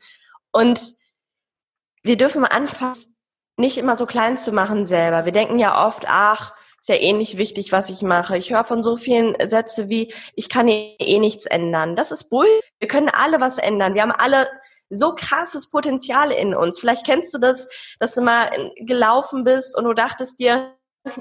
Und 0.52 0.94
wir 2.02 2.18
dürfen 2.18 2.42
mal 2.42 2.48
anfangen, 2.48 2.94
nicht 3.56 3.78
immer 3.78 3.96
so 3.96 4.06
klein 4.06 4.36
zu 4.36 4.52
machen 4.52 4.86
selber. 4.86 5.24
Wir 5.24 5.32
denken 5.32 5.58
ja 5.58 5.86
oft, 5.86 6.04
ach, 6.06 6.54
ist 6.88 7.00
ja 7.00 7.06
eh 7.06 7.12
nicht 7.12 7.36
wichtig, 7.36 7.70
was 7.70 7.90
ich 7.90 8.02
mache. 8.02 8.38
Ich 8.38 8.50
höre 8.50 8.64
von 8.64 8.82
so 8.82 8.96
vielen 8.96 9.36
Sätze 9.48 9.88
wie, 9.90 10.12
ich 10.34 10.48
kann 10.48 10.68
eh 10.68 11.18
nichts 11.18 11.44
ändern. 11.44 11.96
Das 11.96 12.12
ist 12.12 12.30
Bull. 12.30 12.48
Wir 12.78 12.88
können 12.88 13.10
alle 13.10 13.40
was 13.40 13.58
ändern. 13.58 13.94
Wir 13.94 14.02
haben 14.02 14.12
alle 14.12 14.48
so 14.88 15.14
krasses 15.14 15.68
Potenzial 15.68 16.32
in 16.32 16.54
uns. 16.54 16.78
Vielleicht 16.80 17.04
kennst 17.04 17.34
du 17.34 17.38
das, 17.38 17.68
dass 17.98 18.14
du 18.14 18.22
mal 18.22 18.72
gelaufen 18.76 19.44
bist 19.44 19.76
und 19.76 19.84
du 19.84 19.92
dachtest 19.92 20.40
dir, 20.40 20.74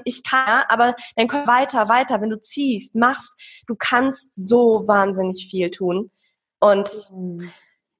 ich 0.04 0.24
kann, 0.24 0.64
aber 0.68 0.94
dann 1.16 1.28
komm 1.28 1.46
weiter, 1.46 1.88
weiter, 1.90 2.20
wenn 2.22 2.30
du 2.30 2.40
ziehst, 2.40 2.94
machst, 2.94 3.34
du 3.66 3.74
kannst 3.78 4.34
so 4.34 4.84
wahnsinnig 4.86 5.48
viel 5.50 5.70
tun. 5.70 6.10
Und 6.60 6.90
mhm. 7.12 7.52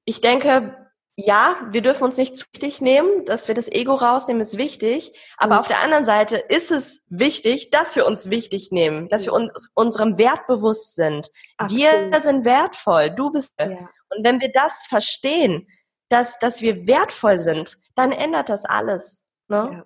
ich 0.05 0.21
denke, 0.21 0.88
ja, 1.19 1.55
wir 1.69 1.81
dürfen 1.81 2.03
uns 2.05 2.17
nicht 2.17 2.37
zu 2.37 2.45
wichtig 2.53 2.79
nehmen, 2.79 3.25
dass 3.25 3.47
wir 3.47 3.55
das 3.55 3.67
Ego 3.67 3.93
rausnehmen, 3.93 4.41
ist 4.41 4.57
wichtig. 4.57 5.13
Aber 5.37 5.55
mhm. 5.55 5.59
auf 5.59 5.67
der 5.67 5.81
anderen 5.81 6.05
Seite 6.05 6.37
ist 6.37 6.71
es 6.71 7.01
wichtig, 7.09 7.71
dass 7.71 7.95
wir 7.95 8.05
uns 8.05 8.29
wichtig 8.29 8.71
nehmen, 8.71 9.09
dass 9.09 9.25
wir 9.25 9.33
uns 9.33 9.69
unserem 9.73 10.17
Wert 10.17 10.47
bewusst 10.47 10.95
sind. 10.95 11.29
Absolut. 11.57 11.83
Wir 11.83 12.21
sind 12.21 12.45
wertvoll, 12.45 13.11
du 13.11 13.31
bist. 13.31 13.53
Ja. 13.59 13.67
Und 13.67 14.23
wenn 14.23 14.39
wir 14.39 14.51
das 14.51 14.85
verstehen, 14.87 15.67
dass, 16.07 16.39
dass 16.39 16.61
wir 16.61 16.87
wertvoll 16.87 17.37
sind, 17.37 17.77
dann 17.95 18.11
ändert 18.11 18.49
das 18.49 18.65
alles. 18.65 19.25
Ne? 19.47 19.85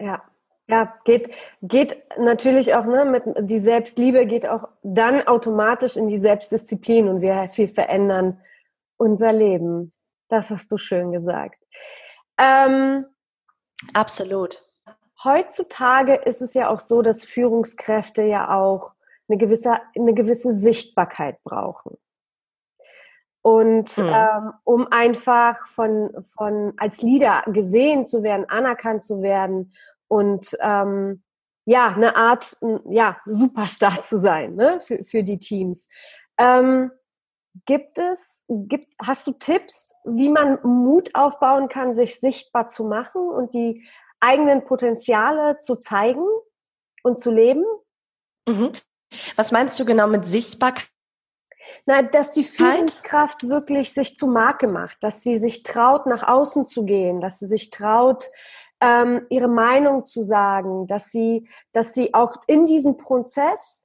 Ja. 0.00 0.06
ja. 0.06 0.22
Ja, 0.68 0.94
geht, 1.04 1.30
geht 1.60 2.02
natürlich 2.18 2.74
auch, 2.74 2.86
ne, 2.86 3.04
mit 3.04 3.24
die 3.50 3.58
Selbstliebe 3.58 4.26
geht 4.26 4.48
auch 4.48 4.68
dann 4.82 5.26
automatisch 5.26 5.96
in 5.96 6.08
die 6.08 6.18
Selbstdisziplin 6.18 7.08
und 7.08 7.20
wir 7.20 7.48
viel 7.48 7.68
verändern 7.68 8.40
unser 8.96 9.32
Leben. 9.32 9.92
Das 10.32 10.48
hast 10.48 10.72
du 10.72 10.78
schön 10.78 11.12
gesagt. 11.12 11.62
Ähm, 12.38 13.04
Absolut. 13.92 14.66
Heutzutage 15.22 16.14
ist 16.14 16.40
es 16.40 16.54
ja 16.54 16.70
auch 16.70 16.80
so, 16.80 17.02
dass 17.02 17.22
Führungskräfte 17.22 18.22
ja 18.22 18.56
auch 18.56 18.94
eine 19.28 19.36
gewisse, 19.36 19.74
eine 19.94 20.14
gewisse 20.14 20.54
Sichtbarkeit 20.54 21.36
brauchen. 21.44 21.98
Und 23.42 23.98
mhm. 23.98 24.08
ähm, 24.08 24.52
um 24.64 24.90
einfach 24.90 25.66
von, 25.66 26.10
von 26.22 26.72
als 26.78 27.02
Leader 27.02 27.42
gesehen 27.48 28.06
zu 28.06 28.22
werden, 28.22 28.48
anerkannt 28.48 29.04
zu 29.04 29.20
werden 29.20 29.74
und 30.08 30.56
ähm, 30.62 31.22
ja, 31.66 31.88
eine 31.88 32.16
Art 32.16 32.56
ja, 32.88 33.18
Superstar 33.26 34.02
zu 34.02 34.16
sein 34.16 34.54
ne, 34.54 34.80
für, 34.80 35.04
für 35.04 35.22
die 35.22 35.38
Teams. 35.38 35.90
Ähm, 36.38 36.90
gibt 37.66 37.98
es, 37.98 38.44
gibt, 38.48 38.92
hast 39.00 39.26
du 39.26 39.32
Tipps, 39.32 39.92
wie 40.04 40.28
man 40.28 40.58
Mut 40.62 41.14
aufbauen 41.14 41.68
kann, 41.68 41.94
sich 41.94 42.18
sichtbar 42.18 42.68
zu 42.68 42.84
machen 42.84 43.28
und 43.28 43.54
die 43.54 43.86
eigenen 44.20 44.64
Potenziale 44.64 45.58
zu 45.58 45.76
zeigen 45.76 46.24
und 47.02 47.18
zu 47.18 47.30
leben. 47.30 47.64
Mhm. 48.48 48.72
Was 49.36 49.52
meinst 49.52 49.78
du 49.78 49.84
genau 49.84 50.06
mit 50.06 50.26
Sichtbarkeit? 50.26 50.88
Na, 51.86 52.02
dass 52.02 52.32
die 52.32 52.44
Führungskraft 52.44 53.48
wirklich 53.48 53.92
sich 53.92 54.16
zu 54.16 54.26
Marke 54.26 54.66
macht, 54.68 55.02
dass 55.02 55.22
sie 55.22 55.38
sich 55.38 55.62
traut, 55.62 56.06
nach 56.06 56.26
außen 56.26 56.66
zu 56.66 56.84
gehen, 56.84 57.20
dass 57.20 57.38
sie 57.38 57.46
sich 57.46 57.70
traut, 57.70 58.30
ähm, 58.80 59.26
ihre 59.30 59.48
Meinung 59.48 60.04
zu 60.06 60.22
sagen, 60.22 60.86
dass 60.86 61.10
sie, 61.10 61.48
dass 61.72 61.94
sie 61.94 62.14
auch 62.14 62.34
in 62.46 62.66
diesem 62.66 62.96
Prozess 62.96 63.82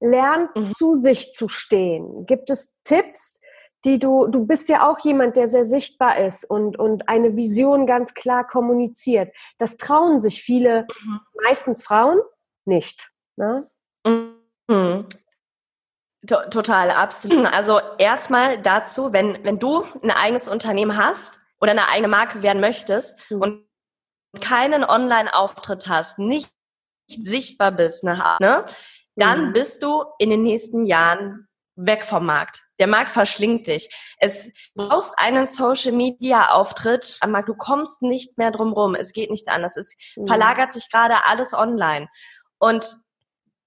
lernt, 0.00 0.54
mhm. 0.54 0.72
zu 0.76 0.96
sich 0.96 1.32
zu 1.32 1.48
stehen. 1.48 2.26
Gibt 2.26 2.50
es 2.50 2.74
Tipps, 2.84 3.40
die 3.84 3.98
du, 3.98 4.26
du 4.26 4.46
bist 4.46 4.68
ja 4.68 4.88
auch 4.88 4.98
jemand, 5.00 5.36
der 5.36 5.48
sehr 5.48 5.64
sichtbar 5.64 6.18
ist 6.18 6.44
und, 6.44 6.78
und 6.78 7.08
eine 7.08 7.36
Vision 7.36 7.86
ganz 7.86 8.14
klar 8.14 8.46
kommuniziert. 8.46 9.32
Das 9.58 9.76
trauen 9.76 10.20
sich 10.20 10.42
viele, 10.42 10.86
mhm. 11.02 11.20
meistens 11.44 11.84
Frauen, 11.84 12.20
nicht. 12.64 13.10
Ne? 13.36 13.70
Mhm. 14.04 15.06
Total, 16.26 16.90
absolut. 16.90 17.46
Also 17.54 17.80
erstmal 17.98 18.60
dazu, 18.60 19.12
wenn, 19.12 19.42
wenn 19.44 19.58
du 19.58 19.84
ein 20.02 20.10
eigenes 20.10 20.48
Unternehmen 20.48 20.96
hast 20.96 21.40
oder 21.60 21.70
eine 21.70 21.88
eigene 21.88 22.08
Marke 22.08 22.42
werden 22.42 22.60
möchtest 22.60 23.18
mhm. 23.30 23.40
und 23.40 23.68
keinen 24.40 24.84
Online-Auftritt 24.84 25.88
hast, 25.88 26.18
nicht 26.18 26.52
sichtbar 27.06 27.70
bist, 27.72 28.04
ne, 28.04 28.22
dann 29.18 29.48
mhm. 29.48 29.52
bist 29.52 29.82
du 29.82 30.04
in 30.18 30.30
den 30.30 30.42
nächsten 30.42 30.86
Jahren 30.86 31.48
weg 31.76 32.04
vom 32.04 32.26
Markt. 32.26 32.64
Der 32.78 32.86
Markt 32.88 33.12
verschlingt 33.12 33.66
dich. 33.66 33.88
Es 34.18 34.50
brauchst 34.74 35.18
einen 35.18 35.46
Social 35.46 35.92
Media 35.92 36.50
Auftritt 36.50 37.16
am 37.20 37.30
Markt. 37.30 37.48
Du 37.48 37.54
kommst 37.54 38.02
nicht 38.02 38.36
mehr 38.38 38.50
drum 38.50 38.72
rum. 38.72 38.94
Es 38.94 39.12
geht 39.12 39.30
nicht 39.30 39.48
anders. 39.48 39.76
Es 39.76 39.94
mhm. 40.16 40.26
verlagert 40.26 40.72
sich 40.72 40.90
gerade 40.90 41.26
alles 41.26 41.54
online. 41.54 42.08
Und 42.58 42.96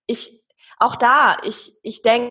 ich, 0.08 0.44
auch 0.78 0.96
da, 0.96 1.38
ich, 1.44 1.74
ich 1.84 2.02
denke, 2.02 2.30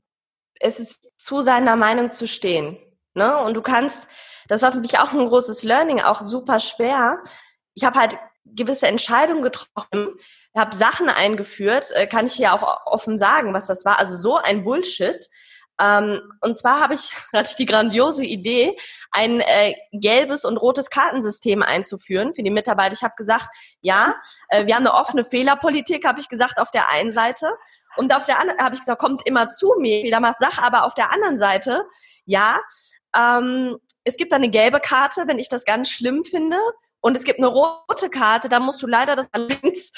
es 0.61 0.79
ist 0.79 1.11
zu 1.17 1.41
seiner 1.41 1.77
Meinung 1.77 2.13
zu 2.13 2.29
stehen. 2.29 2.79
Ne? 3.15 3.37
Und 3.39 3.55
du 3.55 3.63
kannst, 3.63 4.07
das 4.49 4.61
war 4.61 4.73
für 4.73 4.81
mich 4.81 4.99
auch 4.99 5.13
ein 5.13 5.29
großes 5.29 5.63
Learning, 5.63 6.01
auch 6.01 6.21
super 6.21 6.61
schwer. 6.61 7.23
Ich 7.75 7.85
habe 7.85 7.99
halt 7.99 8.19
gewisse 8.45 8.87
Entscheidungen 8.87 9.43
getroffen, 9.43 10.19
habe 10.57 10.77
Sachen 10.77 11.09
eingeführt, 11.09 11.91
äh, 11.95 12.07
kann 12.07 12.27
ich 12.27 12.35
hier 12.35 12.53
auch 12.53 12.87
offen 12.87 13.19
sagen, 13.19 13.55
was 13.55 13.67
das 13.67 13.85
war. 13.85 13.99
Also 13.99 14.17
so 14.17 14.37
ein 14.37 14.65
Bullshit 14.65 15.29
Ähm, 15.83 16.21
und 16.43 16.59
zwar 16.59 16.81
habe 16.81 16.95
ich, 16.95 17.11
hatte 17.33 17.51
ich 17.51 17.57
die 17.57 17.67
grandiose 17.67 18.25
Idee, 18.25 18.77
ein 19.13 19.41
äh, 19.41 19.75
gelbes 19.93 20.45
und 20.45 20.59
rotes 20.59 20.91
Kartensystem 20.91 21.63
einzuführen 21.63 22.35
für 22.35 22.43
die 22.43 22.51
Mitarbeiter. 22.51 22.93
Ich 22.95 23.03
habe 23.03 23.15
gesagt, 23.17 23.49
ja, 23.81 24.17
äh, 24.49 24.67
wir 24.67 24.75
haben 24.75 24.87
eine 24.87 24.95
offene 24.95 25.25
Fehlerpolitik, 25.25 26.07
habe 26.07 26.21
ich 26.21 26.29
gesagt, 26.29 26.61
auf 26.61 26.71
der 26.71 26.91
einen 26.91 27.13
Seite. 27.13 27.51
Und 27.97 28.15
auf 28.15 28.27
der 28.27 28.39
anderen 28.39 28.61
habe 28.61 28.75
ich 28.75 28.81
gesagt, 28.81 29.01
kommt 29.01 29.27
immer 29.27 29.49
zu 29.49 29.75
mir, 29.79 30.03
Fehler 30.03 30.21
macht 30.21 30.39
Sache, 30.39 30.63
aber 30.63 30.85
auf 30.85 30.95
der 30.95 31.11
anderen 31.13 31.39
Seite, 31.39 31.85
ja, 32.25 32.61
ähm, 33.17 33.79
es 34.05 34.17
gibt 34.17 34.33
eine 34.33 34.51
gelbe 34.51 34.81
Karte, 34.81 35.27
wenn 35.27 35.39
ich 35.39 35.49
das 35.49 35.65
ganz 35.65 35.91
schlimm 35.91 36.25
finde. 36.25 36.59
Und 37.01 37.17
es 37.17 37.25
gibt 37.25 37.39
eine 37.39 37.49
rote 37.49 38.11
Karte, 38.11 38.49
da 38.49 38.61
musst 38.61 38.83
du 38.83 38.87
leider 38.87 39.17
das 39.17 39.27
allerdings, 39.33 39.91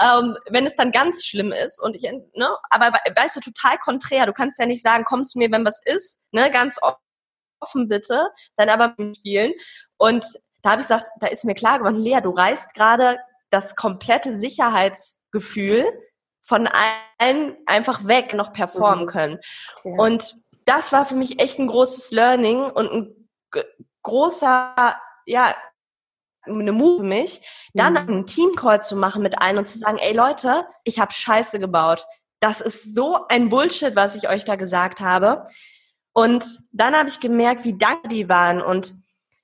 ähm, 0.00 0.36
wenn 0.50 0.66
es 0.66 0.76
dann 0.76 0.92
ganz 0.92 1.24
schlimm 1.24 1.52
ist. 1.52 1.80
Und 1.80 1.96
ich, 1.96 2.02
ne, 2.02 2.56
aber 2.70 2.92
weißt 3.16 3.36
du, 3.36 3.40
total 3.40 3.78
konträr. 3.78 4.26
Du 4.26 4.32
kannst 4.32 4.58
ja 4.58 4.66
nicht 4.66 4.82
sagen, 4.82 5.04
komm 5.04 5.24
zu 5.24 5.38
mir, 5.38 5.50
wenn 5.50 5.64
was 5.64 5.80
ist, 5.84 6.18
ne, 6.30 6.50
ganz 6.50 6.78
offen 7.60 7.88
bitte, 7.88 8.28
dann 8.56 8.68
aber 8.68 8.94
spielen. 9.14 9.52
Und 9.96 10.26
da 10.62 10.72
habe 10.72 10.82
ich 10.82 10.88
gesagt, 10.88 11.08
da 11.20 11.26
ist 11.26 11.44
mir 11.44 11.54
klar 11.54 11.78
geworden, 11.78 11.96
Lea, 11.96 12.20
du 12.20 12.30
reißt 12.30 12.74
gerade 12.74 13.18
das 13.50 13.76
komplette 13.76 14.38
Sicherheitsgefühl 14.38 15.86
von 16.42 16.68
allen 17.18 17.56
einfach 17.66 18.06
weg, 18.06 18.34
noch 18.34 18.52
performen 18.52 19.04
mhm. 19.04 19.08
können. 19.08 19.38
Ja. 19.84 19.92
Und 19.96 20.34
das 20.64 20.92
war 20.92 21.04
für 21.04 21.14
mich 21.14 21.40
echt 21.40 21.58
ein 21.58 21.66
großes 21.66 22.10
Learning 22.10 22.62
und 22.62 22.90
ein 22.90 23.28
großer, 24.02 24.96
ja, 25.26 25.54
eine 26.46 26.72
Move 26.72 26.98
für 26.98 27.02
mich, 27.04 27.40
dann 27.74 27.92
mhm. 27.92 27.98
einen 27.98 28.26
Teamcall 28.26 28.82
zu 28.82 28.96
machen 28.96 29.22
mit 29.22 29.40
allen 29.40 29.58
und 29.58 29.68
zu 29.68 29.78
sagen, 29.78 29.98
ey 29.98 30.12
Leute, 30.12 30.66
ich 30.84 30.98
habe 30.98 31.12
Scheiße 31.12 31.58
gebaut. 31.58 32.06
Das 32.40 32.60
ist 32.60 32.94
so 32.94 33.26
ein 33.28 33.48
Bullshit, 33.48 33.94
was 33.94 34.14
ich 34.16 34.28
euch 34.28 34.44
da 34.44 34.56
gesagt 34.56 35.00
habe. 35.00 35.46
Und 36.12 36.44
dann 36.72 36.94
habe 36.94 37.08
ich 37.08 37.20
gemerkt, 37.20 37.64
wie 37.64 37.78
dankbar 37.78 38.10
die 38.10 38.28
waren 38.28 38.60
und 38.60 38.94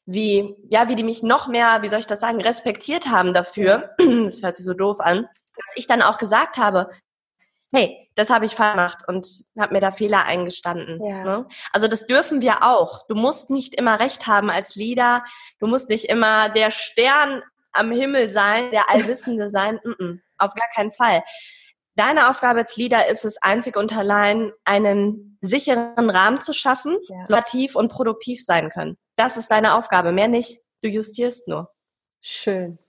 wie, 0.05 0.57
ja, 0.69 0.89
wie 0.89 0.95
die 0.95 1.05
mich 1.05 1.23
noch 1.23 1.49
mehr, 1.49 1.83
wie 1.83 1.89
soll 1.89 2.01
ich 2.01 2.07
das 2.07 2.21
sagen, 2.21 2.41
respektiert 2.41 3.09
haben 3.09 3.35
dafür. 3.35 3.95
Das 4.25 4.43
hört 4.43 4.57
sich 4.57 4.65
so 4.65 4.75
doof 4.75 5.01
an. 5.01 5.29
Dass 5.57 5.73
ich 5.77 5.87
dann 5.87 6.03
auch 6.03 6.19
gesagt 6.19 6.57
habe, 6.57 6.91
hey, 7.73 8.08
das 8.19 8.31
habe 8.31 8.47
ich 8.47 8.57
falsch 8.57 8.75
gemacht 8.75 9.05
und 9.07 9.45
habe 9.57 9.75
mir 9.75 9.81
da 9.81 9.93
Fehler 9.93 10.25
eingestanden. 10.25 11.01
Ja. 11.05 11.23
Ne? 11.23 11.49
Also 11.73 11.87
das 11.87 12.09
dürfen 12.09 12.43
wir 12.43 12.65
auch. 12.65 13.07
Du 13.07 13.15
musst 13.15 13.49
nicht 13.49 13.77
immer 13.77 14.01
recht 14.01 14.27
haben 14.27 14.51
als 14.51 14.75
Leader. 14.75 15.23
Du 15.61 15.69
musst 15.69 15.89
nicht 15.89 16.07
immer 16.07 16.49
der 16.49 16.73
Stern 16.73 17.43
am 17.71 17.93
Himmel 17.93 18.29
sein, 18.29 18.73
der 18.73 18.91
Allwissende 18.91 19.49
sein. 19.49 19.79
Mm 19.85 19.91
-mm, 19.91 20.21
auf 20.37 20.53
gar 20.55 20.67
keinen 20.75 20.91
Fall. 20.91 21.23
Deine 21.95 22.29
Aufgabe 22.29 22.61
als 22.61 22.77
Leader 22.77 23.07
ist 23.07 23.25
es 23.25 23.41
einzig 23.41 23.77
und 23.77 23.97
allein, 23.97 24.53
einen 24.65 25.39
sicheren 25.41 26.11
Rahmen 26.11 26.41
zu 26.41 26.53
schaffen, 26.53 26.97
ja. 27.09 27.43
und 27.75 27.89
produktiv 27.93 28.45
sein 28.45 28.69
können. 28.71 28.99
Das 29.15 29.37
ist 29.37 29.51
deine 29.53 29.75
Aufgabe, 29.75 30.11
mehr 30.11 30.29
nicht. 30.29 30.61
Du 30.83 30.89
justierst 30.89 31.47
nur. 31.47 31.71
Schön. 32.21 32.81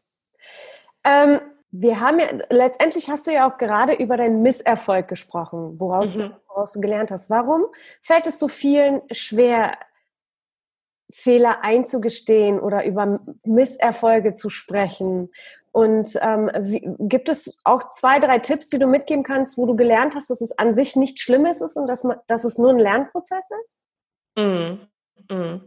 Ähm, 1.03 1.39
wir 1.71 1.99
haben 1.99 2.19
ja, 2.19 2.27
letztendlich 2.49 3.09
hast 3.09 3.27
du 3.27 3.31
ja 3.31 3.49
auch 3.49 3.57
gerade 3.57 3.93
über 3.93 4.17
deinen 4.17 4.41
Misserfolg 4.41 5.07
gesprochen, 5.07 5.79
woraus, 5.79 6.15
mhm. 6.15 6.19
du, 6.19 6.41
woraus 6.47 6.73
du 6.73 6.81
gelernt 6.81 7.11
hast. 7.11 7.29
Warum 7.29 7.65
fällt 8.01 8.25
es 8.27 8.39
so 8.39 8.47
vielen 8.47 9.01
schwer, 9.11 9.77
Fehler 11.11 11.63
einzugestehen 11.63 12.59
oder 12.59 12.85
über 12.85 13.19
Misserfolge 13.43 14.33
zu 14.33 14.49
sprechen? 14.49 15.31
Und 15.71 16.17
ähm, 16.21 16.49
wie, 16.59 16.81
gibt 16.99 17.29
es 17.29 17.57
auch 17.63 17.89
zwei, 17.89 18.19
drei 18.19 18.39
Tipps, 18.39 18.69
die 18.69 18.79
du 18.79 18.87
mitgeben 18.87 19.23
kannst, 19.23 19.55
wo 19.57 19.67
du 19.67 19.75
gelernt 19.75 20.15
hast, 20.15 20.31
dass 20.31 20.41
es 20.41 20.57
an 20.57 20.73
sich 20.73 20.95
nicht 20.95 21.19
Schlimmes 21.19 21.61
ist 21.61 21.77
und 21.77 21.85
dass, 21.85 22.03
man, 22.03 22.17
dass 22.25 22.43
es 22.43 22.57
nur 22.57 22.71
ein 22.71 22.79
Lernprozess 22.79 23.47
ist? 23.63 23.75
Mhm. 24.35 24.87
Mhm. 25.29 25.61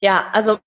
Ja, 0.00 0.28
also 0.32 0.58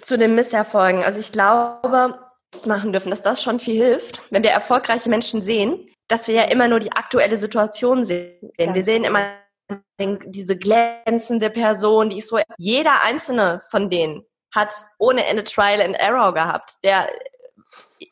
zu 0.00 0.16
den 0.16 0.34
Misserfolgen. 0.34 1.02
Also 1.02 1.20
ich 1.20 1.30
glaube, 1.30 2.18
machen 2.66 2.92
dürfen, 2.92 3.10
dass 3.10 3.22
das 3.22 3.42
schon 3.42 3.58
viel 3.58 3.82
hilft, 3.82 4.22
wenn 4.30 4.42
wir 4.42 4.50
erfolgreiche 4.50 5.08
Menschen 5.08 5.42
sehen, 5.42 5.86
dass 6.08 6.28
wir 6.28 6.34
ja 6.34 6.42
immer 6.44 6.68
nur 6.68 6.80
die 6.80 6.92
aktuelle 6.92 7.38
Situation 7.38 8.04
sehen. 8.04 8.50
Ja. 8.58 8.74
Wir 8.74 8.82
sehen 8.82 9.04
immer 9.04 9.34
diese 10.00 10.56
glänzende 10.56 11.50
Person, 11.50 12.08
die 12.08 12.18
ist 12.18 12.28
so, 12.28 12.38
jeder 12.56 13.02
einzelne 13.02 13.62
von 13.70 13.90
denen 13.90 14.24
hat 14.54 14.72
ohne 14.98 15.26
Ende 15.26 15.44
Trial 15.44 15.82
and 15.82 15.94
Error 15.96 16.32
gehabt. 16.32 16.76
Der, 16.82 17.10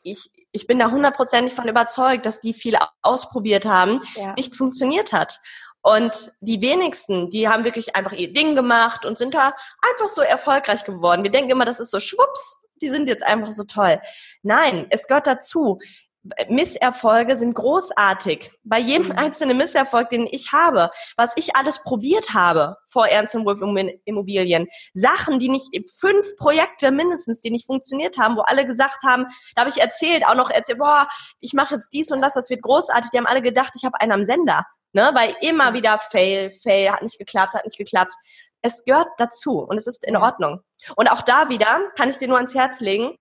ich, 0.03 0.29
ich 0.51 0.67
bin 0.67 0.77
da 0.77 0.91
hundertprozentig 0.91 1.55
von 1.55 1.67
überzeugt, 1.67 2.27
dass 2.27 2.39
die 2.39 2.53
viel 2.53 2.77
ausprobiert 3.01 3.65
haben, 3.65 4.01
ja. 4.15 4.33
nicht 4.33 4.55
funktioniert 4.55 5.13
hat. 5.13 5.39
Und 5.81 6.31
die 6.41 6.61
wenigsten, 6.61 7.29
die 7.29 7.47
haben 7.47 7.63
wirklich 7.63 7.95
einfach 7.95 8.11
ihr 8.11 8.33
Ding 8.33 8.55
gemacht 8.55 9.05
und 9.05 9.17
sind 9.17 9.33
da 9.33 9.55
einfach 9.81 10.09
so 10.09 10.21
erfolgreich 10.21 10.83
geworden. 10.83 11.23
Wir 11.23 11.31
denken 11.31 11.49
immer, 11.49 11.65
das 11.65 11.79
ist 11.79 11.91
so 11.91 11.99
schwupps 11.99 12.61
die 12.81 12.89
sind 12.89 13.07
jetzt 13.07 13.23
einfach 13.23 13.53
so 13.53 13.63
toll. 13.63 13.99
Nein, 14.43 14.87
es 14.89 15.07
gehört 15.07 15.27
dazu. 15.27 15.79
Misserfolge 16.49 17.37
sind 17.37 17.53
großartig. 17.53 18.51
Bei 18.63 18.79
jedem 18.79 19.07
mhm. 19.07 19.17
einzelnen 19.17 19.57
Misserfolg, 19.57 20.09
den 20.09 20.27
ich 20.29 20.51
habe, 20.51 20.91
was 21.15 21.31
ich 21.35 21.55
alles 21.55 21.81
probiert 21.83 22.33
habe 22.33 22.77
vor 22.87 23.07
Ernst 23.07 23.35
und 23.35 23.45
Wolf 23.45 23.61
Immobilien, 24.05 24.67
Sachen, 24.93 25.39
die 25.39 25.49
nicht, 25.49 25.69
fünf 25.99 26.35
Projekte 26.37 26.91
mindestens, 26.91 27.39
die 27.41 27.51
nicht 27.51 27.65
funktioniert 27.65 28.17
haben, 28.17 28.35
wo 28.35 28.41
alle 28.41 28.65
gesagt 28.65 29.03
haben, 29.03 29.25
da 29.55 29.61
habe 29.61 29.69
ich 29.69 29.79
erzählt, 29.79 30.25
auch 30.25 30.35
noch 30.35 30.49
erzählt, 30.49 30.79
boah, 30.79 31.07
ich 31.39 31.53
mache 31.53 31.75
jetzt 31.75 31.89
dies 31.93 32.11
und 32.11 32.21
das, 32.21 32.33
das 32.33 32.49
wird 32.49 32.61
großartig. 32.61 33.11
Die 33.11 33.17
haben 33.17 33.27
alle 33.27 33.41
gedacht, 33.41 33.73
ich 33.75 33.85
habe 33.85 33.99
einen 33.99 34.11
am 34.11 34.25
Sender. 34.25 34.65
Ne? 34.93 35.11
Weil 35.13 35.35
immer 35.41 35.73
wieder 35.73 35.99
Fail, 35.99 36.51
Fail, 36.51 36.91
hat 36.91 37.01
nicht 37.01 37.19
geklappt, 37.19 37.53
hat 37.53 37.65
nicht 37.65 37.77
geklappt 37.77 38.13
es 38.67 38.85
gehört 38.85 39.07
dazu 39.17 39.59
und 39.59 39.77
es 39.77 39.87
ist 39.87 40.05
in 40.05 40.15
Ordnung. 40.15 40.61
Und 40.95 41.11
auch 41.11 41.21
da 41.21 41.49
wieder 41.49 41.81
kann 41.95 42.09
ich 42.09 42.17
dir 42.17 42.27
nur 42.27 42.37
ans 42.37 42.55
Herz 42.55 42.79
legen, 42.79 43.15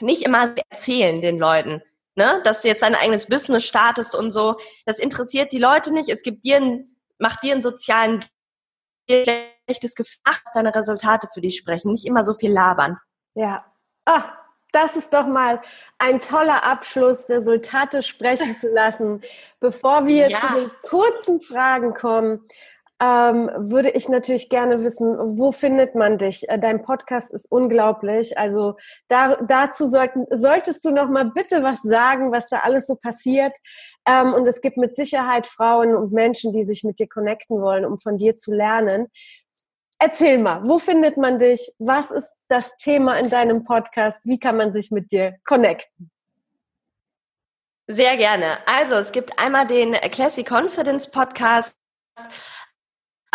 nicht 0.00 0.22
immer 0.22 0.54
erzählen 0.70 1.20
den 1.20 1.38
Leuten, 1.38 1.82
ne, 2.16 2.40
dass 2.44 2.62
du 2.62 2.68
jetzt 2.68 2.82
dein 2.82 2.94
eigenes 2.94 3.26
Business 3.26 3.64
startest 3.64 4.14
und 4.14 4.30
so. 4.30 4.56
Das 4.86 4.98
interessiert 4.98 5.52
die 5.52 5.58
Leute 5.58 5.92
nicht. 5.92 6.08
Es 6.08 6.22
gibt 6.22 6.44
dir 6.44 6.56
einen, 6.56 6.96
macht 7.18 7.42
dir 7.42 7.52
einen 7.52 7.62
sozialen 7.62 8.24
schlechtes 9.08 9.94
Gefühl, 9.94 10.20
dass 10.24 10.52
deine 10.54 10.74
Resultate 10.74 11.28
für 11.32 11.40
dich 11.40 11.56
sprechen. 11.56 11.92
Nicht 11.92 12.06
immer 12.06 12.24
so 12.24 12.34
viel 12.34 12.52
labern. 12.52 12.98
Ja. 13.34 13.64
Ah, 14.04 14.24
das 14.72 14.96
ist 14.96 15.12
doch 15.12 15.26
mal 15.26 15.60
ein 15.98 16.20
toller 16.20 16.64
Abschluss, 16.64 17.28
Resultate 17.28 18.02
sprechen 18.02 18.58
zu 18.58 18.68
lassen. 18.68 19.22
Bevor 19.60 20.06
wir 20.06 20.30
ja. 20.30 20.40
zu 20.40 20.46
den 20.54 20.70
kurzen 20.82 21.40
Fragen 21.42 21.94
kommen, 21.94 22.48
ähm, 23.02 23.50
würde 23.56 23.90
ich 23.90 24.08
natürlich 24.08 24.48
gerne 24.48 24.84
wissen, 24.84 25.16
wo 25.36 25.50
findet 25.50 25.96
man 25.96 26.18
dich? 26.18 26.48
Äh, 26.48 26.60
dein 26.60 26.82
Podcast 26.82 27.34
ist 27.34 27.50
unglaublich. 27.50 28.38
Also 28.38 28.76
da, 29.08 29.36
dazu 29.42 29.88
sollten, 29.88 30.24
solltest 30.30 30.84
du 30.84 30.92
noch 30.92 31.08
mal 31.08 31.24
bitte 31.24 31.64
was 31.64 31.82
sagen, 31.82 32.30
was 32.30 32.48
da 32.48 32.60
alles 32.60 32.86
so 32.86 32.94
passiert. 32.94 33.58
Ähm, 34.06 34.32
und 34.32 34.46
es 34.46 34.60
gibt 34.60 34.76
mit 34.76 34.94
Sicherheit 34.94 35.48
Frauen 35.48 35.96
und 35.96 36.12
Menschen, 36.12 36.52
die 36.52 36.64
sich 36.64 36.84
mit 36.84 37.00
dir 37.00 37.08
connecten 37.08 37.60
wollen, 37.60 37.84
um 37.84 37.98
von 37.98 38.18
dir 38.18 38.36
zu 38.36 38.52
lernen. 38.52 39.08
Erzähl 39.98 40.38
mal, 40.38 40.60
wo 40.64 40.78
findet 40.78 41.16
man 41.16 41.40
dich? 41.40 41.74
Was 41.80 42.12
ist 42.12 42.32
das 42.46 42.76
Thema 42.76 43.16
in 43.16 43.30
deinem 43.30 43.64
Podcast? 43.64 44.24
Wie 44.26 44.38
kann 44.38 44.56
man 44.56 44.72
sich 44.72 44.92
mit 44.92 45.10
dir 45.10 45.38
connecten? 45.44 46.12
Sehr 47.88 48.16
gerne. 48.16 48.58
Also 48.66 48.94
es 48.94 49.10
gibt 49.10 49.40
einmal 49.40 49.66
den 49.66 49.92
Classic 49.92 50.48
Confidence 50.48 51.10
Podcast. 51.10 51.74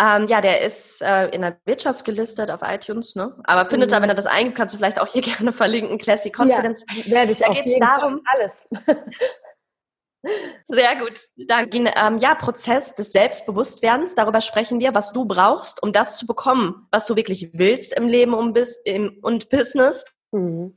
Ähm, 0.00 0.28
ja, 0.28 0.40
der 0.40 0.60
ist 0.60 1.02
äh, 1.02 1.26
in 1.28 1.42
der 1.42 1.58
Wirtschaft 1.64 2.04
gelistet 2.04 2.50
auf 2.50 2.60
iTunes, 2.62 3.16
ne? 3.16 3.36
Aber 3.44 3.68
findet 3.68 3.90
mhm. 3.90 3.94
da, 3.94 4.02
wenn 4.02 4.08
er 4.08 4.14
das 4.14 4.26
eingibt, 4.26 4.56
kannst 4.56 4.74
du 4.74 4.78
vielleicht 4.78 5.00
auch 5.00 5.08
hier 5.08 5.22
gerne 5.22 5.52
verlinken, 5.52 5.98
Classic 5.98 6.32
Confidence. 6.36 6.84
Ja, 7.04 7.10
werde 7.10 7.32
ich 7.32 7.40
da 7.40 7.48
geht 7.48 7.66
es 7.66 7.78
darum, 7.78 8.22
Fall 8.24 8.40
alles. 8.40 8.66
Sehr 10.68 10.96
gut. 10.96 11.20
Dann 11.36 11.68
ähm, 11.72 12.18
ja, 12.18 12.34
Prozess 12.34 12.94
des 12.94 13.12
Selbstbewusstwerdens. 13.12 14.14
Darüber 14.14 14.40
sprechen 14.40 14.80
wir, 14.80 14.94
was 14.94 15.12
du 15.12 15.24
brauchst, 15.24 15.82
um 15.82 15.92
das 15.92 16.18
zu 16.18 16.26
bekommen, 16.26 16.86
was 16.90 17.06
du 17.06 17.16
wirklich 17.16 17.50
willst 17.54 17.92
im 17.92 18.08
Leben 18.08 18.34
um 18.34 18.52
bis, 18.52 18.80
im, 18.84 19.18
und 19.22 19.48
Business. 19.48 20.04
Mhm. 20.32 20.76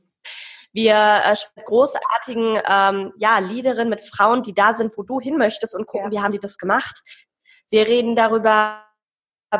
Wir 0.72 0.94
äh, 0.94 1.62
großartigen 1.64 2.60
ähm, 2.66 3.12
ja, 3.16 3.38
Leaderinnen 3.38 3.90
mit 3.90 4.00
Frauen, 4.00 4.42
die 4.42 4.54
da 4.54 4.72
sind, 4.72 4.96
wo 4.96 5.02
du 5.02 5.20
hin 5.20 5.36
möchtest 5.36 5.74
und 5.74 5.86
gucken, 5.86 6.10
ja. 6.12 6.18
wie 6.18 6.22
haben 6.22 6.32
die 6.32 6.38
das 6.38 6.56
gemacht. 6.56 7.02
Wir 7.68 7.86
reden 7.88 8.16
darüber, 8.16 8.84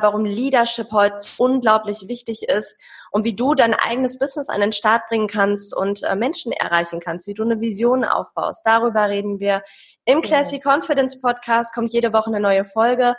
warum 0.01 0.25
Leadership 0.25 0.91
heute 0.93 1.19
unglaublich 1.39 2.09
wichtig 2.09 2.49
ist 2.49 2.81
und 3.11 3.25
wie 3.25 3.35
du 3.35 3.55
dein 3.55 3.75
eigenes 3.75 4.19
Business 4.19 4.49
an 4.49 4.61
den 4.61 4.73
Start 4.73 5.07
bringen 5.09 5.29
kannst 5.29 5.77
und 5.77 6.03
äh, 6.03 6.17
Menschen 6.17 6.53
erreichen 6.53 7.01
kannst, 7.01 7.27
wie 7.27 7.35
du 7.35 7.43
eine 7.43 7.61
Vision 7.61 8.05
aufbaust. 8.05 8.63
Darüber 8.65 9.09
reden 9.09 9.39
wir. 9.39 9.63
Im 10.05 10.23
Classic 10.23 10.65
Confidence 10.65 11.21
Podcast 11.21 11.75
kommt 11.75 11.93
jede 11.93 12.13
Woche 12.13 12.29
eine 12.29 12.41
neue 12.41 12.65
Folge 12.65 13.17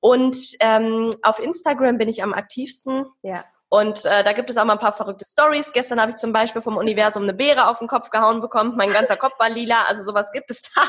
und 0.00 0.36
ähm, 0.60 1.10
auf 1.22 1.38
Instagram 1.38 1.98
bin 1.98 2.08
ich 2.08 2.22
am 2.22 2.32
aktivsten. 2.32 3.06
Ja. 3.22 3.44
Und 3.68 4.04
äh, 4.04 4.22
da 4.22 4.32
gibt 4.32 4.50
es 4.50 4.56
auch 4.56 4.64
mal 4.64 4.74
ein 4.74 4.78
paar 4.78 4.92
verrückte 4.92 5.24
Stories. 5.26 5.72
Gestern 5.72 6.00
habe 6.00 6.10
ich 6.10 6.16
zum 6.16 6.32
Beispiel 6.32 6.62
vom 6.62 6.76
Universum 6.76 7.24
eine 7.24 7.34
Beere 7.34 7.66
auf 7.66 7.80
den 7.80 7.88
Kopf 7.88 8.10
gehauen 8.10 8.40
bekommen. 8.40 8.76
Mein 8.76 8.92
ganzer 8.92 9.16
Kopf 9.16 9.38
war 9.38 9.50
lila. 9.50 9.82
Also 9.84 10.04
sowas 10.04 10.30
gibt 10.30 10.50
es 10.50 10.62
da. 10.74 10.82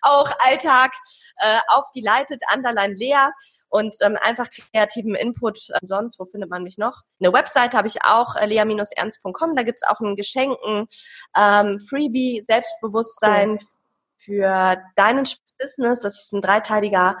Auch 0.00 0.30
Alltag 0.46 0.92
äh, 1.38 1.58
auf 1.68 1.90
die 1.92 2.02
Leitet, 2.02 2.40
Underline 2.54 2.94
leer 2.94 3.32
und 3.74 3.96
ähm, 4.02 4.16
einfach 4.22 4.48
kreativen 4.50 5.16
Input. 5.16 5.68
Äh, 5.70 5.80
sonst, 5.82 6.20
wo 6.20 6.26
findet 6.26 6.48
man 6.48 6.62
mich 6.62 6.78
noch? 6.78 7.02
Eine 7.18 7.32
Website 7.32 7.74
habe 7.74 7.88
ich 7.88 8.04
auch, 8.04 8.36
äh, 8.36 8.46
lea-ernst.com. 8.46 9.56
Da 9.56 9.64
gibt 9.64 9.80
es 9.82 9.88
auch 9.88 9.98
ein 9.98 10.14
Geschenken, 10.14 10.86
ähm, 11.36 11.80
Freebie, 11.80 12.42
Selbstbewusstsein 12.44 13.50
cool. 13.50 13.58
für 14.16 14.76
deinen 14.94 15.24
Business. 15.58 16.00
Das 16.00 16.22
ist 16.22 16.32
ein 16.32 16.40
dreiteiliger 16.40 17.18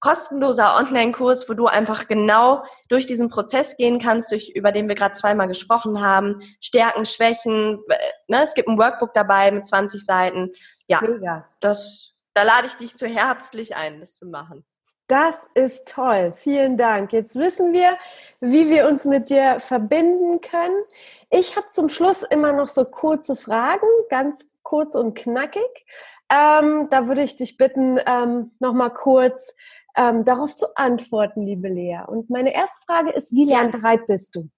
kostenloser 0.00 0.76
Online-Kurs, 0.76 1.46
wo 1.50 1.52
du 1.52 1.66
einfach 1.66 2.08
genau 2.08 2.64
durch 2.88 3.06
diesen 3.06 3.28
Prozess 3.28 3.76
gehen 3.76 3.98
kannst, 3.98 4.32
durch, 4.32 4.48
über 4.48 4.72
den 4.72 4.88
wir 4.88 4.94
gerade 4.94 5.12
zweimal 5.12 5.46
gesprochen 5.46 6.00
haben. 6.00 6.40
Stärken, 6.58 7.04
Schwächen. 7.04 7.80
Äh, 7.88 7.98
ne? 8.28 8.42
Es 8.44 8.54
gibt 8.54 8.68
ein 8.68 8.78
Workbook 8.78 9.12
dabei 9.12 9.50
mit 9.50 9.66
20 9.66 10.02
Seiten. 10.02 10.52
Ja, 10.86 11.02
Mega. 11.02 11.46
das, 11.60 12.14
da 12.32 12.44
lade 12.44 12.66
ich 12.66 12.76
dich 12.76 12.96
zu 12.96 13.06
herzlich 13.06 13.76
ein, 13.76 14.00
das 14.00 14.16
zu 14.16 14.24
machen. 14.24 14.64
Das 15.12 15.46
ist 15.52 15.88
toll. 15.88 16.32
Vielen 16.36 16.78
Dank. 16.78 17.12
Jetzt 17.12 17.36
wissen 17.36 17.74
wir, 17.74 17.98
wie 18.40 18.70
wir 18.70 18.88
uns 18.88 19.04
mit 19.04 19.28
dir 19.28 19.60
verbinden 19.60 20.40
können. 20.40 20.84
Ich 21.28 21.54
habe 21.54 21.68
zum 21.68 21.90
Schluss 21.90 22.22
immer 22.22 22.54
noch 22.54 22.70
so 22.70 22.86
kurze 22.86 23.36
Fragen, 23.36 23.86
ganz 24.08 24.42
kurz 24.62 24.94
und 24.94 25.12
knackig. 25.14 25.84
Ähm, 26.30 26.88
da 26.88 27.08
würde 27.08 27.22
ich 27.22 27.36
dich 27.36 27.58
bitten, 27.58 28.00
ähm, 28.06 28.52
noch 28.58 28.72
mal 28.72 28.88
kurz 28.88 29.54
ähm, 29.96 30.24
darauf 30.24 30.56
zu 30.56 30.74
antworten, 30.76 31.42
liebe 31.42 31.68
Lea. 31.68 32.00
Und 32.06 32.30
meine 32.30 32.54
erste 32.54 32.82
Frage 32.86 33.10
ist, 33.10 33.34
wie 33.34 33.44
lernbereit 33.44 34.06
bist 34.06 34.34
du? 34.34 34.48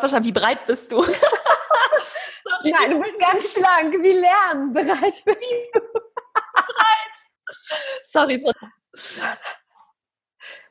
Verstanden, 0.00 0.26
wie 0.26 0.32
breit 0.32 0.66
bist 0.66 0.90
du? 0.90 1.04
Nein, 2.64 2.90
du 2.90 3.00
bist 3.00 3.20
ganz 3.20 3.52
schlank. 3.52 3.94
Wie 4.02 4.14
lernbereit 4.14 5.24
bist 5.24 5.70
du? 5.72 5.80
breit. 6.78 7.28
Sorry, 8.04 8.38
sorry. 8.38 8.72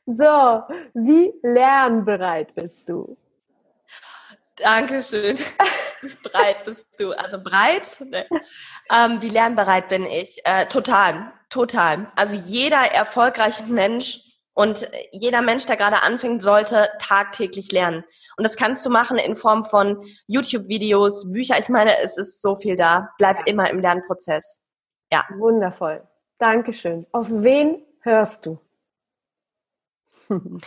So, 0.10 0.64
wie 0.94 1.34
lernbereit 1.44 2.56
bist 2.56 2.88
du? 2.88 3.18
Dankeschön. 4.56 5.38
breit 6.24 6.66
bist 6.66 6.88
du. 6.98 7.12
Also 7.12 7.42
breit. 7.44 8.02
Ne? 8.02 8.26
Ähm, 8.90 9.22
wie 9.22 9.30
lernbereit 9.30 9.90
bin 9.90 10.06
ich? 10.06 10.40
Äh, 10.46 10.68
total, 10.68 11.34
total. 11.50 12.12
Also 12.16 12.36
jeder 12.36 12.92
erfolgreiche 12.94 13.64
Mensch 13.64 14.22
und 14.54 14.90
jeder 15.12 15.42
Mensch, 15.42 15.66
der 15.66 15.76
gerade 15.76 16.02
anfängt, 16.02 16.42
sollte 16.42 16.90
tagtäglich 17.00 17.72
lernen. 17.72 18.04
Und 18.38 18.44
das 18.44 18.56
kannst 18.56 18.86
du 18.86 18.90
machen 18.90 19.18
in 19.18 19.36
Form 19.36 19.66
von 19.66 20.04
YouTube-Videos, 20.28 21.32
Bücher. 21.32 21.60
Ich 21.60 21.70
meine, 21.70 22.00
es 22.02 22.18
ist 22.18 22.42
so 22.42 22.56
viel 22.56 22.76
da. 22.76 23.10
Bleib 23.18 23.46
immer 23.46 23.70
im 23.70 23.80
Lernprozess. 23.80 24.64
Ja. 25.12 25.26
Wundervoll. 25.38 26.08
Dankeschön. 26.40 27.06
Auf 27.12 27.28
wen 27.30 27.84
hörst 28.02 28.46
du? 28.46 28.60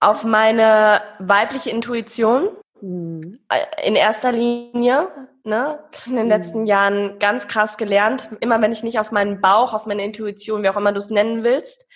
Auf 0.00 0.24
meine 0.24 1.02
weibliche 1.18 1.70
Intuition 1.70 2.48
mhm. 2.80 3.38
in 3.82 3.94
erster 3.94 4.32
Linie. 4.32 5.08
Ne? 5.44 5.78
In 6.06 6.16
den 6.16 6.24
mhm. 6.24 6.30
letzten 6.30 6.66
Jahren 6.66 7.18
ganz 7.18 7.48
krass 7.48 7.76
gelernt. 7.76 8.30
Immer 8.40 8.60
wenn 8.62 8.72
ich 8.72 8.82
nicht 8.82 8.98
auf 8.98 9.10
meinen 9.12 9.40
Bauch, 9.40 9.72
auf 9.72 9.86
meine 9.86 10.04
Intuition, 10.04 10.62
wie 10.62 10.68
auch 10.68 10.76
immer 10.76 10.92
du 10.92 10.98
es 10.98 11.10
nennen 11.10 11.42
willst, 11.42 11.86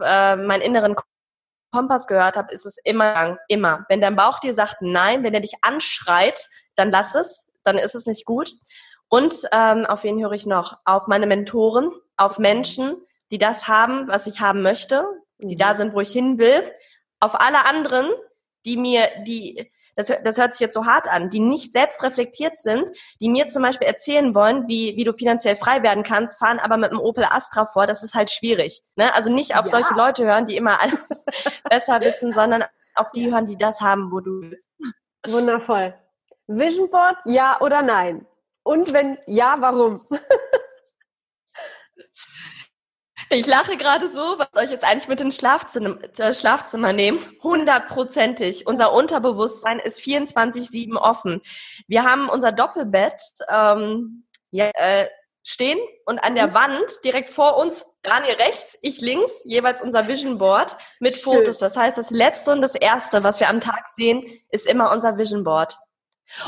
äh, 0.00 0.36
meinen 0.36 0.62
inneren 0.62 0.96
Kompass 1.72 2.06
gehört 2.06 2.36
habe, 2.36 2.52
ist 2.52 2.66
es 2.66 2.76
immer, 2.84 3.38
immer. 3.48 3.84
Wenn 3.88 4.00
dein 4.00 4.16
Bauch 4.16 4.38
dir 4.40 4.54
sagt 4.54 4.76
Nein, 4.80 5.22
wenn 5.22 5.34
er 5.34 5.40
dich 5.40 5.54
anschreit, 5.62 6.48
dann 6.76 6.90
lass 6.90 7.14
es, 7.14 7.46
dann 7.64 7.78
ist 7.78 7.94
es 7.94 8.06
nicht 8.06 8.24
gut. 8.24 8.52
Und 9.08 9.42
ähm, 9.52 9.86
auf 9.86 10.04
wen 10.04 10.20
höre 10.20 10.32
ich 10.32 10.46
noch? 10.46 10.78
Auf 10.84 11.06
meine 11.06 11.26
Mentoren, 11.26 11.90
auf 12.16 12.38
Menschen, 12.38 12.96
die 13.30 13.38
das 13.38 13.68
haben, 13.68 14.08
was 14.08 14.26
ich 14.26 14.40
haben 14.40 14.62
möchte, 14.62 15.04
die 15.38 15.54
mhm. 15.54 15.58
da 15.58 15.74
sind, 15.74 15.94
wo 15.94 16.00
ich 16.00 16.12
hin 16.12 16.38
will, 16.38 16.62
auf 17.20 17.38
alle 17.38 17.64
anderen, 17.66 18.10
die 18.64 18.76
mir, 18.76 19.08
die, 19.26 19.70
das, 19.96 20.12
das 20.24 20.38
hört 20.38 20.54
sich 20.54 20.60
jetzt 20.60 20.74
so 20.74 20.86
hart 20.86 21.08
an, 21.08 21.30
die 21.30 21.40
nicht 21.40 21.72
selbst 21.72 22.02
reflektiert 22.02 22.58
sind, 22.58 22.90
die 23.20 23.28
mir 23.28 23.48
zum 23.48 23.62
Beispiel 23.62 23.86
erzählen 23.86 24.34
wollen, 24.34 24.68
wie, 24.68 24.96
wie 24.96 25.04
du 25.04 25.12
finanziell 25.12 25.56
frei 25.56 25.82
werden 25.82 26.02
kannst, 26.02 26.38
fahren 26.38 26.58
aber 26.58 26.76
mit 26.76 26.90
einem 26.90 27.00
Opel 27.00 27.24
Astra 27.24 27.66
vor, 27.66 27.86
das 27.86 28.02
ist 28.02 28.14
halt 28.14 28.30
schwierig. 28.30 28.82
Ne? 28.96 29.14
Also 29.14 29.30
nicht 29.30 29.56
auf 29.56 29.66
ja. 29.66 29.70
solche 29.70 29.94
Leute 29.94 30.24
hören, 30.24 30.46
die 30.46 30.56
immer 30.56 30.80
alles 30.80 31.24
besser 31.68 32.00
wissen, 32.00 32.32
sondern 32.32 32.64
auf 32.94 33.10
die 33.12 33.30
hören, 33.30 33.46
die 33.46 33.56
das 33.56 33.80
haben, 33.80 34.10
wo 34.10 34.20
du 34.20 34.40
willst. 34.42 34.68
Wundervoll. 35.26 35.94
Vision 36.48 36.90
Board, 36.90 37.16
ja 37.26 37.60
oder 37.60 37.82
nein? 37.82 38.26
Und 38.62 38.92
wenn 38.92 39.18
ja, 39.26 39.56
warum? 39.58 40.04
Ich 43.32 43.46
lache 43.46 43.76
gerade 43.76 44.08
so, 44.08 44.38
was 44.38 44.48
soll 44.52 44.64
ich 44.64 44.70
jetzt 44.70 44.84
eigentlich 44.84 45.06
mit 45.06 45.20
ins 45.20 45.36
Schlafzimmer, 45.36 45.98
äh, 46.18 46.34
Schlafzimmer 46.34 46.92
nehmen? 46.92 47.24
Hundertprozentig. 47.44 48.66
Unser 48.66 48.92
Unterbewusstsein 48.92 49.78
ist 49.78 50.00
24-7 50.00 50.96
offen. 50.96 51.40
Wir 51.86 52.02
haben 52.02 52.28
unser 52.28 52.50
Doppelbett 52.50 53.22
ähm, 53.48 54.24
ja, 54.50 54.70
äh, 54.74 55.06
stehen 55.44 55.78
und 56.06 56.18
an 56.18 56.34
der 56.34 56.48
mhm. 56.48 56.54
Wand 56.54 57.04
direkt 57.04 57.30
vor 57.30 57.56
uns, 57.56 57.86
Daniel 58.02 58.34
rechts, 58.34 58.76
ich 58.82 59.00
links, 59.00 59.42
jeweils 59.44 59.80
unser 59.80 60.08
Vision 60.08 60.38
Board 60.38 60.76
mit 60.98 61.14
Schön. 61.14 61.34
Fotos. 61.34 61.58
Das 61.58 61.76
heißt, 61.76 61.96
das 61.98 62.10
letzte 62.10 62.50
und 62.50 62.60
das 62.62 62.74
erste, 62.74 63.22
was 63.22 63.38
wir 63.38 63.48
am 63.48 63.60
Tag 63.60 63.88
sehen, 63.90 64.24
ist 64.50 64.66
immer 64.66 64.90
unser 64.90 65.18
Vision 65.18 65.44
Board. 65.44 65.78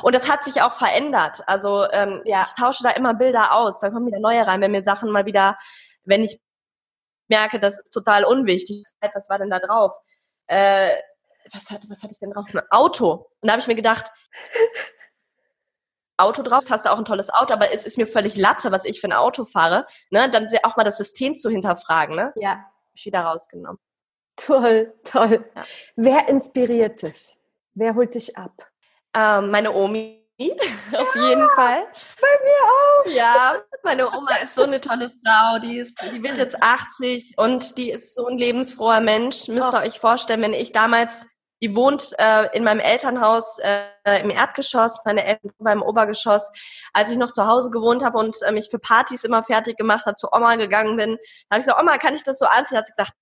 Und 0.03 0.16
das 0.16 0.28
hat 0.28 0.43
sich 0.43 0.62
auch 0.62 0.72
verändert. 0.72 1.45
Also 1.47 1.89
ähm, 1.93 2.22
ja. 2.24 2.43
ich 2.43 2.61
tausche 2.61 2.83
da 2.83 2.91
immer 2.91 3.14
Bilder 3.14 3.53
aus. 3.53 3.78
Da 3.78 3.91
kommen 3.91 4.07
wieder 4.07 4.20
neue 4.20 4.45
rein, 4.45 4.61
wenn 4.61 4.72
mir 4.72 4.83
Sachen 4.83 5.11
mal 5.11 5.26
wieder, 5.26 5.59
wenn 6.05 6.24
ich 6.24 6.41
merke, 7.28 7.58
das 7.58 7.78
ist 7.78 7.90
total 7.90 8.24
unwichtig. 8.24 8.84
Was 9.14 9.28
war 9.28 9.38
denn 9.38 9.50
da 9.50 9.58
drauf? 9.58 9.94
Äh, 10.46 10.90
was, 11.52 11.70
hatte, 11.70 11.88
was 11.88 12.02
hatte 12.02 12.12
ich 12.12 12.18
denn 12.18 12.30
drauf? 12.30 12.46
Ein 12.52 12.60
Auto. 12.70 13.30
Und 13.40 13.46
da 13.46 13.52
habe 13.52 13.60
ich 13.60 13.66
mir 13.66 13.74
gedacht, 13.74 14.10
Auto 16.16 16.42
drauf, 16.42 16.64
hast 16.70 16.86
du 16.86 16.92
auch 16.92 16.98
ein 16.98 17.04
tolles 17.04 17.30
Auto, 17.30 17.52
aber 17.52 17.72
es 17.72 17.84
ist 17.84 17.98
mir 17.98 18.06
völlig 18.06 18.36
Latte, 18.36 18.70
was 18.70 18.84
ich 18.84 19.00
für 19.00 19.08
ein 19.08 19.12
Auto 19.12 19.44
fahre. 19.44 19.86
Ne? 20.10 20.30
Dann 20.30 20.46
auch 20.62 20.76
mal 20.76 20.84
das 20.84 20.98
System 20.98 21.34
zu 21.34 21.50
hinterfragen. 21.50 22.14
Ne? 22.14 22.32
Ja. 22.36 22.50
Hab 22.50 22.94
ich 22.94 23.06
wieder 23.06 23.20
rausgenommen. 23.20 23.80
Toll, 24.36 24.94
toll. 25.04 25.44
Ja. 25.54 25.64
Wer 25.96 26.28
inspiriert 26.28 27.02
dich? 27.02 27.36
Wer 27.74 27.94
holt 27.94 28.14
dich 28.14 28.36
ab? 28.36 28.70
Ähm, 29.14 29.50
meine 29.50 29.72
Omi 29.72 30.21
auf 30.97 31.14
jeden 31.14 31.49
Fall. 31.51 31.86
Bei 32.20 32.28
mir 32.43 32.62
auch. 32.64 33.16
Ja, 33.16 33.62
meine 33.82 34.09
Oma 34.09 34.34
ist 34.43 34.55
so 34.55 34.62
eine 34.62 34.80
tolle 34.80 35.11
Frau. 35.24 35.59
Die, 35.61 35.78
ist, 35.78 35.97
die 36.12 36.22
wird 36.22 36.38
jetzt 36.38 36.62
80 36.62 37.34
und 37.36 37.76
die 37.78 37.90
ist 37.90 38.14
so 38.14 38.26
ein 38.26 38.38
lebensfroher 38.38 39.01
Mensch. 39.01 39.49
Müsst 39.49 39.72
ihr 39.72 39.78
oh. 39.78 39.86
euch 39.86 40.01
vorstellen, 40.01 40.43
wenn 40.43 40.55
ich 40.55 40.72
damals, 40.72 41.26
die 41.62 41.76
wohnt 41.76 42.12
äh, 42.18 42.49
in 42.57 42.64
meinem 42.64 42.80
Elternhaus 42.80 43.59
äh, 43.61 44.20
im 44.20 44.30
Erdgeschoss, 44.30 45.01
meine 45.05 45.24
Eltern 45.24 45.53
beim 45.59 45.82
Obergeschoss. 45.82 46.51
Als 46.93 47.11
ich 47.11 47.18
noch 47.18 47.30
zu 47.30 47.47
Hause 47.47 47.70
gewohnt 47.70 48.03
habe 48.03 48.18
und 48.18 48.40
äh, 48.43 48.51
mich 48.51 48.68
für 48.70 48.78
Partys 48.78 49.24
immer 49.24 49.43
fertig 49.43 49.76
gemacht 49.76 50.07
hat, 50.07 50.18
zu 50.18 50.28
Oma 50.32 50.57
gegangen 50.57 50.97
bin, 50.97 51.18
habe 51.51 51.61
ich 51.61 51.66
gesagt, 51.66 51.80
Oma, 51.80 51.99
kann 51.99 52.16
ich 52.16 52.24
das 52.24 52.38
so 52.38 52.47
anziehen? 52.47 52.78
Hat 52.78 52.86
sie 52.86 52.93
gesagt, 52.93 53.12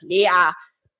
Lea, 0.00 0.52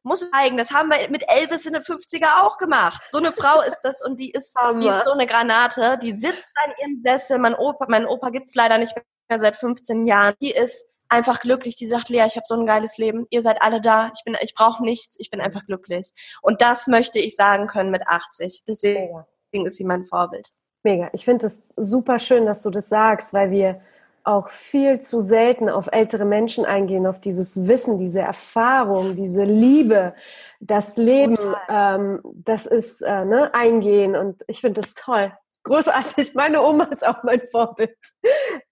muss 0.06 0.30
zeigen, 0.30 0.56
das 0.56 0.70
haben 0.70 0.88
wir 0.88 1.10
mit 1.10 1.24
Elvis 1.28 1.66
in 1.66 1.72
den 1.72 1.82
50er 1.82 2.42
auch 2.42 2.58
gemacht. 2.58 3.02
So 3.08 3.18
eine 3.18 3.32
Frau 3.32 3.60
ist 3.60 3.80
das 3.82 4.02
und 4.02 4.18
die 4.20 4.30
ist, 4.30 4.56
ist 4.56 5.04
so 5.04 5.12
eine 5.12 5.26
Granate, 5.26 5.98
die 6.00 6.12
sitzt 6.12 6.44
in 6.64 6.72
ihrem 6.80 7.02
Sessel, 7.04 7.38
mein 7.38 7.54
Opa, 7.54 7.86
mein 7.88 8.06
Opa 8.06 8.30
gibt's 8.30 8.54
leider 8.54 8.78
nicht 8.78 8.94
mehr 9.28 9.38
seit 9.38 9.56
15 9.56 10.06
Jahren. 10.06 10.34
Die 10.40 10.52
ist 10.52 10.88
einfach 11.08 11.40
glücklich, 11.40 11.76
die 11.76 11.88
sagt, 11.88 12.08
Lea, 12.08 12.24
ich 12.26 12.36
habe 12.36 12.46
so 12.46 12.54
ein 12.54 12.66
geiles 12.66 12.98
Leben, 12.98 13.26
ihr 13.30 13.42
seid 13.42 13.60
alle 13.60 13.80
da, 13.80 14.10
ich 14.16 14.24
bin, 14.24 14.36
ich 14.40 14.54
brauche 14.54 14.84
nichts, 14.84 15.16
ich 15.18 15.30
bin 15.30 15.40
einfach 15.40 15.66
glücklich. 15.66 16.12
Und 16.40 16.62
das 16.62 16.86
möchte 16.86 17.18
ich 17.18 17.34
sagen 17.34 17.66
können 17.66 17.90
mit 17.90 18.06
80. 18.06 18.62
Deswegen 18.66 19.24
ist 19.52 19.76
sie 19.76 19.84
mein 19.84 20.04
Vorbild. 20.04 20.50
Mega. 20.84 21.10
Ich 21.14 21.24
finde 21.24 21.46
es 21.46 21.62
super 21.76 22.20
schön, 22.20 22.46
dass 22.46 22.62
du 22.62 22.70
das 22.70 22.88
sagst, 22.88 23.32
weil 23.32 23.50
wir 23.50 23.80
auch 24.26 24.48
viel 24.48 25.00
zu 25.00 25.20
selten 25.20 25.68
auf 25.68 25.88
ältere 25.92 26.24
Menschen 26.24 26.64
eingehen, 26.64 27.06
auf 27.06 27.20
dieses 27.20 27.68
Wissen, 27.68 27.96
diese 27.96 28.20
Erfahrung, 28.20 29.14
diese 29.14 29.44
Liebe, 29.44 30.14
das 30.58 30.96
Leben, 30.96 31.36
ähm, 31.68 32.20
das 32.34 32.66
ist 32.66 33.02
äh, 33.02 33.24
ne, 33.24 33.54
eingehen 33.54 34.16
und 34.16 34.42
ich 34.48 34.60
finde 34.60 34.80
das 34.80 34.94
toll. 34.94 35.32
Großartig, 35.62 36.34
meine 36.34 36.62
Oma 36.62 36.84
ist 36.84 37.06
auch 37.06 37.22
mein 37.22 37.40
Vorbild. 37.50 37.96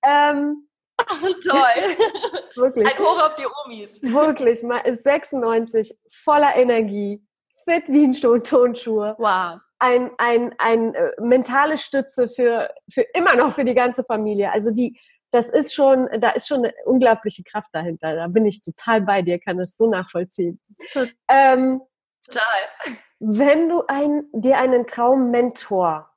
Ähm, 0.03 0.69
Toll. 1.09 1.97
Wirklich. 2.55 2.87
Ein 2.87 2.99
Hoch 2.99 3.23
auf 3.23 3.35
die 3.35 3.47
Omis. 3.65 4.01
Wirklich, 4.03 4.63
man 4.63 4.85
ist 4.85 5.05
96, 5.05 5.97
voller 6.09 6.55
Energie, 6.57 7.25
fit 7.65 7.85
wie 7.89 8.05
ein 8.05 8.43
Tonschuh. 8.43 9.15
Wow. 9.19 9.61
Ein, 9.81 10.11
ein, 10.19 10.55
ein 10.59 10.95
äh, 10.95 11.11
mentale 11.21 11.79
Stütze 11.79 12.29
für, 12.29 12.71
für 12.89 13.03
immer 13.13 13.35
noch 13.35 13.53
für 13.53 13.65
die 13.65 13.75
ganze 13.75 14.05
Familie. 14.05 14.53
Also 14.53 14.71
die, 14.71 14.99
das 15.35 15.49
ist 15.49 15.75
schon, 15.75 16.09
da 16.21 16.31
ist 16.31 16.47
schon 16.47 16.59
eine 16.59 16.73
unglaubliche 16.85 17.43
Kraft 17.43 17.71
dahinter. 17.73 18.15
Da 18.15 18.29
bin 18.29 18.47
ich 18.47 18.61
total 18.61 19.01
bei 19.01 19.21
dir, 19.21 19.41
kann 19.41 19.59
das 19.59 19.77
so 19.77 19.91
nachvollziehen. 19.91 20.61
Ähm, 21.29 21.81
Total. 22.25 22.95
Wenn 23.19 23.69
du 23.69 23.83
ein, 23.89 24.25
dir 24.33 24.59
einen 24.59 24.87
Traummentor 24.87 26.09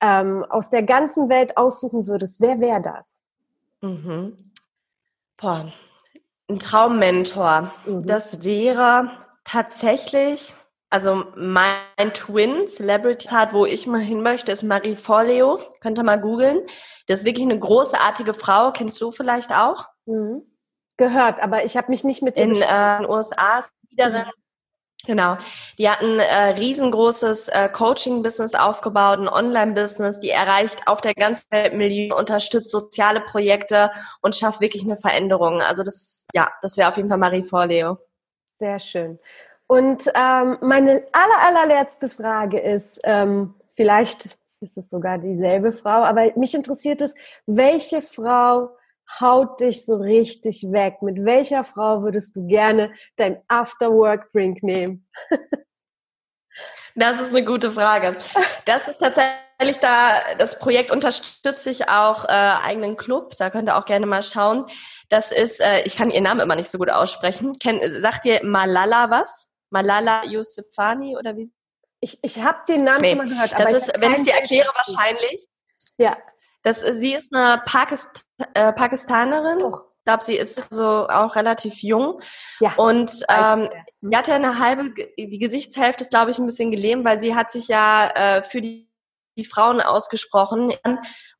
ähm, 0.00 0.44
aus 0.48 0.70
der 0.70 0.82
ganzen 0.82 1.28
Welt 1.28 1.56
aussuchen 1.56 2.06
würdest, 2.06 2.40
wer 2.40 2.58
wäre 2.58 2.80
das? 2.80 3.22
Mhm. 3.82 4.52
Boah, 5.36 5.72
ein 6.48 6.58
Traummentor. 6.58 7.72
Mhm. 7.84 8.06
Das 8.06 8.42
wäre 8.42 9.10
tatsächlich, 9.44 10.54
also 10.90 11.24
mein 11.36 12.12
Twin 12.14 12.68
Celebrity 12.68 13.28
hat, 13.28 13.52
wo 13.52 13.66
ich 13.66 13.86
mal 13.86 14.00
hin 14.00 14.22
möchte, 14.22 14.52
ist 14.52 14.62
Marie 14.62 14.96
Forleo. 14.96 15.58
Könnt 15.80 15.98
ihr 15.98 16.04
mal 16.04 16.20
googeln. 16.20 16.60
Das 17.06 17.20
ist 17.20 17.26
wirklich 17.26 17.44
eine 17.44 17.58
großartige 17.58 18.34
Frau. 18.34 18.72
Kennst 18.72 19.00
du 19.00 19.10
vielleicht 19.10 19.52
auch? 19.52 19.86
Mhm. 20.06 20.42
Gehört, 20.96 21.42
aber 21.42 21.64
ich 21.64 21.76
habe 21.76 21.90
mich 21.90 22.04
nicht 22.04 22.22
mit 22.22 22.36
in 22.36 22.62
äh, 22.62 22.98
den 22.98 23.06
USA 23.06 23.62
mhm. 23.98 24.24
Genau. 25.06 25.36
Die 25.78 25.88
hatten 25.88 26.18
äh, 26.18 26.50
riesengroßes 26.50 27.48
äh, 27.48 27.68
Coaching-Business 27.68 28.54
aufgebaut, 28.54 29.20
ein 29.20 29.28
Online-Business, 29.28 30.20
die 30.20 30.30
erreicht 30.30 30.88
auf 30.88 31.00
der 31.00 31.14
ganzen 31.14 31.46
Welt 31.50 31.74
Millionen, 31.74 32.12
unterstützt 32.12 32.70
soziale 32.70 33.20
Projekte 33.20 33.90
und 34.20 34.34
schafft 34.34 34.60
wirklich 34.60 34.82
eine 34.82 34.96
Veränderung. 34.96 35.62
Also 35.62 35.82
das, 35.84 36.26
ja, 36.32 36.48
das 36.60 36.76
wäre 36.76 36.88
auf 36.88 36.96
jeden 36.96 37.08
Fall 37.08 37.18
Marie 37.18 37.44
Vorleo. 37.44 37.98
Sehr 38.54 38.78
schön. 38.78 39.18
Und 39.68 40.04
ähm, 40.14 40.58
meine 40.60 41.04
aller, 41.12 41.42
allerletzte 41.42 42.08
Frage 42.08 42.60
ist, 42.60 43.00
ähm, 43.04 43.54
vielleicht 43.70 44.38
ist 44.60 44.78
es 44.78 44.88
sogar 44.88 45.18
dieselbe 45.18 45.72
Frau, 45.72 46.04
aber 46.04 46.32
mich 46.36 46.54
interessiert 46.54 47.00
es, 47.00 47.14
welche 47.46 48.00
Frau 48.00 48.70
haut 49.20 49.60
dich 49.60 49.84
so 49.84 49.96
richtig 49.96 50.70
weg? 50.70 51.02
Mit 51.02 51.24
welcher 51.24 51.64
Frau 51.64 52.02
würdest 52.02 52.36
du 52.36 52.46
gerne 52.46 52.92
dein 53.16 53.40
After-Work-Drink 53.48 54.62
nehmen? 54.62 55.08
Das 56.98 57.20
ist 57.20 57.28
eine 57.28 57.44
gute 57.44 57.70
Frage. 57.72 58.16
Das 58.64 58.88
ist 58.88 58.96
tatsächlich 58.96 59.78
da, 59.82 60.14
das 60.38 60.58
Projekt 60.58 60.90
unterstütze 60.90 61.68
ich 61.68 61.90
auch 61.90 62.24
äh, 62.24 62.28
eigenen 62.28 62.96
Club. 62.96 63.34
Da 63.38 63.50
könnt 63.50 63.68
ihr 63.68 63.76
auch 63.76 63.84
gerne 63.84 64.06
mal 64.06 64.22
schauen. 64.22 64.64
Das 65.10 65.30
ist, 65.30 65.60
äh, 65.60 65.82
ich 65.82 65.96
kann 65.96 66.10
ihren 66.10 66.24
Namen 66.24 66.40
immer 66.40 66.56
nicht 66.56 66.70
so 66.70 66.78
gut 66.78 66.88
aussprechen. 66.88 67.52
Kennt, 67.62 67.82
sagt 68.00 68.24
ihr 68.24 68.42
Malala 68.44 69.10
was? 69.10 69.50
Malala 69.76 70.24
Yousafzai 70.24 71.16
oder 71.18 71.36
wie? 71.36 71.52
Ich, 72.00 72.18
ich 72.22 72.40
habe 72.42 72.60
den 72.68 72.84
Namen 72.84 73.02
nee. 73.02 73.08
schon 73.10 73.18
mal 73.18 73.28
gehört. 73.28 73.52
das 73.58 73.72
ist, 73.72 73.92
wenn 74.00 74.14
ich 74.14 74.22
dir 74.22 74.34
erkläre, 74.34 74.70
wahrscheinlich. 74.74 75.46
Ja. 75.98 76.16
Das, 76.62 76.80
sie 76.80 77.14
ist 77.14 77.34
eine 77.34 77.62
Pakist 77.64 78.26
äh, 78.54 78.72
Pakistanerin. 78.72 79.58
Doch. 79.58 79.84
Ich 79.90 80.04
glaube, 80.04 80.24
sie 80.24 80.36
ist 80.36 80.62
so 80.70 81.08
auch 81.08 81.34
relativ 81.36 81.82
jung. 81.82 82.20
Ja. 82.60 82.74
Und 82.76 83.10
ähm, 83.28 83.68
sie 84.00 84.16
hat 84.16 84.28
ja 84.28 84.36
eine 84.36 84.58
halbe, 84.58 84.94
die 84.94 85.38
Gesichtshälfte 85.38 86.04
ist, 86.04 86.10
glaube 86.10 86.30
ich, 86.30 86.38
ein 86.38 86.46
bisschen 86.46 86.70
gelähmt, 86.70 87.04
weil 87.04 87.18
sie 87.18 87.34
hat 87.34 87.50
sich 87.50 87.68
ja 87.68 88.08
äh, 88.10 88.42
für 88.42 88.60
die, 88.60 88.88
die 89.36 89.44
Frauen 89.44 89.80
ausgesprochen, 89.80 90.72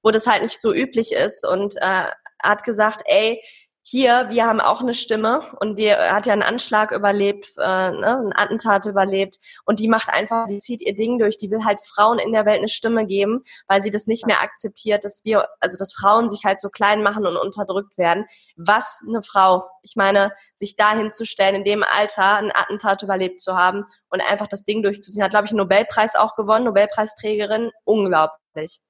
wo 0.02 0.10
das 0.10 0.26
halt 0.26 0.42
nicht 0.42 0.60
so 0.60 0.74
üblich 0.74 1.12
ist 1.12 1.46
und 1.46 1.76
äh, 1.76 2.10
hat 2.42 2.64
gesagt, 2.64 3.02
ey, 3.06 3.40
hier, 3.88 4.30
wir 4.30 4.46
haben 4.46 4.60
auch 4.60 4.80
eine 4.80 4.94
Stimme 4.94 5.42
und 5.60 5.78
die 5.78 5.94
hat 5.94 6.26
ja 6.26 6.32
einen 6.32 6.42
Anschlag 6.42 6.90
überlebt, 6.90 7.52
äh, 7.56 7.92
ne, 7.92 8.18
ein 8.18 8.32
Attentat 8.34 8.84
überlebt 8.84 9.38
und 9.64 9.78
die 9.78 9.86
macht 9.86 10.08
einfach, 10.08 10.48
die 10.48 10.58
zieht 10.58 10.80
ihr 10.80 10.96
Ding 10.96 11.20
durch, 11.20 11.38
die 11.38 11.52
will 11.52 11.64
halt 11.64 11.80
Frauen 11.80 12.18
in 12.18 12.32
der 12.32 12.44
Welt 12.46 12.58
eine 12.58 12.66
Stimme 12.66 13.06
geben, 13.06 13.44
weil 13.68 13.80
sie 13.80 13.92
das 13.92 14.08
nicht 14.08 14.26
mehr 14.26 14.42
akzeptiert, 14.42 15.04
dass 15.04 15.24
wir, 15.24 15.48
also 15.60 15.78
dass 15.78 15.92
Frauen 15.92 16.28
sich 16.28 16.44
halt 16.44 16.60
so 16.60 16.68
klein 16.68 17.04
machen 17.04 17.28
und 17.28 17.36
unterdrückt 17.36 17.96
werden. 17.96 18.24
Was 18.56 19.04
eine 19.06 19.22
Frau, 19.22 19.70
ich 19.82 19.94
meine, 19.94 20.32
sich 20.56 20.74
dahin 20.74 21.12
zu 21.12 21.24
stellen, 21.24 21.54
in 21.54 21.62
dem 21.62 21.84
Alter 21.84 22.38
ein 22.38 22.50
Attentat 22.52 23.04
überlebt 23.04 23.40
zu 23.40 23.56
haben 23.56 23.84
und 24.08 24.20
einfach 24.20 24.48
das 24.48 24.64
Ding 24.64 24.82
durchzuziehen, 24.82 25.22
hat, 25.22 25.30
glaube 25.30 25.44
ich, 25.46 25.52
einen 25.52 25.58
Nobelpreis 25.58 26.16
auch 26.16 26.34
gewonnen, 26.34 26.64
Nobelpreisträgerin, 26.64 27.70
unglaublich. 27.84 28.80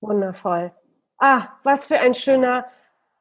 Wundervoll. 0.00 0.72
Ah, 1.18 1.50
was 1.62 1.86
für 1.86 2.00
ein 2.00 2.16
schöner 2.16 2.66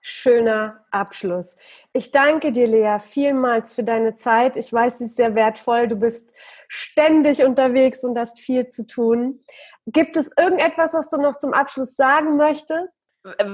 schöner 0.08 0.86
Abschluss. 0.92 1.56
Ich 1.92 2.12
danke 2.12 2.52
dir, 2.52 2.68
Lea, 2.68 3.00
vielmals 3.00 3.74
für 3.74 3.84
deine 3.84 4.16
Zeit. 4.16 4.56
Ich 4.56 4.72
weiß, 4.72 5.00
sie 5.00 5.06
ist 5.06 5.16
sehr 5.16 5.34
wertvoll. 5.34 5.88
Du 5.88 5.96
bist 5.96 6.30
ständig 6.68 7.44
unterwegs 7.44 8.04
und 8.04 8.16
hast 8.16 8.40
viel 8.40 8.68
zu 8.68 8.86
tun. 8.86 9.44
Gibt 9.88 10.16
es 10.16 10.30
irgendetwas, 10.38 10.94
was 10.94 11.10
du 11.10 11.18
noch 11.18 11.38
zum 11.38 11.54
Abschluss 11.54 11.96
sagen 11.96 12.38
möchtest? 12.38 12.94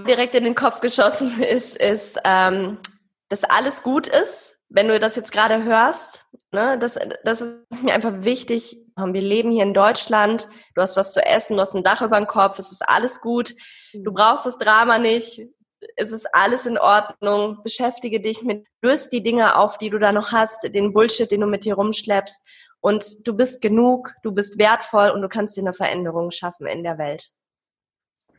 Direkt 0.06 0.36
in 0.36 0.44
den 0.44 0.54
Kopf 0.54 0.82
geschossen 0.82 1.42
ist, 1.50 1.78
ist, 1.78 2.20
ähm, 2.26 2.80
dass 3.30 3.46
alles 3.46 3.82
gut 3.82 4.08
ist, 4.08 4.58
wenn 4.68 4.90
du 4.90 5.00
das 5.00 5.16
jetzt 5.16 5.32
gerade 5.32 5.64
hörst. 5.64 6.26
Ne? 6.52 6.78
Das, 6.78 7.00
das 7.24 7.40
ist 7.40 7.82
mir 7.82 7.94
einfach 7.94 8.26
wichtig. 8.26 8.78
Wir 8.98 9.22
leben 9.22 9.52
hier 9.52 9.64
in 9.64 9.74
Deutschland. 9.74 10.50
Du 10.76 10.82
hast 10.82 10.98
was 10.98 11.14
zu 11.14 11.26
essen, 11.26 11.56
du 11.56 11.62
hast 11.62 11.76
ein 11.76 11.84
Dach 11.84 12.02
über 12.02 12.18
dem 12.18 12.28
Kopf. 12.28 12.60
Es 12.60 12.74
ist 12.74 12.82
alles 12.90 13.22
gut. 13.22 13.56
Du 13.94 14.12
brauchst 14.12 14.46
das 14.46 14.58
Drama 14.58 15.00
nicht 15.00 15.48
es 15.96 16.12
ist 16.12 16.34
alles 16.34 16.66
in 16.66 16.78
Ordnung, 16.78 17.62
beschäftige 17.64 18.20
dich 18.20 18.44
mit, 18.44 18.66
löst 18.82 19.12
die 19.12 19.24
Dinge 19.24 19.58
auf, 19.58 19.78
die 19.78 19.90
du 19.90 20.00
da 20.00 20.12
noch 20.12 20.32
hast, 20.32 20.64
den 20.74 20.94
Bullshit, 20.94 21.30
den 21.30 21.42
du 21.42 21.48
mit 21.48 21.66
dir 21.66 21.76
rumschleppst 21.76 22.46
und 22.82 23.28
du 23.28 23.36
bist 23.36 23.62
genug, 23.62 24.14
du 24.24 24.32
bist 24.32 24.58
wertvoll 24.58 25.10
und 25.10 25.22
du 25.22 25.30
kannst 25.30 25.56
dir 25.58 25.62
eine 25.62 25.74
Veränderung 25.74 26.32
schaffen 26.32 26.68
in 26.68 26.84
der 26.84 26.98
Welt. 26.98 27.32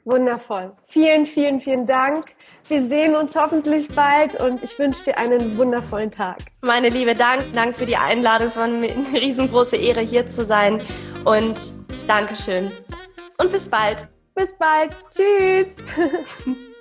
Wundervoll. 0.04 0.72
Vielen, 0.84 1.26
vielen, 1.26 1.60
vielen 1.60 1.86
Dank. 1.86 2.34
Wir 2.66 2.82
sehen 2.82 3.14
uns 3.14 3.36
hoffentlich 3.36 3.88
bald 3.88 4.40
und 4.40 4.62
ich 4.64 4.76
wünsche 4.76 5.04
dir 5.04 5.16
einen 5.16 5.56
wundervollen 5.56 6.10
Tag. 6.10 6.38
Meine 6.60 6.88
Liebe, 6.88 7.14
Dank, 7.14 7.52
Dank 7.54 7.76
für 7.76 7.86
die 7.86 7.96
Einladung. 7.96 8.48
Es 8.48 8.56
war 8.56 8.64
eine 8.64 8.88
riesengroße 9.12 9.76
Ehre, 9.76 10.00
hier 10.00 10.26
zu 10.26 10.44
sein 10.44 10.82
und 11.24 11.72
Dankeschön. 12.08 12.72
Und 13.38 13.52
bis 13.52 13.68
bald. 13.68 14.08
Bis 14.34 14.52
bald. 14.58 14.96
Tschüss. 15.10 15.68